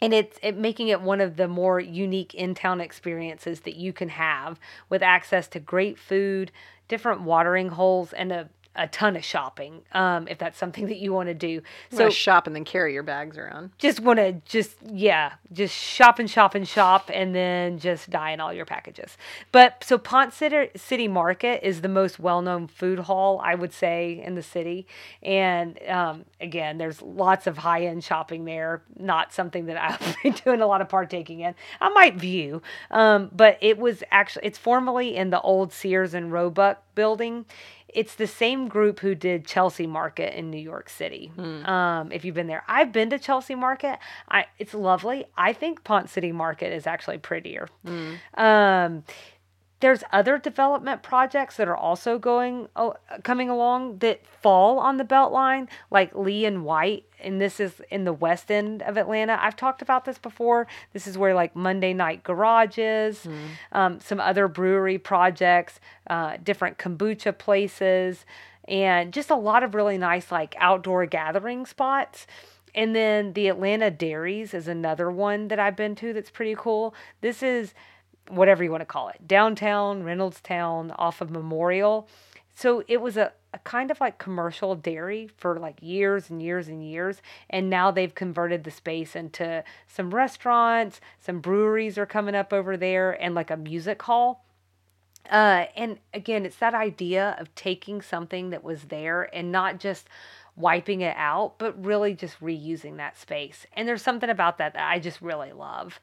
and 0.00 0.12
it's 0.12 0.38
it 0.42 0.56
making 0.56 0.88
it 0.88 1.00
one 1.00 1.20
of 1.20 1.36
the 1.36 1.46
more 1.48 1.78
unique 1.80 2.34
in-town 2.34 2.80
experiences 2.80 3.60
that 3.60 3.76
you 3.76 3.92
can 3.92 4.08
have 4.10 4.58
with 4.88 5.02
access 5.02 5.46
to 5.48 5.60
great 5.60 5.98
food, 5.98 6.50
different 6.88 7.20
watering 7.22 7.68
holes, 7.70 8.12
and 8.12 8.32
a 8.32 8.48
a 8.76 8.86
ton 8.86 9.16
of 9.16 9.24
shopping. 9.24 9.82
Um, 9.92 10.28
if 10.28 10.38
that's 10.38 10.56
something 10.56 10.86
that 10.86 10.98
you 10.98 11.12
want 11.12 11.28
to 11.28 11.34
do, 11.34 11.60
So 11.90 12.08
shop 12.08 12.46
and 12.46 12.54
then 12.54 12.64
carry 12.64 12.94
your 12.94 13.02
bags 13.02 13.36
around. 13.36 13.70
just 13.78 14.00
want 14.00 14.18
to 14.18 14.32
just 14.44 14.76
yeah 14.92 15.32
just 15.52 15.74
shop 15.74 16.18
and 16.20 16.30
shop 16.30 16.54
and 16.54 16.66
shop 16.66 17.10
and 17.12 17.34
then 17.34 17.78
just 17.78 18.10
die 18.10 18.30
in 18.30 18.40
all 18.40 18.52
your 18.52 18.64
packages 18.64 19.16
but 19.50 19.82
so 19.82 19.98
Ponce 19.98 20.36
city, 20.36 20.70
city 20.76 21.08
market 21.08 21.66
is 21.66 21.80
the 21.80 21.88
most 21.88 22.20
well-known 22.20 22.68
food 22.68 23.00
hall 23.00 23.40
i 23.44 23.54
would 23.54 23.72
say 23.72 24.22
in 24.24 24.34
the 24.36 24.42
city 24.42 24.86
and 25.22 25.78
um, 25.88 26.24
again 26.40 26.78
there's 26.78 27.02
lots 27.02 27.46
of 27.46 27.58
high-end 27.58 28.04
shopping 28.04 28.44
there 28.44 28.82
not 28.98 29.32
something 29.32 29.66
that 29.66 29.76
i'll 30.00 30.14
be 30.22 30.30
doing 30.30 30.60
a 30.60 30.66
lot 30.66 30.80
of 30.80 30.88
partaking 30.88 31.40
in 31.40 31.54
i 31.80 31.88
might 31.88 32.14
view 32.14 32.62
um, 32.92 33.30
but 33.34 33.58
it 33.60 33.78
was 33.78 34.02
actually 34.10 34.46
it's 34.46 34.58
formerly 34.58 35.16
in 35.16 35.30
the 35.30 35.40
old 35.40 35.72
sears 35.72 36.14
and 36.14 36.32
roebuck 36.32 36.82
building 36.94 37.44
it's 37.94 38.14
the 38.14 38.26
same 38.26 38.68
group 38.68 39.00
who 39.00 39.14
did 39.14 39.46
Chelsea 39.46 39.86
Market 39.86 40.34
in 40.38 40.50
New 40.50 40.58
York 40.60 40.88
City. 40.88 41.32
Um, 41.66 42.12
if 42.12 42.24
you've 42.24 42.34
been 42.34 42.46
there, 42.46 42.64
I've 42.68 42.92
been 42.92 43.10
to 43.10 43.18
Chelsea 43.18 43.54
Market. 43.54 43.98
I 44.28 44.46
it's 44.58 44.74
lovely. 44.74 45.24
I 45.36 45.52
think 45.52 45.84
Ponce 45.84 46.10
City 46.12 46.32
Market 46.32 46.72
is 46.72 46.86
actually 46.86 47.18
prettier. 47.18 47.68
Um, 48.34 49.04
there's 49.80 50.04
other 50.12 50.38
development 50.38 51.02
projects 51.02 51.56
that 51.56 51.66
are 51.66 51.76
also 51.76 52.18
going 52.18 52.68
oh, 52.76 52.94
coming 53.22 53.48
along 53.48 53.98
that 53.98 54.26
fall 54.26 54.78
on 54.78 54.98
the 54.98 55.04
Beltline, 55.04 55.68
like 55.90 56.14
Lee 56.14 56.44
and 56.44 56.64
White, 56.64 57.04
and 57.18 57.40
this 57.40 57.58
is 57.58 57.80
in 57.90 58.04
the 58.04 58.12
west 58.12 58.50
end 58.50 58.82
of 58.82 58.96
Atlanta. 58.96 59.38
I've 59.40 59.56
talked 59.56 59.80
about 59.80 60.04
this 60.04 60.18
before. 60.18 60.66
This 60.92 61.06
is 61.06 61.16
where 61.16 61.34
like 61.34 61.56
Monday 61.56 61.94
Night 61.94 62.22
Garage 62.22 62.78
is, 62.78 63.26
um, 63.72 64.00
some 64.00 64.20
other 64.20 64.48
brewery 64.48 64.98
projects, 64.98 65.80
uh, 66.08 66.36
different 66.42 66.76
kombucha 66.78 67.36
places, 67.36 68.26
and 68.68 69.12
just 69.12 69.30
a 69.30 69.36
lot 69.36 69.62
of 69.62 69.74
really 69.74 69.98
nice 69.98 70.30
like 70.30 70.54
outdoor 70.58 71.06
gathering 71.06 71.64
spots. 71.64 72.26
And 72.74 72.94
then 72.94 73.32
the 73.32 73.48
Atlanta 73.48 73.90
Dairies 73.90 74.54
is 74.54 74.68
another 74.68 75.10
one 75.10 75.48
that 75.48 75.58
I've 75.58 75.74
been 75.74 75.96
to 75.96 76.12
that's 76.12 76.30
pretty 76.30 76.54
cool. 76.56 76.94
This 77.20 77.42
is 77.42 77.74
whatever 78.30 78.64
you 78.64 78.70
want 78.70 78.82
to 78.82 78.86
call 78.86 79.08
it, 79.08 79.26
downtown, 79.26 80.02
Reynoldstown, 80.02 80.94
off 80.98 81.20
of 81.20 81.30
Memorial. 81.30 82.08
So 82.54 82.84
it 82.88 83.00
was 83.00 83.16
a, 83.16 83.32
a 83.54 83.58
kind 83.60 83.90
of 83.90 84.00
like 84.00 84.18
commercial 84.18 84.74
dairy 84.74 85.30
for 85.36 85.58
like 85.58 85.78
years 85.80 86.30
and 86.30 86.42
years 86.42 86.68
and 86.68 86.84
years. 86.84 87.22
And 87.48 87.70
now 87.70 87.90
they've 87.90 88.14
converted 88.14 88.64
the 88.64 88.70
space 88.70 89.16
into 89.16 89.64
some 89.86 90.14
restaurants, 90.14 91.00
some 91.18 91.40
breweries 91.40 91.96
are 91.96 92.06
coming 92.06 92.34
up 92.34 92.52
over 92.52 92.76
there, 92.76 93.12
and 93.22 93.34
like 93.34 93.50
a 93.50 93.56
music 93.56 94.02
hall. 94.02 94.44
Uh, 95.30 95.66
and 95.76 95.98
again, 96.12 96.44
it's 96.44 96.56
that 96.56 96.74
idea 96.74 97.36
of 97.38 97.54
taking 97.54 98.02
something 98.02 98.50
that 98.50 98.64
was 98.64 98.84
there 98.84 99.34
and 99.34 99.52
not 99.52 99.78
just 99.78 100.08
wiping 100.60 101.00
it 101.00 101.14
out, 101.16 101.54
but 101.58 101.84
really 101.84 102.14
just 102.14 102.40
reusing 102.40 102.96
that 102.98 103.18
space. 103.18 103.66
And 103.74 103.86
there's 103.88 104.02
something 104.02 104.30
about 104.30 104.58
that 104.58 104.74
that 104.74 104.90
I 104.90 104.98
just 104.98 105.20
really 105.20 105.52
love. 105.52 106.00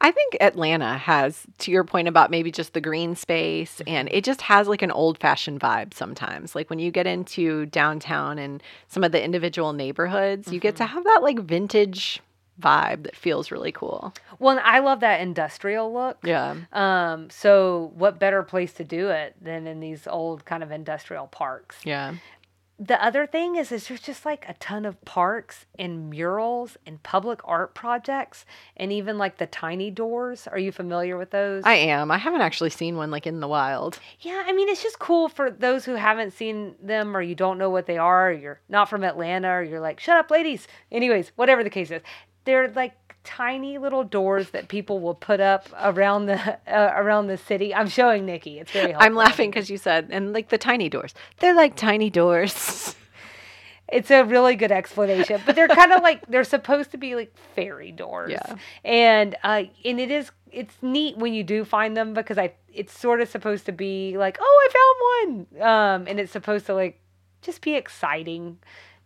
I 0.00 0.10
think 0.10 0.36
Atlanta 0.40 0.98
has, 0.98 1.42
to 1.58 1.70
your 1.70 1.84
point 1.84 2.08
about 2.08 2.30
maybe 2.30 2.50
just 2.50 2.72
the 2.72 2.80
green 2.80 3.14
space, 3.14 3.80
and 3.86 4.08
it 4.12 4.24
just 4.24 4.42
has 4.42 4.68
like 4.68 4.82
an 4.82 4.90
old 4.90 5.18
fashioned 5.18 5.60
vibe 5.60 5.94
sometimes. 5.94 6.54
Like 6.54 6.70
when 6.70 6.78
you 6.78 6.90
get 6.90 7.06
into 7.06 7.66
downtown 7.66 8.38
and 8.38 8.62
some 8.88 9.04
of 9.04 9.12
the 9.12 9.22
individual 9.22 9.72
neighborhoods, 9.72 10.52
you 10.52 10.60
get 10.60 10.76
to 10.76 10.86
have 10.86 11.04
that 11.04 11.22
like 11.22 11.40
vintage 11.40 12.20
vibe 12.60 13.04
that 13.04 13.16
feels 13.16 13.50
really 13.50 13.72
cool. 13.72 14.12
Well, 14.38 14.56
and 14.56 14.66
I 14.66 14.80
love 14.80 15.00
that 15.00 15.20
industrial 15.20 15.92
look. 15.92 16.18
Yeah. 16.24 16.56
Um, 16.72 17.30
so 17.30 17.92
what 17.94 18.18
better 18.18 18.42
place 18.42 18.72
to 18.74 18.84
do 18.84 19.10
it 19.10 19.36
than 19.40 19.66
in 19.66 19.80
these 19.80 20.06
old 20.06 20.44
kind 20.44 20.62
of 20.62 20.70
industrial 20.70 21.28
parks? 21.28 21.76
Yeah. 21.84 22.14
The 22.80 23.02
other 23.04 23.26
thing 23.26 23.56
is, 23.56 23.72
is 23.72 23.88
there's 23.88 24.00
just 24.00 24.24
like 24.24 24.48
a 24.48 24.54
ton 24.54 24.84
of 24.84 25.04
parks 25.04 25.66
and 25.76 26.08
murals 26.08 26.76
and 26.86 27.02
public 27.02 27.40
art 27.42 27.74
projects 27.74 28.46
and 28.76 28.92
even 28.92 29.18
like 29.18 29.38
the 29.38 29.46
tiny 29.46 29.90
doors. 29.90 30.46
Are 30.46 30.58
you 30.58 30.70
familiar 30.70 31.18
with 31.18 31.32
those? 31.32 31.64
I 31.64 31.74
am. 31.74 32.12
I 32.12 32.18
haven't 32.18 32.42
actually 32.42 32.70
seen 32.70 32.96
one 32.96 33.10
like 33.10 33.26
in 33.26 33.40
the 33.40 33.48
wild. 33.48 33.98
Yeah, 34.20 34.44
I 34.46 34.52
mean, 34.52 34.68
it's 34.68 34.82
just 34.82 35.00
cool 35.00 35.28
for 35.28 35.50
those 35.50 35.84
who 35.84 35.94
haven't 35.94 36.34
seen 36.34 36.76
them 36.80 37.16
or 37.16 37.20
you 37.20 37.34
don't 37.34 37.58
know 37.58 37.70
what 37.70 37.86
they 37.86 37.98
are, 37.98 38.30
or 38.30 38.32
you're 38.32 38.60
not 38.68 38.88
from 38.88 39.02
Atlanta, 39.02 39.48
or 39.48 39.62
you're 39.62 39.80
like, 39.80 39.98
shut 39.98 40.16
up, 40.16 40.30
ladies. 40.30 40.68
Anyways, 40.92 41.32
whatever 41.34 41.64
the 41.64 41.70
case 41.70 41.90
is, 41.90 42.02
they're 42.44 42.68
like 42.68 43.07
tiny 43.28 43.76
little 43.76 44.04
doors 44.04 44.50
that 44.50 44.68
people 44.68 45.00
will 45.00 45.14
put 45.14 45.38
up 45.38 45.68
around 45.78 46.26
the 46.26 46.58
uh, 46.66 46.92
around 46.96 47.26
the 47.26 47.36
city. 47.36 47.74
I'm 47.74 47.88
showing 47.88 48.24
Nikki. 48.24 48.58
It's 48.58 48.72
very 48.72 48.92
helpful. 48.92 49.06
I'm 49.06 49.14
laughing 49.14 49.50
because 49.50 49.68
you 49.68 49.76
said, 49.76 50.08
and 50.10 50.32
like 50.32 50.48
the 50.48 50.56
tiny 50.56 50.88
doors. 50.88 51.12
They're 51.38 51.54
like 51.54 51.76
tiny 51.76 52.10
doors. 52.10 52.94
It's 53.90 54.10
a 54.10 54.22
really 54.22 54.54
good 54.54 54.70
explanation, 54.70 55.40
but 55.46 55.56
they're 55.56 55.66
kind 55.66 55.92
of 55.92 56.02
like 56.02 56.26
they're 56.26 56.44
supposed 56.44 56.90
to 56.90 56.98
be 56.98 57.14
like 57.14 57.34
fairy 57.54 57.90
doors. 57.90 58.32
Yeah. 58.32 58.56
And 58.84 59.34
uh 59.42 59.62
and 59.82 59.98
it 59.98 60.10
is 60.10 60.30
it's 60.52 60.74
neat 60.82 61.16
when 61.16 61.32
you 61.32 61.42
do 61.42 61.64
find 61.64 61.96
them 61.96 62.12
because 62.12 62.36
I 62.36 62.52
it's 62.70 62.92
sort 62.92 63.22
of 63.22 63.30
supposed 63.30 63.64
to 63.64 63.72
be 63.72 64.18
like, 64.18 64.36
"Oh, 64.42 64.68
I 64.68 65.32
found 65.32 65.46
one." 65.56 65.62
Um 65.70 66.06
and 66.06 66.20
it's 66.20 66.32
supposed 66.32 66.66
to 66.66 66.74
like 66.74 67.00
just 67.40 67.62
be 67.62 67.76
exciting 67.76 68.58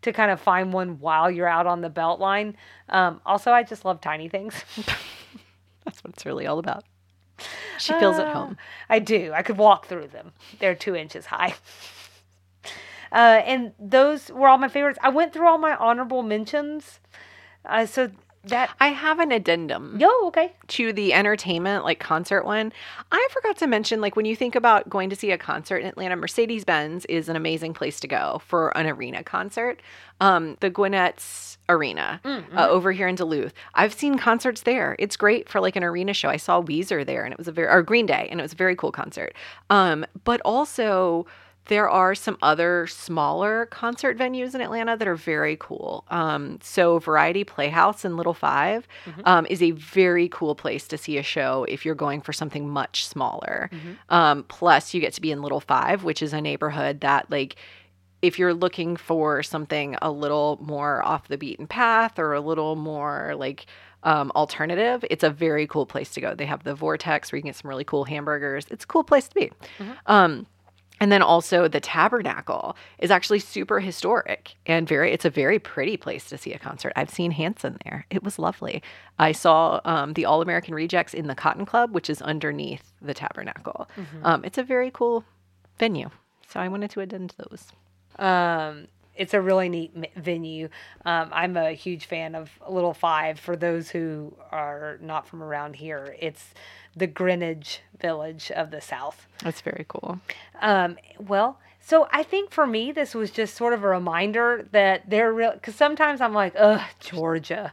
to 0.02 0.12
kind 0.12 0.30
of 0.30 0.40
find 0.40 0.72
one 0.72 0.98
while 1.00 1.30
you're 1.30 1.48
out 1.48 1.66
on 1.66 1.80
the 1.80 1.90
belt 1.90 2.20
line. 2.20 2.56
Um 2.88 3.20
also 3.26 3.52
I 3.52 3.62
just 3.62 3.84
love 3.84 4.00
tiny 4.00 4.28
things. 4.28 4.54
That's 5.84 6.02
what 6.04 6.14
it's 6.14 6.24
really 6.26 6.46
all 6.46 6.58
about. 6.58 6.84
She 7.78 7.92
feels 7.94 8.18
at 8.18 8.28
Ah, 8.28 8.32
home. 8.34 8.56
I 8.88 8.98
do. 9.00 9.32
I 9.34 9.42
could 9.42 9.58
walk 9.58 9.86
through 9.86 10.08
them. 10.08 10.32
They're 10.60 10.74
two 10.76 10.94
inches 10.94 11.26
high. 11.26 11.54
Uh, 13.10 13.42
and 13.44 13.72
those 13.78 14.30
were 14.30 14.48
all 14.48 14.56
my 14.56 14.68
favorites. 14.68 14.98
I 15.02 15.10
went 15.10 15.34
through 15.34 15.46
all 15.46 15.58
my 15.58 15.76
honorable 15.76 16.22
mentions. 16.22 16.98
Uh, 17.66 17.84
so 17.84 18.10
that 18.44 18.70
I 18.80 18.88
have 18.88 19.18
an 19.18 19.30
addendum. 19.32 19.96
yo 19.98 20.10
okay. 20.24 20.52
to 20.68 20.92
the 20.92 21.12
entertainment 21.12 21.84
like 21.84 22.00
concert 22.00 22.44
one. 22.44 22.72
I 23.10 23.28
forgot 23.30 23.56
to 23.58 23.66
mention 23.66 24.00
like 24.00 24.16
when 24.16 24.24
you 24.24 24.34
think 24.34 24.54
about 24.54 24.88
going 24.88 25.10
to 25.10 25.16
see 25.16 25.30
a 25.30 25.38
concert 25.38 25.78
in 25.78 25.86
atlanta 25.86 26.16
mercedes-benz 26.16 27.04
is 27.06 27.28
an 27.28 27.36
amazing 27.36 27.74
place 27.74 28.00
to 28.00 28.08
go 28.08 28.42
for 28.46 28.76
an 28.76 28.86
arena 28.86 29.22
concert. 29.22 29.80
Um, 30.20 30.56
the 30.60 30.70
gwinnett's 30.70 31.58
arena 31.68 32.20
uh, 32.24 32.68
over 32.68 32.92
here 32.92 33.08
in 33.08 33.14
duluth. 33.14 33.54
I've 33.74 33.94
seen 33.94 34.18
concerts 34.18 34.62
there. 34.62 34.96
It's 34.98 35.16
great 35.16 35.48
for 35.48 35.60
like 35.60 35.76
an 35.76 35.84
arena 35.84 36.12
show. 36.12 36.28
I 36.28 36.36
saw 36.36 36.60
weezer 36.60 37.06
there 37.06 37.24
and 37.24 37.32
it 37.32 37.38
was 37.38 37.48
a 37.48 37.52
very 37.52 37.68
or 37.68 37.82
green 37.82 38.06
day 38.06 38.28
and 38.30 38.40
it 38.40 38.42
was 38.42 38.52
a 38.52 38.56
very 38.56 38.76
cool 38.76 38.92
concert. 38.92 39.34
Um, 39.70 40.04
but 40.24 40.40
also 40.44 41.26
there 41.66 41.88
are 41.88 42.14
some 42.14 42.36
other 42.42 42.86
smaller 42.88 43.66
concert 43.66 44.18
venues 44.18 44.54
in 44.54 44.60
Atlanta 44.60 44.96
that 44.96 45.06
are 45.06 45.14
very 45.14 45.56
cool. 45.60 46.04
Um, 46.10 46.58
so, 46.62 46.98
Variety 46.98 47.44
Playhouse 47.44 48.04
in 48.04 48.16
Little 48.16 48.34
5 48.34 48.86
um, 49.24 49.46
is 49.48 49.62
a 49.62 49.70
very 49.72 50.28
cool 50.28 50.54
place 50.54 50.88
to 50.88 50.98
see 50.98 51.18
a 51.18 51.22
show 51.22 51.64
if 51.68 51.84
you're 51.84 51.94
going 51.94 52.20
for 52.20 52.32
something 52.32 52.68
much 52.68 53.06
smaller. 53.06 53.70
Um, 54.08 54.44
plus, 54.48 54.92
you 54.92 55.00
get 55.00 55.12
to 55.14 55.20
be 55.20 55.30
in 55.30 55.40
Little 55.40 55.60
Five, 55.60 56.02
which 56.04 56.20
is 56.22 56.32
a 56.32 56.40
neighborhood 56.40 57.00
that, 57.00 57.30
like, 57.30 57.56
if 58.22 58.38
you're 58.38 58.54
looking 58.54 58.96
for 58.96 59.42
something 59.42 59.96
a 60.00 60.10
little 60.10 60.58
more 60.60 61.04
off 61.04 61.28
the 61.28 61.36
beaten 61.38 61.66
path 61.66 62.18
or 62.18 62.34
a 62.34 62.40
little 62.40 62.76
more 62.76 63.34
like 63.36 63.66
um, 64.04 64.30
alternative, 64.34 65.04
it's 65.10 65.24
a 65.24 65.30
very 65.30 65.66
cool 65.66 65.86
place 65.86 66.10
to 66.14 66.20
go. 66.20 66.34
They 66.34 66.46
have 66.46 66.64
the 66.64 66.74
Vortex 66.74 67.30
where 67.30 67.38
you 67.38 67.42
can 67.42 67.48
get 67.50 67.56
some 67.56 67.68
really 67.68 67.84
cool 67.84 68.04
hamburgers. 68.04 68.66
It's 68.70 68.84
a 68.84 68.86
cool 68.86 69.04
place 69.04 69.28
to 69.28 69.34
be. 69.34 69.50
Um, 70.06 70.46
and 71.02 71.10
then 71.10 71.20
also 71.20 71.66
the 71.66 71.80
Tabernacle 71.80 72.76
is 73.00 73.10
actually 73.10 73.40
super 73.40 73.80
historic 73.80 74.54
and 74.66 74.88
very 74.88 75.10
it's 75.12 75.24
a 75.24 75.30
very 75.30 75.58
pretty 75.58 75.96
place 75.96 76.28
to 76.28 76.38
see 76.38 76.52
a 76.52 76.60
concert. 76.60 76.92
I've 76.94 77.10
seen 77.10 77.32
Hanson 77.32 77.76
there. 77.84 78.06
It 78.08 78.22
was 78.22 78.38
lovely. 78.38 78.84
I 79.18 79.32
saw 79.32 79.80
um, 79.84 80.12
the 80.12 80.24
All 80.24 80.42
American 80.42 80.74
Rejects 80.74 81.12
in 81.12 81.26
the 81.26 81.34
Cotton 81.34 81.66
Club, 81.66 81.92
which 81.92 82.08
is 82.08 82.22
underneath 82.22 82.92
the 83.02 83.14
Tabernacle. 83.14 83.88
Um, 84.22 84.44
it's 84.44 84.58
a 84.58 84.62
very 84.62 84.92
cool 84.92 85.24
venue. 85.76 86.08
So 86.48 86.60
I 86.60 86.68
wanted 86.68 86.92
to 86.92 87.00
attend 87.00 87.34
those. 87.36 87.72
Um, 88.20 88.86
it's 89.16 89.34
a 89.34 89.40
really 89.40 89.68
neat 89.68 89.92
venue. 90.16 90.68
Um, 91.04 91.28
I'm 91.32 91.56
a 91.56 91.72
huge 91.72 92.06
fan 92.06 92.34
of 92.34 92.50
Little 92.68 92.94
Five. 92.94 93.38
For 93.38 93.56
those 93.56 93.90
who 93.90 94.34
are 94.50 94.98
not 95.00 95.26
from 95.26 95.42
around 95.42 95.76
here, 95.76 96.16
it's 96.18 96.54
the 96.96 97.06
Greenwich 97.06 97.80
Village 98.00 98.50
of 98.50 98.70
the 98.70 98.80
South. 98.80 99.26
That's 99.42 99.60
very 99.60 99.84
cool. 99.88 100.20
Um, 100.60 100.96
well, 101.18 101.58
so 101.80 102.08
I 102.12 102.22
think 102.22 102.50
for 102.50 102.66
me, 102.66 102.92
this 102.92 103.14
was 103.14 103.30
just 103.30 103.56
sort 103.56 103.72
of 103.72 103.82
a 103.82 103.88
reminder 103.88 104.66
that 104.72 105.10
they're 105.10 105.32
real. 105.32 105.52
Because 105.52 105.74
sometimes 105.74 106.20
I'm 106.20 106.32
like, 106.34 106.54
ugh, 106.56 106.82
Georgia. 107.00 107.72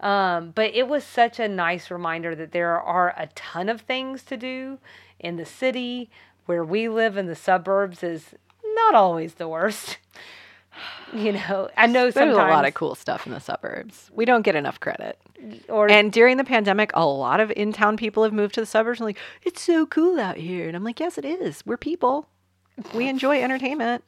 Um, 0.00 0.52
but 0.54 0.74
it 0.74 0.86
was 0.86 1.02
such 1.02 1.40
a 1.40 1.48
nice 1.48 1.90
reminder 1.90 2.34
that 2.36 2.52
there 2.52 2.80
are 2.80 3.14
a 3.16 3.26
ton 3.34 3.68
of 3.68 3.80
things 3.80 4.22
to 4.24 4.36
do 4.36 4.78
in 5.18 5.36
the 5.36 5.44
city. 5.44 6.08
Where 6.46 6.64
we 6.64 6.88
live 6.88 7.18
in 7.18 7.26
the 7.26 7.34
suburbs 7.34 8.02
is 8.02 8.34
not 8.64 8.94
always 8.94 9.34
the 9.34 9.48
worst. 9.48 9.98
You 11.14 11.32
know, 11.32 11.70
I 11.74 11.86
know 11.86 12.10
There's 12.10 12.34
a 12.34 12.36
lot 12.36 12.66
of 12.66 12.74
cool 12.74 12.94
stuff 12.94 13.26
in 13.26 13.32
the 13.32 13.40
suburbs. 13.40 14.10
We 14.12 14.26
don't 14.26 14.42
get 14.42 14.54
enough 14.54 14.78
credit. 14.78 15.18
or 15.70 15.90
And 15.90 16.12
during 16.12 16.36
the 16.36 16.44
pandemic, 16.44 16.90
a 16.92 17.06
lot 17.06 17.40
of 17.40 17.50
in 17.52 17.72
town 17.72 17.96
people 17.96 18.24
have 18.24 18.32
moved 18.34 18.54
to 18.56 18.60
the 18.60 18.66
suburbs 18.66 19.00
and 19.00 19.06
like, 19.06 19.16
it's 19.42 19.62
so 19.62 19.86
cool 19.86 20.20
out 20.20 20.36
here. 20.36 20.68
And 20.68 20.76
I'm 20.76 20.84
like, 20.84 21.00
yes, 21.00 21.16
it 21.16 21.24
is. 21.24 21.64
We're 21.64 21.78
people. 21.78 22.28
We 22.94 23.08
enjoy 23.08 23.42
entertainment. 23.42 24.04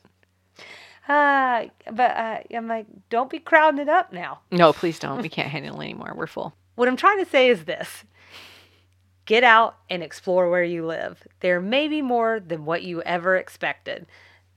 uh, 1.08 1.64
but 1.90 2.10
uh, 2.16 2.38
I'm 2.54 2.68
like, 2.68 2.86
don't 3.08 3.30
be 3.30 3.38
crowding 3.38 3.80
it 3.80 3.88
up 3.88 4.12
now. 4.12 4.40
No, 4.52 4.72
please 4.74 4.98
don't. 4.98 5.22
We 5.22 5.30
can't 5.30 5.48
handle 5.48 5.80
it 5.80 5.84
anymore. 5.84 6.12
We're 6.14 6.26
full. 6.26 6.54
What 6.76 6.88
I'm 6.88 6.96
trying 6.96 7.22
to 7.22 7.30
say 7.30 7.48
is 7.48 7.64
this 7.64 8.04
get 9.26 9.44
out 9.44 9.76
and 9.90 10.02
explore 10.02 10.48
where 10.50 10.64
you 10.64 10.86
live. 10.86 11.26
There 11.40 11.60
may 11.60 11.88
be 11.88 12.00
more 12.02 12.40
than 12.40 12.64
what 12.64 12.82
you 12.82 13.02
ever 13.02 13.36
expected. 13.36 14.06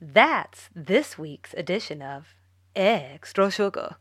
That's 0.06 0.70
this 0.76 1.18
week's 1.18 1.54
edition 1.54 2.02
of 2.02 2.36
Extra 2.76 3.50
Sugar. 3.50 3.96